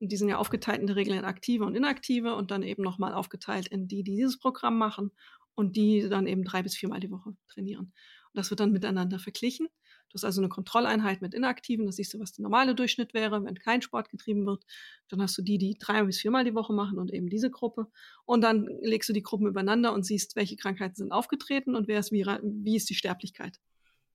die 0.00 0.16
sind 0.16 0.28
ja 0.28 0.38
aufgeteilt 0.38 0.80
in 0.80 0.86
der 0.86 0.96
Regel 0.96 1.14
in 1.14 1.24
aktive 1.24 1.64
und 1.64 1.74
inaktive 1.74 2.34
und 2.34 2.50
dann 2.50 2.62
eben 2.62 2.82
nochmal 2.82 3.14
aufgeteilt 3.14 3.68
in 3.68 3.88
die, 3.88 4.02
die 4.02 4.16
dieses 4.16 4.38
Programm 4.38 4.76
machen 4.76 5.10
und 5.54 5.76
die 5.76 6.08
dann 6.08 6.26
eben 6.26 6.44
drei 6.44 6.62
bis 6.62 6.76
viermal 6.76 7.00
die 7.00 7.10
Woche 7.10 7.34
trainieren. 7.48 7.86
Und 7.86 8.34
das 8.34 8.50
wird 8.50 8.60
dann 8.60 8.72
miteinander 8.72 9.18
verglichen. 9.18 9.68
Du 10.10 10.14
hast 10.14 10.24
also 10.24 10.40
eine 10.40 10.48
Kontrolleinheit 10.48 11.20
mit 11.20 11.34
Inaktiven, 11.34 11.86
das 11.86 11.96
siehst 11.96 12.14
du, 12.14 12.20
was 12.20 12.32
der 12.32 12.44
normale 12.44 12.74
Durchschnitt 12.74 13.12
wäre, 13.12 13.44
wenn 13.44 13.56
kein 13.56 13.82
Sport 13.82 14.08
getrieben 14.08 14.46
wird. 14.46 14.64
Dann 15.08 15.20
hast 15.20 15.36
du 15.36 15.42
die, 15.42 15.58
die 15.58 15.76
drei 15.78 16.04
bis 16.04 16.20
viermal 16.20 16.44
die 16.44 16.54
Woche 16.54 16.72
machen 16.72 16.98
und 16.98 17.12
eben 17.12 17.28
diese 17.28 17.50
Gruppe. 17.50 17.88
Und 18.24 18.42
dann 18.42 18.68
legst 18.82 19.08
du 19.08 19.12
die 19.12 19.22
Gruppen 19.22 19.48
übereinander 19.48 19.92
und 19.92 20.04
siehst, 20.04 20.36
welche 20.36 20.56
Krankheiten 20.56 20.94
sind 20.94 21.10
aufgetreten 21.10 21.74
und 21.74 21.88
wer 21.88 21.98
ist 21.98 22.12
wie, 22.12 22.24
wie 22.24 22.76
ist 22.76 22.88
die 22.88 22.94
Sterblichkeit. 22.94 23.58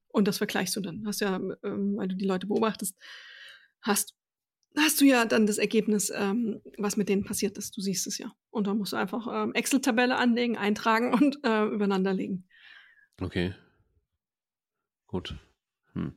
Und 0.07 0.27
das 0.27 0.37
vergleichst 0.37 0.75
du 0.75 0.81
dann. 0.81 1.05
Hast 1.05 1.21
ja, 1.21 1.35
ähm, 1.63 1.97
weil 1.97 2.07
du 2.07 2.15
die 2.15 2.25
Leute 2.25 2.47
beobachtest, 2.47 2.97
hast 3.81 4.15
hast 4.77 5.01
du 5.01 5.05
ja 5.05 5.25
dann 5.25 5.47
das 5.47 5.57
Ergebnis, 5.57 6.11
ähm, 6.15 6.61
was 6.77 6.97
mit 6.97 7.09
denen 7.09 7.23
passiert 7.23 7.57
ist. 7.57 7.75
Du 7.75 7.81
siehst 7.81 8.07
es 8.07 8.17
ja. 8.17 8.31
Und 8.49 8.67
dann 8.67 8.77
musst 8.77 8.93
du 8.93 8.97
einfach 8.97 9.27
ähm, 9.31 9.53
Excel-Tabelle 9.53 10.15
anlegen, 10.15 10.57
eintragen 10.57 11.13
und 11.13 11.39
äh, 11.43 11.65
übereinander 11.65 12.13
legen. 12.13 12.47
Okay. 13.19 13.53
Gut. 15.07 15.35
Hm. 15.93 16.15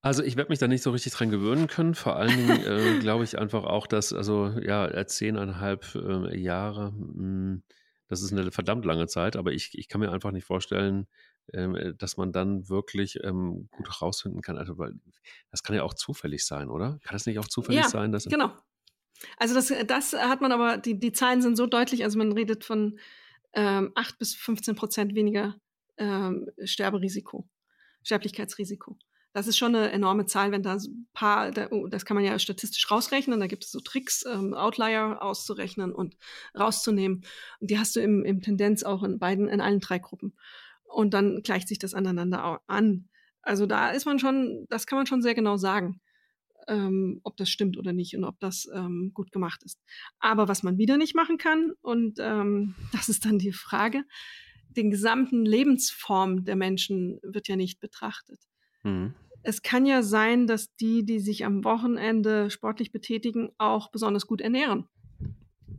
Also 0.00 0.22
ich 0.22 0.36
werde 0.36 0.50
mich 0.50 0.58
da 0.58 0.68
nicht 0.68 0.82
so 0.82 0.90
richtig 0.90 1.12
dran 1.12 1.30
gewöhnen 1.30 1.66
können. 1.66 1.94
Vor 1.94 2.16
allen 2.16 2.36
Dingen 2.36 2.64
äh, 2.64 2.98
glaube 3.00 3.24
ich 3.24 3.38
einfach 3.38 3.64
auch, 3.64 3.86
dass, 3.86 4.12
also 4.12 4.48
ja, 4.60 5.06
zehneinhalb 5.06 5.94
äh, 5.94 6.36
Jahre, 6.36 6.92
mh, 6.92 7.14
hm, 7.14 7.62
das 8.08 8.22
ist 8.22 8.32
eine 8.32 8.50
verdammt 8.50 8.86
lange 8.86 9.06
Zeit, 9.06 9.36
aber 9.36 9.52
ich, 9.52 9.76
ich 9.78 9.88
kann 9.88 10.00
mir 10.00 10.10
einfach 10.10 10.30
nicht 10.30 10.46
vorstellen, 10.46 11.06
ähm, 11.54 11.74
äh, 11.74 11.94
dass 11.94 12.16
man 12.16 12.32
dann 12.32 12.68
wirklich 12.68 13.18
ähm, 13.22 13.68
gut 13.70 13.88
herausfinden 13.88 14.42
kann. 14.42 14.58
Also, 14.58 14.78
weil 14.78 14.94
das 15.50 15.62
kann 15.62 15.76
ja 15.76 15.82
auch 15.82 15.94
zufällig 15.94 16.44
sein, 16.44 16.68
oder? 16.68 16.98
Kann 17.02 17.14
das 17.14 17.26
nicht 17.26 17.38
auch 17.38 17.48
zufällig 17.48 17.82
ja, 17.82 17.88
sein? 17.88 18.12
Dass 18.12 18.24
genau. 18.24 18.52
Also 19.36 19.54
das, 19.54 19.72
das 19.86 20.12
hat 20.12 20.40
man 20.40 20.52
aber, 20.52 20.78
die, 20.78 20.98
die 20.98 21.12
Zahlen 21.12 21.42
sind 21.42 21.56
so 21.56 21.66
deutlich, 21.66 22.04
also 22.04 22.18
man 22.18 22.32
redet 22.32 22.64
von 22.64 22.98
ähm, 23.52 23.92
8 23.94 24.18
bis 24.18 24.34
15 24.34 24.76
Prozent 24.76 25.14
weniger 25.14 25.56
ähm, 25.96 26.48
Sterberisiko, 26.62 27.48
Sterblichkeitsrisiko. 28.04 28.96
Das 29.34 29.46
ist 29.46 29.58
schon 29.58 29.74
eine 29.74 29.92
enorme 29.92 30.26
Zahl, 30.26 30.52
wenn 30.52 30.62
da 30.62 30.74
ein 30.74 31.08
paar, 31.12 31.52
oh, 31.70 31.86
das 31.86 32.04
kann 32.04 32.14
man 32.14 32.24
ja 32.24 32.38
statistisch 32.38 32.90
rausrechnen, 32.90 33.38
da 33.38 33.46
gibt 33.46 33.64
es 33.64 33.70
so 33.70 33.80
Tricks, 33.80 34.24
ähm, 34.26 34.54
Outlier 34.54 35.18
auszurechnen 35.20 35.92
und 35.92 36.16
rauszunehmen. 36.58 37.24
Und 37.60 37.70
die 37.70 37.78
hast 37.78 37.94
du 37.94 38.00
im, 38.00 38.24
im 38.24 38.40
Tendenz 38.40 38.82
auch 38.84 39.02
in 39.02 39.18
beiden, 39.18 39.48
in 39.48 39.60
allen 39.60 39.80
drei 39.80 39.98
Gruppen 39.98 40.34
und 40.88 41.14
dann 41.14 41.42
gleicht 41.42 41.68
sich 41.68 41.78
das 41.78 41.94
aneinander 41.94 42.60
an. 42.66 43.08
Also 43.42 43.66
da 43.66 43.90
ist 43.90 44.06
man 44.06 44.18
schon, 44.18 44.66
das 44.68 44.86
kann 44.86 44.98
man 44.98 45.06
schon 45.06 45.22
sehr 45.22 45.34
genau 45.34 45.56
sagen, 45.56 46.00
ähm, 46.68 47.20
ob 47.24 47.36
das 47.36 47.48
stimmt 47.48 47.78
oder 47.78 47.92
nicht 47.92 48.16
und 48.16 48.24
ob 48.24 48.38
das 48.40 48.68
ähm, 48.72 49.12
gut 49.14 49.32
gemacht 49.32 49.62
ist. 49.64 49.80
Aber 50.18 50.48
was 50.48 50.62
man 50.62 50.78
wieder 50.78 50.96
nicht 50.96 51.14
machen 51.14 51.38
kann, 51.38 51.72
und 51.80 52.18
ähm, 52.20 52.74
das 52.92 53.08
ist 53.08 53.24
dann 53.24 53.38
die 53.38 53.52
Frage, 53.52 54.04
den 54.76 54.90
gesamten 54.90 55.44
Lebensform 55.44 56.44
der 56.44 56.56
Menschen 56.56 57.18
wird 57.22 57.48
ja 57.48 57.56
nicht 57.56 57.80
betrachtet. 57.80 58.40
Mhm. 58.82 59.14
Es 59.42 59.62
kann 59.62 59.86
ja 59.86 60.02
sein, 60.02 60.46
dass 60.46 60.74
die, 60.76 61.04
die 61.04 61.20
sich 61.20 61.44
am 61.44 61.64
Wochenende 61.64 62.50
sportlich 62.50 62.92
betätigen, 62.92 63.50
auch 63.56 63.90
besonders 63.90 64.26
gut 64.26 64.40
ernähren, 64.40 64.88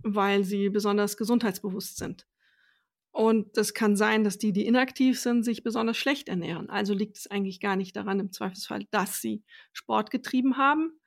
weil 0.01 0.43
sie 0.43 0.69
besonders 0.69 1.17
gesundheitsbewusst 1.17 1.97
sind. 1.97 2.25
Und 3.11 3.57
das 3.57 3.73
kann 3.73 3.95
sein, 3.95 4.23
dass 4.23 4.37
die, 4.37 4.53
die 4.53 4.67
inaktiv 4.67 5.19
sind, 5.19 5.43
sich 5.43 5.63
besonders 5.63 5.97
schlecht 5.97 6.29
ernähren. 6.29 6.69
Also 6.69 6.93
liegt 6.93 7.17
es 7.17 7.27
eigentlich 7.27 7.59
gar 7.59 7.75
nicht 7.75 7.95
daran 7.95 8.19
im 8.19 8.31
Zweifelsfall, 8.31 8.85
dass 8.91 9.19
sie 9.19 9.43
Sport 9.73 10.11
getrieben 10.11 10.57
haben, 10.57 10.99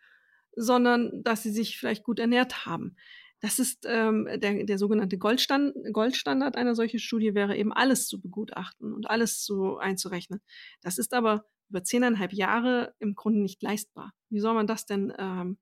sondern 0.57 1.23
dass 1.23 1.43
sie 1.43 1.53
sich 1.53 1.79
vielleicht 1.79 2.03
gut 2.05 2.19
ernährt 2.19 2.67
haben. 2.67 2.97
Das 3.41 3.59
ist 3.59 3.87
ähm, 3.89 4.29
der, 4.37 4.65
der 4.65 4.79
sogenannte 4.79 5.19
Goldstand, 5.19 5.75
Goldstandard 5.93 6.57
einer 6.57 6.77
solchen 6.77 7.01
Studie 7.01 7.35
wäre 7.35 7.57
eben 7.57 7.73
alles 7.73 8.07
zu 8.07 8.21
begutachten 8.21 8.93
und 8.93 9.11
alles 9.11 9.43
zu 9.43 9.79
einzurechnen. 9.79 10.41
Das 10.81 10.99
ist 10.99 11.13
aber 11.13 11.45
über 11.69 11.83
zehneinhalb 11.83 12.33
Jahre 12.33 12.95
im 13.01 13.15
Grunde 13.15 13.41
nicht 13.41 13.63
leistbar. 13.63 14.13
Wie 14.29 14.39
soll 14.39 14.55
man 14.55 14.67
das 14.67 14.87
denn 14.87 15.13
ähm, 15.19 15.59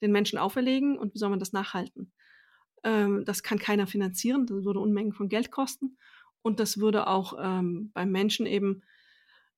den 0.00 0.12
Menschen 0.12 0.38
auferlegen 0.38 0.96
und 0.96 1.14
wie 1.14 1.18
soll 1.18 1.30
man 1.30 1.40
das 1.40 1.52
nachhalten? 1.52 2.12
Ähm, 2.84 3.24
das 3.24 3.42
kann 3.42 3.58
keiner 3.58 3.86
finanzieren. 3.86 4.46
Das 4.46 4.64
würde 4.64 4.80
Unmengen 4.80 5.12
von 5.12 5.28
Geld 5.28 5.50
kosten. 5.50 5.96
Und 6.42 6.60
das 6.60 6.78
würde 6.78 7.06
auch 7.06 7.34
ähm, 7.40 7.90
beim 7.94 8.10
Menschen 8.10 8.46
eben 8.46 8.82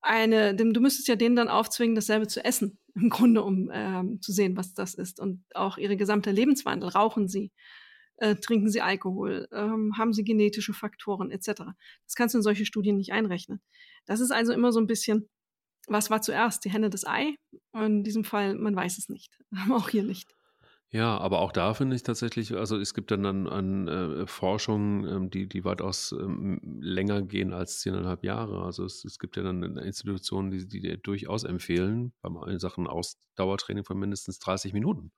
eine, 0.01 0.55
du 0.55 0.81
müsstest 0.81 1.09
ja 1.09 1.17
denen 1.17 1.35
dann 1.35 1.49
aufzwingen, 1.49 1.97
dasselbe 1.97 2.29
zu 2.29 2.45
essen, 2.45 2.79
im 2.95 3.11
Grunde, 3.11 3.43
um 3.43 3.71
ähm, 3.73 4.23
zu 4.23 4.33
sehen, 4.33 4.57
was 4.57 4.73
das 4.73 4.95
ist. 4.95 5.21
Und 5.21 5.45
auch 5.55 5.79
ihre 5.79 5.97
gesamte 5.97 6.31
Lebenswandel. 6.31 6.89
Rauchen 6.89 7.29
sie, 7.29 7.51
äh, 8.19 8.37
trinken 8.37 8.71
sie 8.71 8.81
Alkohol, 8.81 9.49
ähm, 9.53 9.99
haben 9.99 10.13
sie 10.13 10.25
genetische 10.25 10.73
Faktoren 10.73 11.31
etc. 11.31 11.63
Das 12.05 12.15
kannst 12.15 12.35
du 12.35 12.39
in 12.39 12.43
solche 12.43 12.67
Studien 12.67 12.97
nicht 12.97 13.13
einrechnen. 13.13 13.61
Das 14.07 14.21
ist 14.21 14.31
also 14.31 14.53
immer 14.53 14.73
so 14.73 14.81
ein 14.81 14.87
bisschen, 14.87 15.29
was 15.89 16.11
war 16.11 16.23
zuerst, 16.23 16.65
die 16.65 16.71
Henne 16.71 16.89
das 16.89 17.05
Ei? 17.05 17.37
Und 17.73 17.83
in 17.83 18.05
diesem 18.05 18.25
Fall, 18.25 18.55
man 18.55 18.77
weiß 18.77 18.99
es 18.99 19.09
nicht. 19.09 19.39
auch 19.71 19.89
hier 19.89 20.05
nicht. 20.05 20.36
Ja, 20.91 21.19
aber 21.19 21.41
auch 21.41 21.51
da 21.51 21.75
finde 21.75 21.97
ich 21.97 22.05
tatsächlich, 22.05 22.55
also 22.57 22.79
es 22.79 22.95
gibt 22.95 23.11
dann 23.11 23.27
an, 23.27 23.49
an 23.49 23.89
äh, 23.89 24.27
Forschung, 24.27 25.05
ähm, 25.07 25.31
die, 25.31 25.49
die 25.49 25.65
weitaus 25.65 26.13
ähm, 26.13 26.61
länger 26.81 27.23
gehen 27.23 27.53
als 27.53 27.81
zehneinhalb 27.81 28.23
Jahre. 28.23 28.63
Also 28.63 28.85
es, 28.85 29.05
es 29.05 29.19
gibt 29.19 29.37
ja 29.37 29.43
dann 29.43 29.63
Institutionen, 29.79 30.53
die, 30.53 30.69
die 30.69 30.81
dir 30.81 30.97
durchaus 30.97 31.43
empfehlen, 31.43 32.13
bei 32.23 32.59
Sachen 32.59 32.87
Ausdauertraining 32.87 33.85
von 33.85 33.99
mindestens 33.99 34.39
30 34.39 34.73
Minuten, 34.73 35.11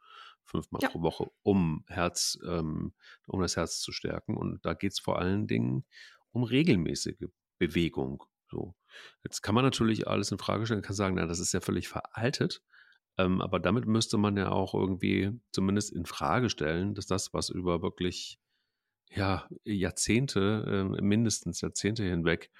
fünfmal 0.43 0.81
ja. 0.83 0.89
pro 0.89 1.03
Woche, 1.03 1.31
um 1.43 1.85
Herz, 1.87 2.39
ähm, 2.47 2.95
um 3.27 3.41
das 3.43 3.57
Herz 3.57 3.81
zu 3.81 3.93
stärken. 3.93 4.39
Und 4.39 4.65
da 4.65 4.73
geht 4.73 4.93
es 4.93 4.99
vor 4.99 5.19
allen 5.19 5.47
Dingen 5.47 5.85
um 6.33 6.45
regelmäßige 6.45 7.29
Bewegung. 7.59 8.25
So. 8.51 8.75
Jetzt 9.23 9.43
kann 9.43 9.55
man 9.55 9.65
natürlich 9.65 10.09
alles 10.09 10.33
in 10.33 10.39
Frage 10.39 10.65
stellen, 10.65 10.81
kann 10.81 10.97
sagen, 10.97 11.17
na, 11.17 11.27
das 11.27 11.41
ist 11.41 11.53
ja 11.53 11.61
völlig 11.61 11.89
veraltet. 11.89 12.63
Ähm, 13.19 13.41
aber 13.43 13.59
damit 13.59 13.87
müsste 13.87 14.17
man 14.17 14.37
ja 14.37 14.51
auch 14.51 14.75
irgendwie 14.75 15.33
zumindest 15.51 15.93
in 15.93 16.07
Frage 16.07 16.49
stellen, 16.49 16.95
dass 16.95 17.07
das, 17.07 17.35
was 17.35 17.51
über 17.51 17.83
wirklich 17.83 18.39
ja, 19.11 19.49
Jahrzehnte, 19.65 20.89
äh, 20.97 21.03
mindestens 21.03 21.61
Jahrzehnte 21.61 22.05
hinweg 22.05 22.51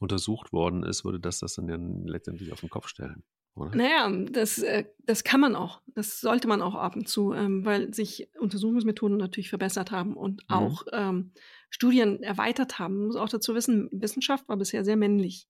untersucht 0.00 0.52
worden 0.52 0.82
ist, 0.82 1.04
würde 1.04 1.20
das 1.20 1.40
das 1.40 1.54
dann 1.54 1.68
ja 1.68 1.76
letztendlich 2.10 2.52
auf 2.52 2.60
den 2.60 2.70
Kopf 2.70 2.88
stellen. 2.88 3.22
Oder? 3.54 3.74
Naja, 3.74 4.10
das, 4.30 4.58
äh, 4.58 4.84
das 5.04 5.24
kann 5.24 5.40
man 5.40 5.56
auch. 5.56 5.82
Das 5.86 6.20
sollte 6.20 6.48
man 6.48 6.62
auch 6.62 6.74
ab 6.74 6.96
und 6.96 7.08
zu, 7.08 7.32
ähm, 7.32 7.64
weil 7.64 7.92
sich 7.92 8.28
Untersuchungsmethoden 8.38 9.16
natürlich 9.16 9.48
verbessert 9.48 9.90
haben 9.90 10.16
und 10.16 10.42
mhm. 10.48 10.54
auch 10.54 10.84
ähm, 10.92 11.32
Studien 11.70 12.22
erweitert 12.22 12.78
haben. 12.78 12.96
Man 12.96 13.06
muss 13.06 13.16
auch 13.16 13.28
dazu 13.28 13.54
wissen, 13.54 13.88
Wissenschaft 13.92 14.48
war 14.48 14.56
bisher 14.56 14.84
sehr 14.84 14.96
männlich. 14.96 15.48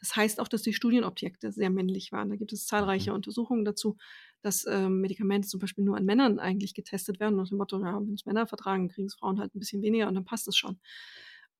Das 0.00 0.16
heißt 0.16 0.40
auch, 0.40 0.48
dass 0.48 0.62
die 0.62 0.72
Studienobjekte 0.72 1.52
sehr 1.52 1.70
männlich 1.70 2.10
waren. 2.10 2.30
Da 2.30 2.36
gibt 2.36 2.52
es 2.52 2.66
zahlreiche 2.66 3.10
mhm. 3.10 3.16
Untersuchungen 3.16 3.64
dazu, 3.64 3.96
dass 4.42 4.66
ähm, 4.66 5.00
Medikamente 5.00 5.46
zum 5.46 5.60
Beispiel 5.60 5.84
nur 5.84 5.96
an 5.96 6.04
Männern 6.04 6.38
eigentlich 6.38 6.74
getestet 6.74 7.20
werden, 7.20 7.36
nach 7.36 7.48
dem 7.48 7.58
Motto, 7.58 7.78
ja, 7.78 8.00
wenn 8.00 8.14
es 8.14 8.26
Männer 8.26 8.46
vertragen, 8.46 8.88
kriegen 8.88 9.06
es 9.06 9.14
Frauen 9.14 9.38
halt 9.38 9.54
ein 9.54 9.58
bisschen 9.58 9.82
weniger 9.82 10.08
und 10.08 10.14
dann 10.14 10.24
passt 10.24 10.48
es 10.48 10.56
schon. 10.56 10.80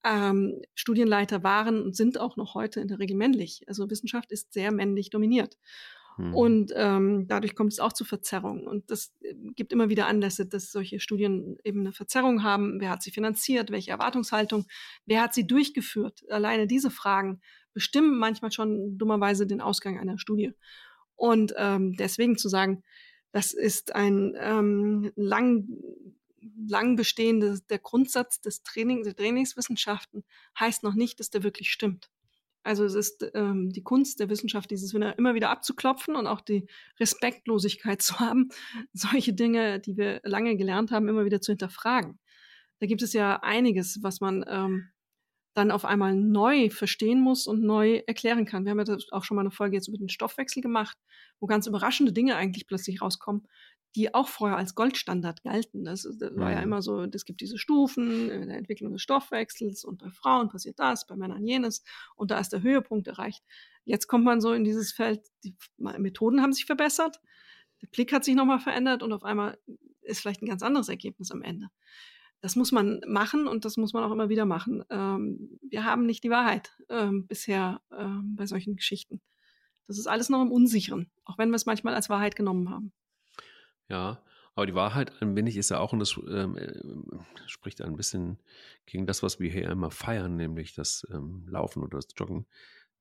Ähm, 0.03 0.63
Studienleiter 0.75 1.43
waren 1.43 1.83
und 1.83 1.95
sind 1.95 2.19
auch 2.19 2.37
noch 2.37 2.55
heute 2.55 2.81
in 2.81 2.89
der 2.89 2.99
Regel 2.99 3.17
männlich. 3.17 3.65
Also 3.69 3.91
Wissenschaft 3.91 4.33
ist 4.33 4.53
sehr 4.55 4.73
männlich 4.73 5.11
dominiert. 5.11 5.59
Mhm. 6.17 6.35
Und 6.35 6.73
ähm, 6.75 7.27
dadurch 7.29 7.55
kommt 7.55 7.73
es 7.73 7.81
auch 7.81 7.93
zu 7.93 8.05
Verzerrungen. 8.05 8.67
Und 8.67 8.91
das 8.91 9.15
äh, 9.21 9.35
gibt 9.57 9.73
immer 9.73 9.89
wieder 9.89 10.07
Anlässe, 10.07 10.47
dass 10.47 10.73
solche 10.73 11.01
Studien 11.01 11.59
eben 11.65 11.81
eine 11.81 11.93
Verzerrung 11.93 12.43
haben. 12.43 12.81
Wer 12.81 12.91
hat 12.91 13.03
sie 13.03 13.11
finanziert? 13.11 13.71
Welche 13.71 13.91
Erwartungshaltung? 13.91 14.67
Wer 15.07 15.23
hat 15.23 15.35
sie 15.35 15.47
durchgeführt? 15.47 16.23
Alleine 16.31 16.67
diese 16.67 16.91
Fragen 16.91 17.41
bestimmen 17.73 18.19
manchmal 18.19 18.53
schon 18.53 18.99
dummerweise 18.99 19.47
den 19.47 19.61
Ausgang 19.61 19.99
einer 19.99 20.19
Studie. 20.19 20.53
Und 21.17 21.55
ähm, 21.57 21.95
deswegen 21.97 22.39
zu 22.39 22.49
sagen, 22.49 22.83
das 23.33 23.53
ist 23.53 23.95
ein 23.95 24.35
ähm, 24.39 25.13
lang, 25.17 25.69
lang 26.67 26.97
bestehendes, 26.97 27.67
der 27.67 27.79
Grundsatz 27.79 28.41
des 28.41 28.63
Training, 28.63 29.03
der 29.03 29.15
Trainingswissenschaften 29.15 30.25
heißt 30.59 30.83
noch 30.83 30.95
nicht, 30.95 31.21
dass 31.21 31.31
der 31.31 31.43
wirklich 31.43 31.71
stimmt. 31.71 32.11
Also 32.63 32.85
es 32.85 32.95
ist 32.95 33.31
ähm, 33.35 33.71
die 33.71 33.83
Kunst 33.83 34.21
der 34.21 34.29
Wissenschaft, 34.29 34.71
dieses 34.71 34.93
immer 34.93 35.35
wieder 35.35 35.51
abzuklopfen 35.51 36.15
und 36.15 36.27
auch 36.27 36.43
die 36.43 36.67
Respektlosigkeit 36.99 38.03
zu 38.03 38.19
haben, 38.19 38.51
solche 38.93 39.33
Dinge, 39.33 39.81
die 39.81 39.97
wir 39.97 40.21
lange 40.25 40.57
gelernt 40.57 40.91
haben, 40.91 41.09
immer 41.09 41.25
wieder 41.25 41.41
zu 41.41 41.53
hinterfragen. 41.53 42.19
Da 42.81 42.87
gibt 42.87 43.03
es 43.03 43.13
ja 43.13 43.37
einiges, 43.43 44.03
was 44.03 44.21
man 44.21 44.45
ähm, 44.49 44.89
dann 45.55 45.71
auf 45.71 45.85
einmal 45.85 46.15
neu 46.15 46.71
verstehen 46.71 47.21
muss 47.21 47.47
und 47.47 47.63
neu 47.63 48.03
erklären 48.07 48.45
kann. 48.45 48.65
Wir 48.65 48.71
haben 48.71 48.85
ja 48.85 48.97
auch 49.11 49.25
schon 49.25 49.35
mal 49.35 49.43
eine 49.43 49.51
Folge 49.51 49.77
jetzt 49.77 49.89
über 49.89 49.99
den 49.99 50.09
Stoffwechsel 50.09 50.63
gemacht, 50.63 50.97
wo 51.41 51.47
ganz 51.47 51.67
überraschende 51.67 52.13
Dinge 52.13 52.37
eigentlich 52.37 52.67
plötzlich 52.67 53.03
rauskommen, 53.03 53.47
die 53.97 54.15
auch 54.15 54.29
vorher 54.29 54.57
als 54.57 54.77
Goldstandard 54.77 55.43
galten. 55.43 55.85
Das, 55.85 56.03
das 56.03 56.37
war 56.37 56.53
ja 56.53 56.59
mhm. 56.59 56.65
immer 56.65 56.83
so, 56.83 57.03
es 57.03 57.25
gibt 57.25 57.41
diese 57.41 57.59
Stufen 57.59 58.31
in 58.31 58.49
der 58.49 58.59
Entwicklung 58.59 58.93
des 58.93 59.03
Stoffwechsels 59.03 59.85
und 59.85 59.99
bei 59.99 60.11
Frauen 60.11 60.49
passiert 60.49 60.79
das, 60.79 61.07
bei 61.07 61.17
Männern 61.17 61.45
jenes 61.45 61.83
und 62.15 62.31
da 62.31 62.39
ist 62.39 62.53
der 62.53 62.63
Höhepunkt 62.63 63.09
erreicht. 63.09 63.43
Jetzt 63.85 64.07
kommt 64.07 64.25
man 64.25 64.41
so 64.41 64.53
in 64.53 64.63
dieses 64.63 64.93
Feld, 64.93 65.27
die 65.43 65.57
Methoden 65.79 66.43
haben 66.43 66.53
sich 66.53 66.67
verbessert, 66.67 67.21
der 67.83 67.89
Blick 67.89 68.13
hat 68.13 68.25
sich 68.25 68.37
nochmal 68.37 68.61
verändert 68.61 69.03
und 69.03 69.13
auf 69.13 69.25
einmal 69.25 69.59
ist 70.03 70.21
vielleicht 70.21 70.43
ein 70.43 70.49
ganz 70.49 70.63
anderes 70.63 70.89
Ergebnis 70.89 71.33
am 71.33 71.43
Ende 71.43 71.71
das 72.41 72.57
muss 72.57 72.73
man 72.73 73.01
machen 73.07 73.47
und 73.47 73.65
das 73.65 73.77
muss 73.77 73.93
man 73.93 74.05
auch 74.05 74.13
immer 74.13 74.29
wieder 74.29 74.47
machen. 74.47 74.85
Ähm, 74.91 75.59
wir 75.63 75.85
haben 75.85 76.07
nicht 76.07 76.25
die 76.25 76.31
Wahrheit 76.31 76.73
ähm, 76.89 77.27
bisher 77.27 77.81
ähm, 77.97 78.35
bei 78.37 78.47
solchen 78.47 78.77
Geschichten. 78.77 79.21
Das 79.87 79.99
ist 79.99 80.07
alles 80.07 80.29
noch 80.29 80.41
im 80.41 80.53
Unsicheren, 80.53 81.11
auch 81.25 81.37
wenn 81.37 81.51
wir 81.51 81.57
es 81.57 81.67
manchmal 81.67 81.95
als 81.95 82.09
Wahrheit 82.09 82.37
genommen 82.37 82.71
haben. 82.71 82.93
Ja, 83.89 84.23
aber 84.55 84.67
die 84.67 84.75
Wahrheit 84.75 85.21
ein 85.21 85.37
wenig 85.37 85.57
ist 85.57 85.71
ja 85.71 85.79
auch, 85.79 85.93
und 85.93 85.99
das 85.99 86.19
ähm, 86.29 86.57
äh, 86.57 87.49
spricht 87.49 87.83
ein 87.83 87.97
bisschen 87.97 88.39
gegen 88.87 89.07
das, 89.07 89.23
was 89.23 89.41
wir 89.41 89.51
hier 89.51 89.69
immer 89.69 89.91
feiern, 89.91 90.37
nämlich 90.37 90.75
das 90.75 91.07
ähm, 91.13 91.45
Laufen 91.49 91.83
oder 91.83 91.99
das 91.99 92.09
Joggen. 92.17 92.47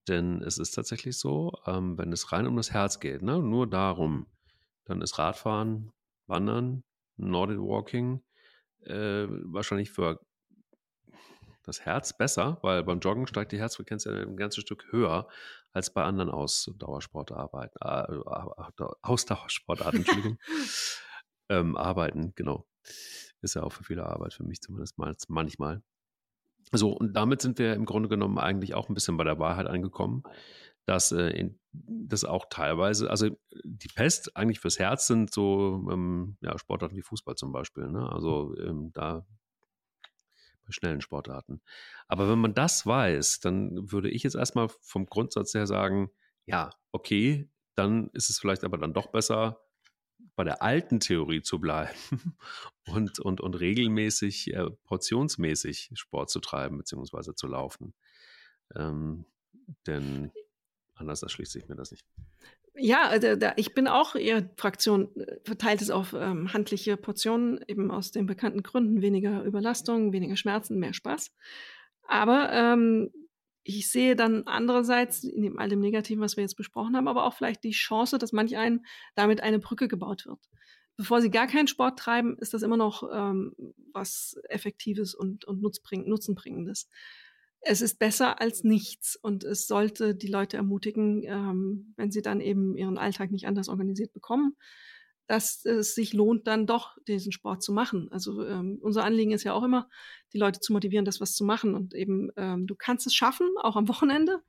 Denn 0.07 0.41
es 0.41 0.57
ist 0.57 0.71
tatsächlich 0.71 1.17
so, 1.17 1.53
ähm, 1.65 1.97
wenn 1.97 2.11
es 2.11 2.31
rein 2.31 2.47
um 2.47 2.55
das 2.55 2.71
Herz 2.71 2.99
geht, 2.99 3.21
ne, 3.21 3.39
nur 3.39 3.67
darum, 3.67 4.25
dann 4.85 5.01
ist 5.01 5.19
Radfahren, 5.19 5.91
Wandern, 6.27 6.83
Nordic 7.17 7.59
Walking, 7.59 8.21
äh, 8.85 9.27
wahrscheinlich 9.27 9.91
für 9.91 10.19
das 11.63 11.81
Herz 11.81 12.17
besser, 12.17 12.57
weil 12.61 12.83
beim 12.83 12.99
Joggen 12.99 13.27
steigt 13.27 13.51
die 13.51 13.59
Herzfrequenz 13.59 14.05
ja 14.05 14.11
ein 14.11 14.37
ganzes 14.37 14.63
Stück 14.63 14.85
höher 14.91 15.27
als 15.71 15.93
bei 15.93 16.03
anderen 16.03 16.29
Ausdauersportarbeiten, 16.31 17.79
äh, 17.81 18.15
äh 18.15 18.87
Ausdauersportarten, 19.01 19.99
Entschuldigung, 19.99 20.39
ähm, 21.49 21.77
arbeiten, 21.77 22.33
genau. 22.35 22.67
Ist 23.41 23.55
ja 23.55 23.63
auch 23.63 23.71
für 23.71 23.83
viele 23.83 24.05
Arbeit, 24.05 24.33
für 24.33 24.43
mich 24.43 24.61
zumindest 24.61 24.97
manchmal. 25.29 25.81
So, 26.71 26.91
und 26.91 27.13
damit 27.13 27.41
sind 27.41 27.57
wir 27.57 27.73
im 27.73 27.85
Grunde 27.85 28.09
genommen 28.09 28.37
eigentlich 28.37 28.73
auch 28.73 28.89
ein 28.89 28.93
bisschen 28.93 29.17
bei 29.17 29.23
der 29.23 29.39
Wahrheit 29.39 29.67
angekommen, 29.67 30.23
dass 30.89 31.11
äh, 31.11 31.51
das 31.71 32.23
auch 32.25 32.47
teilweise, 32.49 33.11
also 33.11 33.29
die 33.63 33.89
Pest 33.89 34.35
eigentlich 34.35 34.59
fürs 34.59 34.79
Herz 34.79 35.05
sind 35.05 35.31
so 35.31 35.87
ähm, 35.91 36.35
ja, 36.41 36.57
Sportarten 36.57 36.95
wie 36.95 37.03
Fußball 37.03 37.35
zum 37.35 37.51
Beispiel. 37.51 37.87
Ne? 37.87 38.11
Also 38.11 38.57
ähm, 38.57 38.91
da 38.93 39.23
bei 40.65 40.71
schnellen 40.71 41.01
Sportarten. 41.01 41.61
Aber 42.07 42.27
wenn 42.27 42.39
man 42.39 42.55
das 42.55 42.87
weiß, 42.87 43.39
dann 43.39 43.91
würde 43.91 44.09
ich 44.09 44.23
jetzt 44.23 44.35
erstmal 44.35 44.67
vom 44.81 45.05
Grundsatz 45.05 45.53
her 45.53 45.67
sagen, 45.67 46.09
ja, 46.47 46.71
okay, 46.91 47.47
dann 47.75 48.09
ist 48.13 48.31
es 48.31 48.39
vielleicht 48.39 48.63
aber 48.63 48.79
dann 48.79 48.93
doch 48.93 49.11
besser, 49.11 49.61
bei 50.35 50.43
der 50.43 50.63
alten 50.63 50.99
Theorie 50.99 51.43
zu 51.43 51.59
bleiben 51.59 51.93
und, 52.87 53.19
und, 53.19 53.41
und 53.41 53.59
regelmäßig, 53.59 54.55
äh, 54.55 54.71
portionsmäßig 54.85 55.91
Sport 55.93 56.31
zu 56.31 56.39
treiben 56.39 56.79
bzw. 56.79 57.35
zu 57.35 57.45
laufen. 57.45 57.93
Ähm, 58.75 59.25
denn 59.85 60.31
Anders 60.99 61.23
erschließt 61.23 61.51
sich 61.51 61.67
mir 61.67 61.75
das 61.75 61.91
nicht. 61.91 62.05
Ja, 62.75 63.07
also 63.07 63.35
da, 63.35 63.53
ich 63.55 63.73
bin 63.73 63.87
auch 63.87 64.15
eher 64.15 64.49
Fraktion, 64.57 65.15
äh, 65.15 65.37
verteilt 65.43 65.81
es 65.81 65.89
auf 65.89 66.13
ähm, 66.13 66.53
handliche 66.53 66.97
Portionen, 66.97 67.59
eben 67.67 67.89
aus 67.91 68.11
den 68.11 68.25
bekannten 68.25 68.63
Gründen, 68.63 69.01
weniger 69.01 69.43
Überlastung, 69.43 70.13
weniger 70.13 70.35
Schmerzen, 70.35 70.79
mehr 70.79 70.93
Spaß. 70.93 71.33
Aber 72.07 72.51
ähm, 72.51 73.11
ich 73.63 73.89
sehe 73.89 74.15
dann 74.15 74.43
andererseits, 74.45 75.23
neben 75.23 75.59
all 75.59 75.69
dem 75.69 75.79
Negativen, 75.79 76.23
was 76.23 76.37
wir 76.37 76.43
jetzt 76.43 76.55
besprochen 76.55 76.95
haben, 76.95 77.07
aber 77.07 77.25
auch 77.25 77.33
vielleicht 77.33 77.63
die 77.63 77.71
Chance, 77.71 78.17
dass 78.17 78.33
manch 78.33 78.57
einen 78.57 78.85
damit 79.15 79.41
eine 79.41 79.59
Brücke 79.59 79.87
gebaut 79.87 80.25
wird. 80.25 80.39
Bevor 80.97 81.21
sie 81.21 81.31
gar 81.31 81.47
keinen 81.47 81.67
Sport 81.67 81.99
treiben, 81.99 82.37
ist 82.39 82.53
das 82.53 82.61
immer 82.61 82.77
noch 82.77 83.03
ähm, 83.13 83.53
was 83.93 84.37
Effektives 84.49 85.13
und, 85.15 85.45
und 85.45 85.61
Nutzenbringendes 85.61 86.89
es 87.61 87.81
ist 87.81 87.99
besser 87.99 88.39
als 88.41 88.63
nichts 88.63 89.15
und 89.15 89.43
es 89.43 89.67
sollte 89.67 90.15
die 90.15 90.27
Leute 90.27 90.57
ermutigen, 90.57 91.23
ähm, 91.25 91.93
wenn 91.97 92.11
sie 92.11 92.21
dann 92.21 92.41
eben 92.41 92.75
ihren 92.77 92.97
Alltag 92.97 93.31
nicht 93.31 93.47
anders 93.47 93.69
organisiert 93.69 94.13
bekommen, 94.13 94.55
dass 95.27 95.63
es 95.65 95.93
sich 95.93 96.13
lohnt, 96.13 96.47
dann 96.47 96.65
doch 96.65 96.97
diesen 97.07 97.31
Sport 97.31 97.61
zu 97.61 97.71
machen. 97.71 98.07
Also 98.11 98.45
ähm, 98.45 98.79
unser 98.81 99.03
Anliegen 99.03 99.31
ist 99.31 99.43
ja 99.43 99.53
auch 99.53 99.63
immer, 99.63 99.89
die 100.33 100.37
Leute 100.37 100.59
zu 100.59 100.73
motivieren, 100.73 101.05
das 101.05 101.21
was 101.21 101.35
zu 101.35 101.43
machen 101.43 101.75
und 101.75 101.93
eben 101.93 102.29
ähm, 102.37 102.65
du 102.65 102.75
kannst 102.75 103.05
es 103.05 103.13
schaffen, 103.13 103.47
auch 103.61 103.75
am 103.75 103.87
Wochenende, 103.89 104.41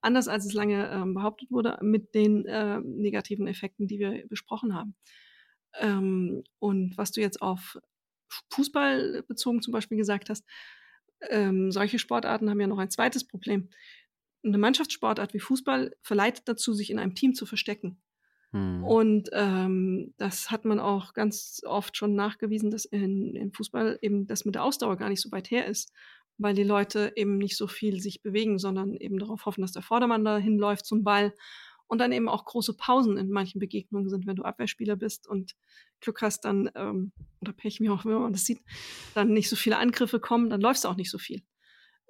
anders 0.00 0.28
als 0.28 0.46
es 0.46 0.52
lange 0.52 0.88
ähm, 0.90 1.14
behauptet 1.14 1.50
wurde, 1.50 1.78
mit 1.82 2.14
den 2.14 2.46
äh, 2.46 2.80
negativen 2.80 3.46
Effekten, 3.46 3.88
die 3.88 3.98
wir 3.98 4.26
besprochen 4.28 4.74
haben. 4.74 4.94
Ähm, 5.80 6.44
und 6.58 6.96
was 6.96 7.12
du 7.12 7.20
jetzt 7.20 7.42
auf 7.42 7.78
Fußball 8.50 9.24
bezogen 9.26 9.62
zum 9.62 9.72
Beispiel 9.72 9.98
gesagt 9.98 10.30
hast, 10.30 10.44
ähm, 11.30 11.70
solche 11.72 11.98
Sportarten 11.98 12.50
haben 12.50 12.60
ja 12.60 12.66
noch 12.66 12.78
ein 12.78 12.90
zweites 12.90 13.26
Problem. 13.26 13.68
Eine 14.44 14.58
Mannschaftssportart 14.58 15.34
wie 15.34 15.40
Fußball 15.40 15.94
verleitet 16.02 16.48
dazu, 16.48 16.72
sich 16.72 16.90
in 16.90 16.98
einem 16.98 17.14
Team 17.14 17.34
zu 17.34 17.46
verstecken. 17.46 18.00
Hm. 18.52 18.84
Und 18.84 19.30
ähm, 19.32 20.14
das 20.18 20.50
hat 20.50 20.64
man 20.64 20.78
auch 20.78 21.14
ganz 21.14 21.62
oft 21.64 21.96
schon 21.96 22.14
nachgewiesen, 22.14 22.70
dass 22.70 22.84
in, 22.84 23.34
in 23.34 23.52
Fußball 23.52 23.98
eben 24.02 24.26
das 24.26 24.44
mit 24.44 24.54
der 24.54 24.64
Ausdauer 24.64 24.96
gar 24.96 25.08
nicht 25.08 25.22
so 25.22 25.32
weit 25.32 25.50
her 25.50 25.66
ist, 25.66 25.92
weil 26.38 26.54
die 26.54 26.64
Leute 26.64 27.12
eben 27.16 27.38
nicht 27.38 27.56
so 27.56 27.66
viel 27.66 28.00
sich 28.00 28.22
bewegen, 28.22 28.58
sondern 28.58 28.94
eben 28.96 29.18
darauf 29.18 29.46
hoffen, 29.46 29.62
dass 29.62 29.72
der 29.72 29.82
Vordermann 29.82 30.24
dahin 30.24 30.58
läuft 30.58 30.86
zum 30.86 31.02
Ball 31.04 31.32
und 31.92 31.98
dann 31.98 32.10
eben 32.10 32.26
auch 32.26 32.46
große 32.46 32.72
Pausen 32.72 33.18
in 33.18 33.28
manchen 33.28 33.58
Begegnungen 33.58 34.08
sind, 34.08 34.26
wenn 34.26 34.36
du 34.36 34.44
Abwehrspieler 34.44 34.96
bist 34.96 35.28
und 35.28 35.52
Glück 36.00 36.22
hast, 36.22 36.46
dann, 36.46 36.70
ähm, 36.74 37.12
oder 37.42 37.52
Pech, 37.52 37.80
wie 37.80 37.90
auch 37.90 38.06
immer 38.06 38.20
man 38.20 38.32
das 38.32 38.46
sieht, 38.46 38.62
dann 39.12 39.34
nicht 39.34 39.50
so 39.50 39.56
viele 39.56 39.76
Angriffe 39.76 40.18
kommen, 40.18 40.48
dann 40.48 40.62
läufst 40.62 40.84
du 40.84 40.88
auch 40.88 40.96
nicht 40.96 41.10
so 41.10 41.18
viel. 41.18 41.42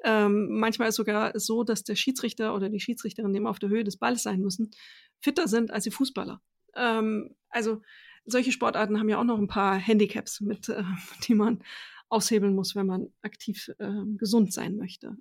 Ähm, 0.04 0.60
manchmal 0.60 0.90
ist 0.90 0.94
sogar 0.94 1.36
so, 1.36 1.64
dass 1.64 1.82
der 1.82 1.96
Schiedsrichter 1.96 2.54
oder 2.54 2.68
die 2.68 2.78
Schiedsrichterin, 2.78 3.32
die 3.32 3.38
immer 3.38 3.50
auf 3.50 3.58
der 3.58 3.70
Höhe 3.70 3.82
des 3.82 3.96
Balles 3.96 4.22
sein 4.22 4.38
müssen, 4.38 4.70
fitter 5.18 5.48
sind 5.48 5.72
als 5.72 5.82
die 5.82 5.90
Fußballer. 5.90 6.40
Ähm, 6.76 7.34
also 7.48 7.82
solche 8.24 8.52
Sportarten 8.52 9.00
haben 9.00 9.08
ja 9.08 9.18
auch 9.18 9.24
noch 9.24 9.38
ein 9.38 9.48
paar 9.48 9.74
Handicaps, 9.74 10.40
mit, 10.40 10.68
äh, 10.68 10.84
die 11.26 11.34
man 11.34 11.60
aushebeln 12.08 12.54
muss, 12.54 12.76
wenn 12.76 12.86
man 12.86 13.08
aktiv 13.22 13.68
äh, 13.80 14.04
gesund 14.16 14.52
sein 14.52 14.76
möchte. 14.76 15.16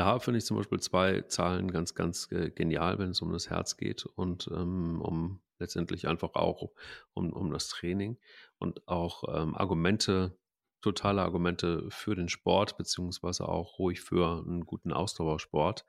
Da 0.00 0.18
finde 0.18 0.38
ich 0.38 0.46
zum 0.46 0.56
Beispiel 0.56 0.80
zwei 0.80 1.20
Zahlen 1.20 1.70
ganz, 1.70 1.94
ganz 1.94 2.32
äh, 2.32 2.48
genial, 2.48 2.98
wenn 2.98 3.10
es 3.10 3.20
um 3.20 3.34
das 3.34 3.50
Herz 3.50 3.76
geht 3.76 4.06
und 4.06 4.48
ähm, 4.50 4.98
um 5.02 5.42
letztendlich 5.58 6.08
einfach 6.08 6.36
auch 6.36 6.70
um, 7.12 7.34
um 7.34 7.50
das 7.50 7.68
Training 7.68 8.16
und 8.58 8.88
auch 8.88 9.24
ähm, 9.28 9.54
Argumente 9.54 10.38
totale 10.80 11.20
Argumente 11.20 11.84
für 11.90 12.16
den 12.16 12.30
Sport, 12.30 12.78
beziehungsweise 12.78 13.46
auch 13.46 13.78
ruhig 13.78 14.00
für 14.00 14.42
einen 14.42 14.64
guten 14.64 14.90
Ausdauersport. 14.90 15.84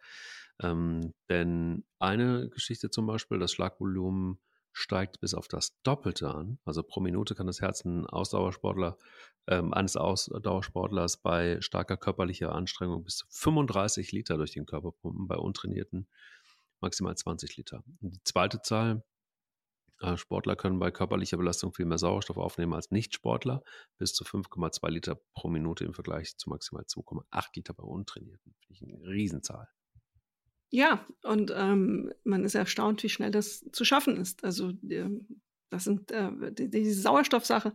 Ähm, 0.62 1.14
denn 1.30 1.86
eine 1.97 2.49
Geschichte 2.49 2.89
zum 2.89 3.07
Beispiel, 3.07 3.39
das 3.39 3.53
Schlagvolumen 3.53 4.39
steigt 4.74 5.19
bis 5.19 5.34
auf 5.34 5.47
das 5.47 5.80
Doppelte 5.84 6.30
an. 6.34 6.59
Also 6.65 6.84
pro 6.84 6.99
Minute 7.01 7.36
kann 7.36 7.47
das 7.47 7.61
Herz 7.61 7.84
ein 7.86 8.05
Ausdauersportler, 8.05 8.97
ähm, 9.47 9.74
eines 9.74 9.97
Ausdauersportlers 9.97 11.17
bei 11.17 11.59
starker 11.61 11.97
körperlicher 11.97 12.53
Anstrengung 12.53 13.03
bis 13.03 13.17
zu 13.17 13.26
35 13.30 14.11
Liter 14.11 14.38
durch 14.38 14.51
den 14.51 14.65
Körper 14.65 14.91
pumpen, 14.91 15.28
bei 15.28 15.36
Untrainierten 15.36 16.07
maximal 16.80 17.15
20 17.15 17.57
Liter. 17.57 17.84
Und 18.01 18.15
die 18.15 18.24
zweite 18.24 18.61
Zahl, 18.61 19.03
äh, 20.01 20.17
Sportler 20.17 20.55
können 20.55 20.80
bei 20.80 20.91
körperlicher 20.91 21.38
Belastung 21.38 21.74
viel 21.74 21.86
mehr 21.86 21.97
Sauerstoff 21.97 22.38
aufnehmen 22.38 22.74
als 22.74 22.91
Nichtsportler, 22.91 23.63
bis 23.97 24.13
zu 24.13 24.24
5,2 24.24 24.89
Liter 24.89 25.15
pro 25.34 25.47
Minute 25.47 25.86
im 25.86 25.93
Vergleich 25.93 26.38
zu 26.38 26.49
maximal 26.49 26.84
2,8 26.86 27.49
Liter 27.55 27.74
bei 27.74 27.84
Untrainierten. 27.84 28.55
Finde 28.59 28.74
ich 28.74 28.84
eine 28.84 29.07
Riesenzahl. 29.07 29.67
Ja, 30.74 31.05
und 31.24 31.53
ähm, 31.53 32.13
man 32.24 32.45
ist 32.45 32.55
erstaunt, 32.55 33.03
wie 33.03 33.09
schnell 33.09 33.30
das 33.30 33.65
zu 33.74 33.84
schaffen 33.84 34.15
ist. 34.15 34.43
Also 34.45 34.72
das 35.69 35.84
sind 35.84 36.11
äh, 36.11 36.32
die, 36.53 36.69
diese 36.69 37.01
Sauerstoffsache, 37.01 37.74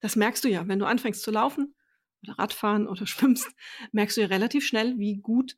das 0.00 0.14
merkst 0.14 0.44
du 0.44 0.48
ja, 0.48 0.66
wenn 0.68 0.78
du 0.78 0.86
anfängst 0.86 1.22
zu 1.22 1.32
laufen 1.32 1.74
oder 2.22 2.38
Radfahren 2.38 2.86
oder 2.86 3.04
schwimmst, 3.06 3.48
merkst 3.90 4.16
du 4.16 4.20
ja 4.20 4.28
relativ 4.28 4.64
schnell, 4.64 4.96
wie 4.96 5.16
gut 5.16 5.56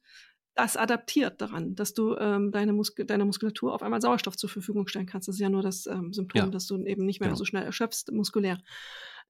das 0.54 0.76
adaptiert 0.76 1.40
daran, 1.40 1.76
dass 1.76 1.92
du 1.92 2.16
ähm, 2.16 2.50
deine, 2.52 2.72
Muskel 2.72 3.04
deine 3.04 3.26
Muskulatur 3.26 3.74
auf 3.74 3.82
einmal 3.82 4.00
Sauerstoff 4.00 4.36
zur 4.36 4.48
Verfügung 4.48 4.88
stellen 4.88 5.06
kannst. 5.06 5.28
Das 5.28 5.36
ist 5.36 5.40
ja 5.40 5.50
nur 5.50 5.62
das 5.62 5.86
ähm, 5.86 6.12
Symptom, 6.12 6.40
ja. 6.40 6.48
dass 6.48 6.66
du 6.66 6.82
eben 6.84 7.04
nicht 7.04 7.20
mehr 7.20 7.28
genau. 7.28 7.38
so 7.38 7.44
schnell 7.44 7.62
erschöpfst 7.62 8.10
muskulär. 8.10 8.58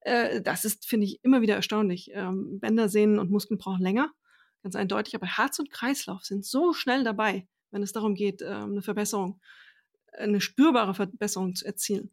Äh, 0.00 0.40
das 0.40 0.64
ist, 0.64 0.86
finde 0.86 1.06
ich, 1.06 1.22
immer 1.24 1.42
wieder 1.42 1.56
erstaunlich. 1.56 2.10
Ähm, 2.14 2.60
Bänder, 2.60 2.88
Sehnen 2.88 3.18
und 3.18 3.30
Muskeln 3.30 3.58
brauchen 3.58 3.82
länger, 3.82 4.10
ganz 4.62 4.74
eindeutig, 4.76 5.14
aber 5.14 5.26
Herz 5.26 5.58
und 5.58 5.70
Kreislauf 5.70 6.24
sind 6.24 6.44
so 6.44 6.72
schnell 6.72 7.04
dabei, 7.04 7.46
wenn 7.70 7.82
es 7.82 7.92
darum 7.92 8.14
geht, 8.14 8.42
ähm, 8.42 8.72
eine 8.72 8.82
Verbesserung, 8.82 9.40
eine 10.12 10.40
spürbare 10.40 10.94
Verbesserung 10.94 11.54
zu 11.54 11.64
erzielen. 11.64 12.10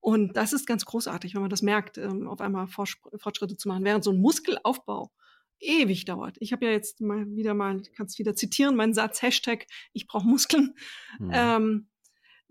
Und 0.00 0.36
das 0.36 0.52
ist 0.52 0.66
ganz 0.66 0.84
großartig, 0.84 1.34
wenn 1.34 1.40
man 1.40 1.50
das 1.50 1.62
merkt, 1.62 1.98
ähm, 1.98 2.28
auf 2.28 2.40
einmal 2.40 2.68
Fortschritte 2.68 3.56
zu 3.56 3.68
machen. 3.68 3.84
Während 3.84 4.04
so 4.04 4.12
ein 4.12 4.20
Muskelaufbau 4.20 5.12
ewig 5.60 6.04
dauert. 6.04 6.36
Ich 6.40 6.52
habe 6.52 6.66
ja 6.66 6.70
jetzt 6.70 7.00
mal 7.00 7.26
wieder 7.34 7.54
mal, 7.54 7.82
kannst 7.96 8.18
wieder 8.18 8.34
zitieren, 8.34 8.76
meinen 8.76 8.94
Satz, 8.94 9.22
Hashtag, 9.22 9.66
ich 9.92 10.06
brauche 10.06 10.26
Muskeln. 10.26 10.74
Mhm. 11.18 11.30
Ähm, 11.32 11.88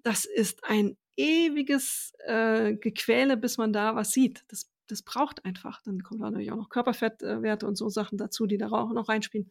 das 0.04 0.26
ist 0.26 0.64
ein 0.66 0.98
ewiges 1.16 2.14
äh, 2.26 2.76
Gequäle, 2.76 3.38
bis 3.38 3.58
man 3.58 3.74
da 3.74 3.96
was 3.96 4.12
sieht. 4.12 4.44
Das, 4.50 4.70
das 4.88 5.04
braucht 5.04 5.46
einfach. 5.46 5.82
Dann 5.84 6.04
kommen 6.04 6.22
natürlich 6.22 6.52
auch 6.52 6.58
noch 6.58 6.70
Körperfettwerte 6.70 7.68
und 7.68 7.78
so 7.78 7.90
Sachen 7.90 8.18
dazu, 8.18 8.46
die 8.46 8.58
da 8.58 8.70
auch 8.70 8.94
noch 8.94 9.10
reinspielen. 9.10 9.50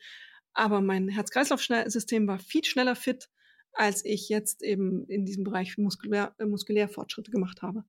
Aber 0.53 0.81
mein 0.81 1.09
Herz-Kreislauf-System 1.09 2.27
war 2.27 2.39
viel 2.39 2.65
schneller 2.65 2.97
fit, 2.97 3.29
als 3.73 4.05
ich 4.05 4.29
jetzt 4.29 4.63
eben 4.63 5.05
in 5.07 5.27
diesem 5.27 5.45
Bereich 5.45 5.77
muskulär, 5.77 6.35
äh, 6.39 6.47
muskulär 6.47 6.89
Fortschritte 6.89 7.31
gemacht 7.31 7.63
habe. 7.63 7.85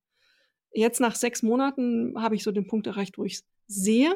Jetzt 0.72 1.00
nach 1.00 1.14
sechs 1.16 1.42
Monaten 1.42 2.14
habe 2.20 2.34
ich 2.34 2.42
so 2.42 2.52
den 2.52 2.66
Punkt 2.66 2.86
erreicht, 2.86 3.16
wo 3.16 3.24
ich 3.24 3.34
es 3.34 3.44
sehe, 3.66 4.14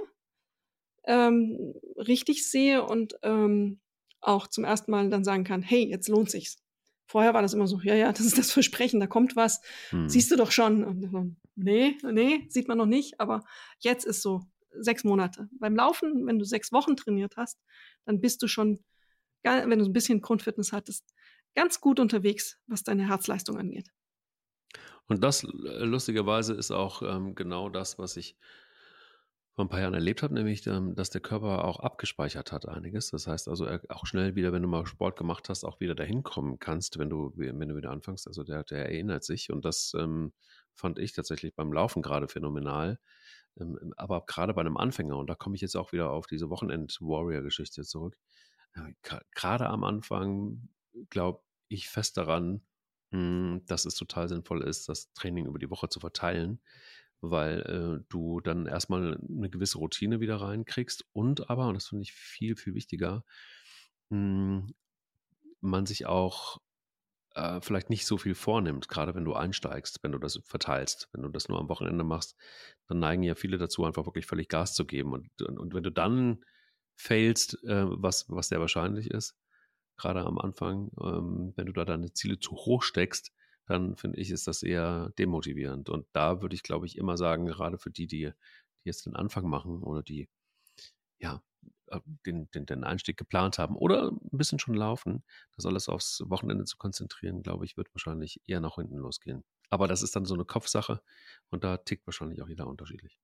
ähm, 1.05 1.75
richtig 1.97 2.49
sehe 2.49 2.85
und 2.85 3.17
ähm, 3.23 3.81
auch 4.21 4.47
zum 4.47 4.65
ersten 4.65 4.91
Mal 4.91 5.09
dann 5.11 5.25
sagen 5.25 5.45
kann, 5.45 5.63
hey, 5.63 5.85
jetzt 5.89 6.09
lohnt 6.09 6.31
sich's. 6.31 6.63
Vorher 7.07 7.35
war 7.35 7.43
das 7.43 7.55
immer 7.55 7.67
so, 7.67 7.81
ja, 7.81 7.95
ja, 7.95 8.13
das 8.13 8.27
ist 8.27 8.39
das 8.39 8.53
Versprechen, 8.53 9.01
da 9.01 9.07
kommt 9.07 9.37
was, 9.37 9.61
hm. 9.91 10.09
siehst 10.09 10.31
du 10.31 10.37
doch 10.37 10.51
schon. 10.51 10.85
Und, 10.85 11.37
nee, 11.57 11.99
nee, 12.03 12.47
sieht 12.49 12.69
man 12.69 12.79
noch 12.79 12.87
nicht, 12.87 13.21
aber 13.21 13.45
jetzt 13.81 14.05
ist 14.05 14.23
so 14.23 14.43
sechs 14.79 15.05
Monate. 15.05 15.49
Beim 15.59 15.77
Laufen, 15.77 16.27
wenn 16.27 16.39
du 16.39 16.45
sechs 16.45 16.73
Wochen 16.73 16.97
trainiert 16.97 17.37
hast, 17.37 17.59
dann 18.05 18.21
bist 18.21 18.43
du 18.43 18.49
schon, 18.49 18.83
wenn 19.43 19.79
du 19.79 19.85
ein 19.85 19.93
bisschen 19.93 20.21
Grundfitness 20.21 20.73
hattest, 20.73 21.13
ganz 21.55 21.81
gut 21.81 22.01
unterwegs, 22.01 22.59
was 22.67 22.83
deine 22.83 23.09
Herzleistung 23.09 23.59
angeht. 23.59 23.91
Und 25.09 25.23
das 25.23 25.45
äh, 25.45 25.49
lustigerweise 25.85 26.55
ist 26.55 26.71
auch 26.71 27.03
ähm, 27.03 27.35
genau 27.35 27.69
das, 27.69 27.99
was 27.99 28.17
ich 28.17 28.37
vor 29.55 29.67
ein 29.67 29.69
paar 29.69 29.81
Jahren 29.81 29.95
erlebt 29.95 30.23
habe, 30.23 30.33
nämlich, 30.33 30.67
ähm, 30.67 30.95
dass 30.95 31.11
der 31.11 31.21
Körper 31.21 31.65
auch 31.65 31.79
abgespeichert 31.79 32.53
hat 32.53 32.67
einiges. 32.67 33.11
Das 33.11 33.27
heißt 33.27 33.49
also 33.49 33.67
auch 33.91 34.07
schnell 34.07 34.35
wieder, 34.35 34.53
wenn 34.53 34.63
du 34.63 34.69
mal 34.69 34.87
Sport 34.87 35.17
gemacht 35.17 35.49
hast, 35.49 35.65
auch 35.65 35.79
wieder 35.79 35.95
dahin 35.95 36.23
kommen 36.23 36.59
kannst, 36.59 36.99
wenn 36.99 37.11
du, 37.11 37.33
wenn 37.37 37.69
du 37.69 37.77
wieder 37.77 37.91
anfängst. 37.91 38.27
Also 38.27 38.45
der, 38.45 38.65
der 38.65 38.87
erinnert 38.87 39.25
sich 39.25 39.53
und 39.53 39.65
das 39.65 39.93
ähm, 39.99 40.33
fand 40.75 40.99
ich 40.99 41.13
tatsächlich 41.13 41.55
beim 41.55 41.73
Laufen 41.73 42.01
gerade 42.01 42.29
phänomenal. 42.29 42.99
Ähm, 43.61 43.93
aber 43.97 44.25
gerade 44.25 44.55
bei 44.55 44.63
einem 44.63 44.79
Anfänger, 44.79 45.19
und 45.19 45.29
da 45.29 45.35
komme 45.35 45.55
ich 45.55 45.61
jetzt 45.61 45.77
auch 45.77 45.93
wieder 45.93 46.11
auf 46.11 46.27
diese 46.27 46.49
Wochenend-Warrior-Geschichte 46.49 47.83
zurück. 47.83 48.17
Äh, 48.75 48.95
gerade 49.35 49.69
am 49.69 49.85
Anfang 49.85 50.71
glaube 51.11 51.43
ich 51.69 51.91
fest 51.91 52.17
daran, 52.17 52.63
hm, 53.11 53.63
dass 53.67 53.85
es 53.85 53.97
total 53.97 54.31
sinnvoll 54.31 54.63
ist, 54.63 54.89
das 54.89 55.13
Training 55.13 55.45
über 55.45 55.59
die 55.59 55.71
Woche 55.71 55.91
zu 55.91 56.01
verteilen 56.01 56.63
weil 57.23 57.61
äh, 57.61 58.05
du 58.09 58.41
dann 58.41 58.67
erstmal 58.67 59.19
eine 59.29 59.49
gewisse 59.49 59.79
Routine 59.79 60.21
wieder 60.21 60.37
reinkriegst 60.37 61.07
und 61.13 61.49
aber, 61.49 61.69
und 61.69 61.75
das 61.75 61.87
finde 61.87 62.03
ich 62.03 62.13
viel, 62.13 62.57
viel 62.57 62.75
wichtiger, 62.75 63.25
mh, 64.11 64.19
hm, 64.19 64.75
man 65.61 65.87
sich 65.87 66.07
auch 66.07 66.61
äh, 67.35 67.61
vielleicht 67.61 67.89
nicht 67.91 68.07
so 68.07 68.19
viel 68.19 68.35
vornimmt, 68.35 68.89
gerade 68.89 69.15
wenn 69.15 69.25
du 69.25 69.35
einsteigst, 69.35 70.01
wenn 70.03 70.13
du 70.13 70.19
das 70.19 70.41
verteilst. 70.45 71.09
Wenn 71.13 71.23
du 71.23 71.29
das 71.29 71.49
nur 71.49 71.59
am 71.59 71.69
Wochenende 71.69 72.05
machst, 72.05 72.37
dann 72.89 72.99
neigen 72.99 73.23
ja 73.23 73.35
viele 73.35 73.59
dazu, 73.59 73.85
einfach 73.85 74.07
wirklich 74.07 74.27
völlig 74.27 74.49
Gas 74.49 74.75
zu 74.75 74.85
geben. 74.85 75.13
Und, 75.13 75.43
und, 75.43 75.59
und 75.59 75.75
wenn 75.75 75.85
du 75.85 75.91
dann 75.91 76.45
failst, 76.97 77.63
äh, 77.65 77.85
was, 77.89 78.27
was 78.29 78.49
sehr 78.49 78.61
wahrscheinlich 78.61 79.11
ist, 79.11 79.37
gerade 79.97 80.21
am 80.21 80.39
Anfang, 80.39 80.91
ähm, 81.01 81.53
wenn 81.57 81.67
du 81.67 81.73
da 81.73 81.85
deine 81.85 82.13
Ziele 82.13 82.39
zu 82.39 82.53
hoch 82.53 82.83
steckst, 82.83 83.33
dann 83.67 83.97
finde 83.97 84.19
ich, 84.19 84.31
ist 84.31 84.47
das 84.47 84.63
eher 84.63 85.13
demotivierend. 85.19 85.89
Und 85.89 86.07
da 86.13 86.43
würde 86.43 86.55
ich, 86.55 86.63
glaube 86.63 86.87
ich, 86.87 86.99
immer 86.99 87.17
sagen, 87.17 87.47
gerade 87.47 87.79
für 87.79 87.91
die, 87.91 88.07
die, 88.07 88.33
die 88.85 88.89
jetzt 88.89 89.07
den 89.07 89.17
Anfang 89.17 89.49
machen 89.49 89.83
oder 89.83 90.03
die, 90.03 90.29
ja, 91.19 91.43
äh, 91.89 92.01
den, 92.27 92.51
den, 92.51 92.67
den 92.67 92.85
Einstieg 92.85 93.17
geplant 93.17 93.59
haben 93.59 93.77
oder 93.77 94.11
ein 94.11 94.39
bisschen 94.39 94.59
schon 94.59 94.75
laufen, 94.75 95.23
das 95.57 95.67
alles 95.67 95.89
aufs 95.89 96.23
Wochenende 96.27 96.65
zu 96.65 96.77
konzentrieren, 96.77 97.43
glaube 97.43 97.65
ich, 97.65 97.77
wird 97.77 97.95
wahrscheinlich 97.95 98.41
eher 98.47 98.61
nach 98.61 98.77
hinten 98.77 98.97
losgehen. 98.97 99.45
Aber 99.71 99.89
das 99.89 100.03
ist 100.03 100.17
dann 100.17 100.25
so 100.25 100.35
eine 100.35 100.45
Kopfsache 100.45 101.01
und 101.51 101.65
da 101.65 101.79
tickt 101.79 102.07
wahrscheinlich 102.07 102.43
auch 102.43 102.49
jeder 102.49 102.67
unterschiedlich. 102.67 103.19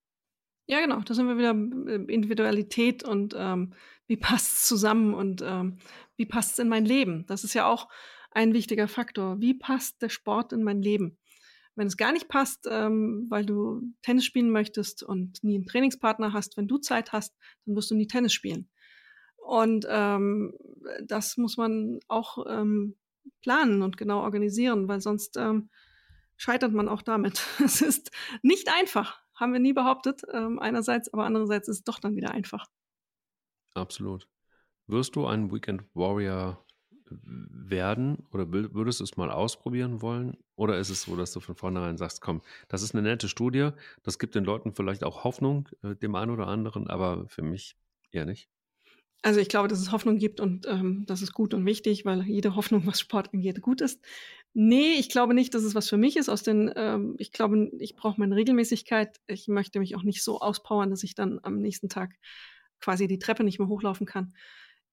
Ja, 0.70 0.80
genau, 0.80 1.01
da 1.01 1.14
sind 1.14 1.26
wir 1.26 1.39
wieder 1.39 1.55
äh, 1.91 2.12
Individualität 2.12 3.03
und 3.03 3.34
ähm, 3.36 3.72
wie 4.07 4.18
passt 4.18 4.59
es 4.59 4.66
zusammen 4.68 5.14
und 5.14 5.43
ähm, 5.43 5.78
wie 6.16 6.26
passt 6.26 6.53
es 6.53 6.59
in 6.59 6.68
mein 6.68 6.84
Leben. 6.84 7.24
Das 7.26 7.43
ist 7.43 7.55
ja 7.55 7.66
auch 7.66 7.89
ein 8.39 8.55
wichtiger 8.55 8.86
Faktor. 8.86 9.41
Wie 9.41 9.53
passt 9.53 10.01
der 10.01 10.11
Sport 10.11 10.53
in 10.53 10.62
mein 10.62 10.80
Leben? 10.80 11.18
Wenn 11.74 11.89
es 11.89 11.97
gar 11.97 12.12
nicht 12.12 12.28
passt, 12.28 12.68
ähm, 12.70 13.26
weil 13.28 13.45
du 13.45 13.82
Tennis 14.03 14.26
spielen 14.26 14.51
möchtest 14.51 15.03
und 15.03 15.43
nie 15.43 15.57
einen 15.57 15.66
Trainingspartner 15.66 16.32
hast, 16.32 16.57
wenn 16.57 16.68
du 16.68 16.78
Zeit 16.78 17.11
hast, 17.11 17.36
dann 17.66 17.74
wirst 17.74 17.91
du 17.91 17.97
nie 17.97 18.07
Tennis 18.07 18.32
spielen. 18.32 18.70
Und 19.39 19.86
ähm, 19.89 20.55
das 21.03 21.36
muss 21.36 21.57
man 21.57 21.99
auch 22.07 22.47
ähm, 22.49 22.95
planen 23.41 23.82
und 23.82 23.97
genau 23.97 24.20
organisieren, 24.20 24.86
weil 24.86 25.01
sonst 25.01 25.36
ähm, 25.36 25.68
scheitert 26.36 26.72
man 26.72 26.89
auch 26.89 27.03
damit. 27.03 27.45
Es 27.64 27.82
ist 27.82 28.12
nicht 28.43 28.68
einfach, 28.72 29.20
haben 29.34 29.53
wir 29.53 29.61
nie 29.61 29.72
behauptet, 29.72 30.22
ähm, 30.32 30.61
einerseits, 30.61 31.12
aber 31.12 31.24
andererseits 31.24 31.66
ist 31.66 31.78
es 31.78 31.84
doch 31.84 31.99
dann 31.99 32.14
wieder 32.14 32.30
einfach. 32.30 32.66
Absolut. 33.74 34.28
Wirst 34.86 35.16
du 35.16 35.26
ein 35.26 35.51
Weekend 35.53 35.82
Warrior 35.95 36.64
werden 37.11 38.26
oder 38.32 38.50
würdest 38.52 39.00
du 39.00 39.04
es 39.04 39.16
mal 39.16 39.30
ausprobieren 39.30 40.02
wollen? 40.02 40.36
Oder 40.56 40.78
ist 40.78 40.90
es 40.90 41.02
so, 41.02 41.16
dass 41.16 41.32
du 41.32 41.40
von 41.40 41.54
vornherein 41.54 41.96
sagst, 41.96 42.20
komm, 42.20 42.42
das 42.68 42.82
ist 42.82 42.94
eine 42.94 43.02
nette 43.02 43.28
Studie, 43.28 43.70
das 44.02 44.18
gibt 44.18 44.34
den 44.34 44.44
Leuten 44.44 44.72
vielleicht 44.74 45.04
auch 45.04 45.24
Hoffnung, 45.24 45.68
äh, 45.82 45.94
dem 45.96 46.14
einen 46.14 46.30
oder 46.32 46.48
anderen, 46.48 46.88
aber 46.88 47.28
für 47.28 47.42
mich 47.42 47.76
eher 48.11 48.24
nicht? 48.26 48.48
Also 49.22 49.40
ich 49.40 49.48
glaube, 49.48 49.66
dass 49.66 49.80
es 49.80 49.90
Hoffnung 49.90 50.18
gibt 50.18 50.38
und 50.38 50.66
ähm, 50.68 51.04
das 51.06 51.22
ist 51.22 51.32
gut 51.32 51.52
und 51.52 51.66
wichtig, 51.66 52.04
weil 52.04 52.22
jede 52.22 52.54
Hoffnung, 52.54 52.86
was 52.86 53.00
Sport 53.00 53.34
angeht, 53.34 53.61
gut 53.61 53.80
ist. 53.80 54.00
Nee, 54.54 54.94
ich 54.98 55.09
glaube 55.09 55.34
nicht, 55.34 55.54
dass 55.54 55.64
es 55.64 55.74
was 55.74 55.88
für 55.88 55.96
mich 55.96 56.16
ist. 56.16 56.28
Aus 56.28 56.44
den, 56.44 56.72
ähm, 56.76 57.16
ich 57.18 57.32
glaube, 57.32 57.70
ich 57.80 57.96
brauche 57.96 58.20
meine 58.20 58.36
Regelmäßigkeit. 58.36 59.18
Ich 59.26 59.48
möchte 59.48 59.80
mich 59.80 59.96
auch 59.96 60.04
nicht 60.04 60.22
so 60.22 60.40
auspowern, 60.40 60.90
dass 60.90 61.02
ich 61.02 61.16
dann 61.16 61.40
am 61.42 61.59
nächsten 61.61 61.88
Tag 61.88 62.14
quasi 62.80 63.09
die 63.09 63.18
Treppe 63.18 63.42
nicht 63.42 63.59
mehr 63.59 63.68
hochlaufen 63.68 64.06
kann. 64.06 64.34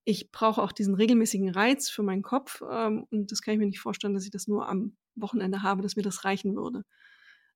Ich 0.05 0.31
brauche 0.31 0.61
auch 0.61 0.71
diesen 0.71 0.95
regelmäßigen 0.95 1.49
Reiz 1.49 1.89
für 1.89 2.03
meinen 2.03 2.21
Kopf 2.21 2.61
ähm, 2.69 3.05
und 3.11 3.31
das 3.31 3.41
kann 3.41 3.53
ich 3.53 3.59
mir 3.59 3.65
nicht 3.65 3.79
vorstellen, 3.79 4.13
dass 4.13 4.23
ich 4.23 4.31
das 4.31 4.47
nur 4.47 4.69
am 4.69 4.95
Wochenende 5.15 5.63
habe, 5.63 5.81
dass 5.81 5.95
mir 5.95 6.03
das 6.03 6.23
reichen 6.23 6.55
würde. 6.55 6.85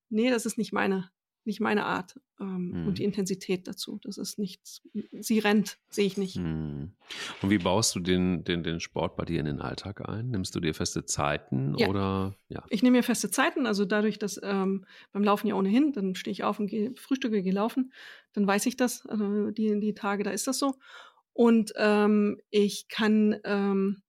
Nee, 0.10 0.30
das 0.30 0.45
ist 0.45 0.58
nicht 0.58 0.74
meine 0.74 1.10
nicht 1.50 1.60
meine 1.62 1.86
Art 1.86 2.20
ähm, 2.39 2.72
hm. 2.74 2.88
und 2.88 2.97
die 3.00 3.04
mhm. 3.04 3.10
Intensität 3.10 3.68
dazu. 3.68 4.00
Das 4.04 4.18
ist 4.18 4.39
nichts. 4.39 4.82
Sie 5.20 5.39
rennt, 5.39 5.78
sehe 5.89 6.06
ich 6.06 6.18
nicht. 6.18 6.36
Hm. 6.36 6.91
Und 7.41 7.50
wie 7.50 7.58
baust 7.58 7.95
du 7.95 8.00
den, 8.00 8.43
den, 8.43 8.64
den 8.64 8.80
Sport 8.80 9.16
bei 9.16 9.26
dir 9.26 9.39
in 9.39 9.45
den 9.45 9.60
Alltag 9.60 10.08
ein? 10.08 10.30
Nimmst 10.30 10.56
du 10.56 10.60
dir 10.60 10.74
feste 10.74 11.06
Zeiten 11.06 11.76
ja. 11.78 11.88
oder 11.88 12.36
ja? 12.50 12.64
Ich 12.70 12.84
nehme 12.84 12.97
mir 12.97 13.04
feste 13.04 13.32
Zeiten, 13.32 13.66
also 13.66 13.84
dadurch, 13.86 14.20
dass 14.20 14.39
ähm, 14.43 14.86
beim 15.12 15.24
Laufen 15.24 15.47
ja 15.47 15.56
ohnehin, 15.56 15.91
dann 15.91 16.16
stehe 16.16 16.32
ich 16.32 16.43
auf 16.43 16.60
und 16.60 16.68
gehe 16.68 16.93
frühstücke, 16.95 17.41
gehe 17.41 17.54
laufen, 17.54 17.91
dann 18.34 18.45
weiß 18.45 18.66
ich 18.68 18.78
das. 18.78 19.06
Also 19.08 19.52
die, 19.52 19.80
die 19.80 19.93
Tage, 19.93 20.24
da 20.24 20.32
ist 20.32 20.47
das 20.47 20.60
so. 20.60 20.76
Und 21.40 21.72
ähm, 21.78 22.42
ich 22.50 22.90
kann 22.90 23.40
ähm, 23.46 24.02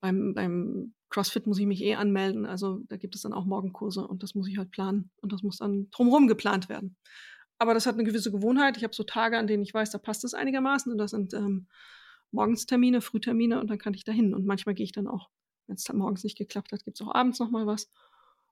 beim, 0.00 0.34
beim 0.34 0.94
CrossFit 1.10 1.48
muss 1.48 1.58
ich 1.58 1.66
mich 1.66 1.82
eh 1.82 1.96
anmelden. 1.96 2.46
Also 2.46 2.78
da 2.86 2.96
gibt 2.96 3.16
es 3.16 3.22
dann 3.22 3.32
auch 3.32 3.44
Morgenkurse 3.44 4.06
und 4.06 4.22
das 4.22 4.36
muss 4.36 4.46
ich 4.46 4.56
halt 4.56 4.70
planen. 4.70 5.10
Und 5.20 5.32
das 5.32 5.42
muss 5.42 5.56
dann 5.56 5.90
drumherum 5.90 6.28
geplant 6.28 6.68
werden. 6.68 6.96
Aber 7.58 7.74
das 7.74 7.86
hat 7.86 7.94
eine 7.94 8.04
gewisse 8.04 8.30
Gewohnheit. 8.30 8.76
Ich 8.76 8.84
habe 8.84 8.94
so 8.94 9.02
Tage, 9.02 9.36
an 9.36 9.48
denen 9.48 9.64
ich 9.64 9.74
weiß, 9.74 9.90
da 9.90 9.98
passt 9.98 10.22
es 10.22 10.32
einigermaßen. 10.32 10.92
Und 10.92 10.98
das 10.98 11.10
sind 11.10 11.34
ähm, 11.34 11.66
Morgenstermine, 12.30 13.00
Frühtermine 13.00 13.58
und 13.58 13.68
dann 13.68 13.78
kann 13.78 13.94
ich 13.94 14.04
da 14.04 14.12
hin. 14.12 14.32
Und 14.32 14.46
manchmal 14.46 14.76
gehe 14.76 14.84
ich 14.84 14.92
dann 14.92 15.08
auch, 15.08 15.30
wenn 15.66 15.74
es 15.74 15.82
dann 15.82 15.96
morgens 15.96 16.22
nicht 16.22 16.38
geklappt 16.38 16.70
hat, 16.70 16.84
gibt 16.84 17.00
es 17.00 17.04
auch 17.04 17.12
abends 17.12 17.40
nochmal 17.40 17.66
was. 17.66 17.90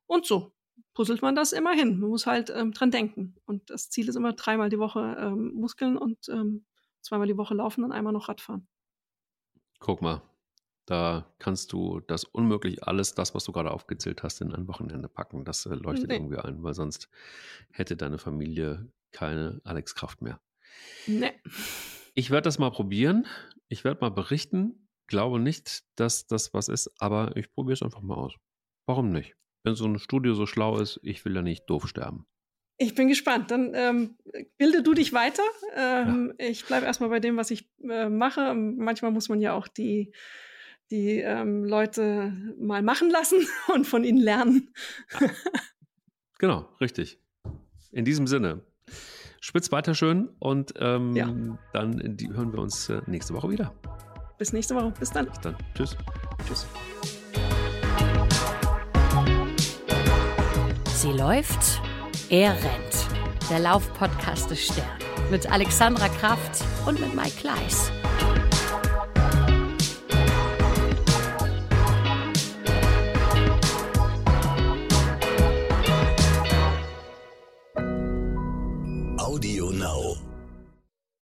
Und 0.08 0.26
so 0.26 0.52
puzzelt 0.92 1.22
man 1.22 1.36
das 1.36 1.52
immer 1.52 1.72
hin. 1.72 2.00
Man 2.00 2.10
muss 2.10 2.26
halt 2.26 2.50
ähm, 2.50 2.72
dran 2.72 2.90
denken. 2.90 3.36
Und 3.44 3.70
das 3.70 3.90
Ziel 3.90 4.08
ist 4.08 4.16
immer 4.16 4.32
dreimal 4.32 4.70
die 4.70 4.80
Woche 4.80 5.16
ähm, 5.20 5.52
Muskeln 5.54 5.96
und 5.96 6.28
ähm, 6.30 6.64
zweimal 7.06 7.26
die 7.26 7.36
Woche 7.36 7.54
laufen 7.54 7.84
und 7.84 7.92
einmal 7.92 8.12
noch 8.12 8.28
Radfahren. 8.28 8.66
Guck 9.78 10.02
mal, 10.02 10.22
da 10.86 11.34
kannst 11.38 11.72
du 11.72 12.00
das 12.00 12.24
unmöglich 12.24 12.84
alles, 12.84 13.14
das, 13.14 13.34
was 13.34 13.44
du 13.44 13.52
gerade 13.52 13.72
aufgezählt 13.72 14.22
hast, 14.22 14.40
in 14.40 14.52
ein 14.52 14.68
Wochenende 14.68 15.08
packen. 15.08 15.44
Das 15.44 15.66
äh, 15.66 15.74
leuchtet 15.74 16.08
nee. 16.08 16.16
irgendwie 16.16 16.38
ein, 16.38 16.62
weil 16.62 16.74
sonst 16.74 17.08
hätte 17.70 17.96
deine 17.96 18.18
Familie 18.18 18.88
keine 19.12 19.60
Alex 19.64 19.94
Kraft 19.94 20.22
mehr. 20.22 20.40
Nee. 21.06 21.32
Ich 22.14 22.30
werde 22.30 22.44
das 22.44 22.58
mal 22.58 22.70
probieren. 22.70 23.26
Ich 23.68 23.84
werde 23.84 24.00
mal 24.00 24.10
berichten. 24.10 24.88
Glaube 25.08 25.40
nicht, 25.40 25.84
dass 25.96 26.26
das 26.26 26.54
was 26.54 26.68
ist, 26.68 26.90
aber 27.00 27.36
ich 27.36 27.52
probiere 27.52 27.74
es 27.74 27.82
einfach 27.82 28.00
mal 28.00 28.14
aus. 28.14 28.34
Warum 28.86 29.10
nicht? 29.10 29.36
Wenn 29.64 29.74
so 29.74 29.86
ein 29.86 29.98
Studio 29.98 30.34
so 30.34 30.46
schlau 30.46 30.78
ist, 30.78 31.00
ich 31.02 31.24
will 31.24 31.34
ja 31.34 31.42
nicht 31.42 31.68
doof 31.68 31.88
sterben. 31.88 32.26
Ich 32.78 32.94
bin 32.94 33.08
gespannt. 33.08 33.50
Dann 33.50 33.72
ähm, 33.74 34.16
bilde 34.58 34.82
du 34.82 34.94
dich 34.94 35.12
weiter. 35.12 35.42
Ähm, 35.74 36.34
ja. 36.38 36.46
Ich 36.48 36.66
bleibe 36.66 36.86
erstmal 36.86 37.08
bei 37.08 37.20
dem, 37.20 37.36
was 37.36 37.50
ich 37.50 37.68
äh, 37.88 38.08
mache. 38.08 38.54
Manchmal 38.54 39.10
muss 39.12 39.28
man 39.28 39.40
ja 39.40 39.54
auch 39.54 39.68
die 39.68 40.12
die 40.90 41.18
ähm, 41.18 41.64
Leute 41.64 42.32
mal 42.58 42.82
machen 42.82 43.10
lassen 43.10 43.46
und 43.74 43.86
von 43.86 44.04
ihnen 44.04 44.18
lernen. 44.18 44.72
genau, 46.38 46.68
richtig. 46.80 47.18
In 47.92 48.04
diesem 48.04 48.26
Sinne, 48.26 48.62
spitz 49.40 49.72
weiter 49.72 49.94
schön 49.94 50.28
und 50.38 50.74
ähm, 50.78 51.16
ja. 51.16 51.34
dann 51.72 52.16
die, 52.16 52.28
hören 52.28 52.52
wir 52.52 52.60
uns 52.60 52.88
äh, 52.88 53.00
nächste 53.06 53.34
Woche 53.34 53.50
wieder. 53.50 53.74
Bis 54.38 54.52
nächste 54.52 54.74
Woche. 54.74 54.92
Bis 54.98 55.10
dann. 55.10 55.26
Bis 55.26 55.40
dann. 55.40 55.56
Tschüss. 55.74 55.96
Tschüss. 56.46 56.66
Sie 60.94 61.12
läuft, 61.12 61.80
er 62.30 62.52
rennt. 62.52 63.50
Der 63.50 63.60
Laufpodcast 63.60 64.50
des 64.50 64.66
Stern. 64.66 64.86
Mit 65.30 65.50
Alexandra 65.50 66.08
Kraft 66.08 66.64
und 66.86 67.00
mit 67.00 67.14
Mike 67.14 67.36
Kleiss. 67.40 67.90
Audio 79.18 79.70
Now. 79.70 80.25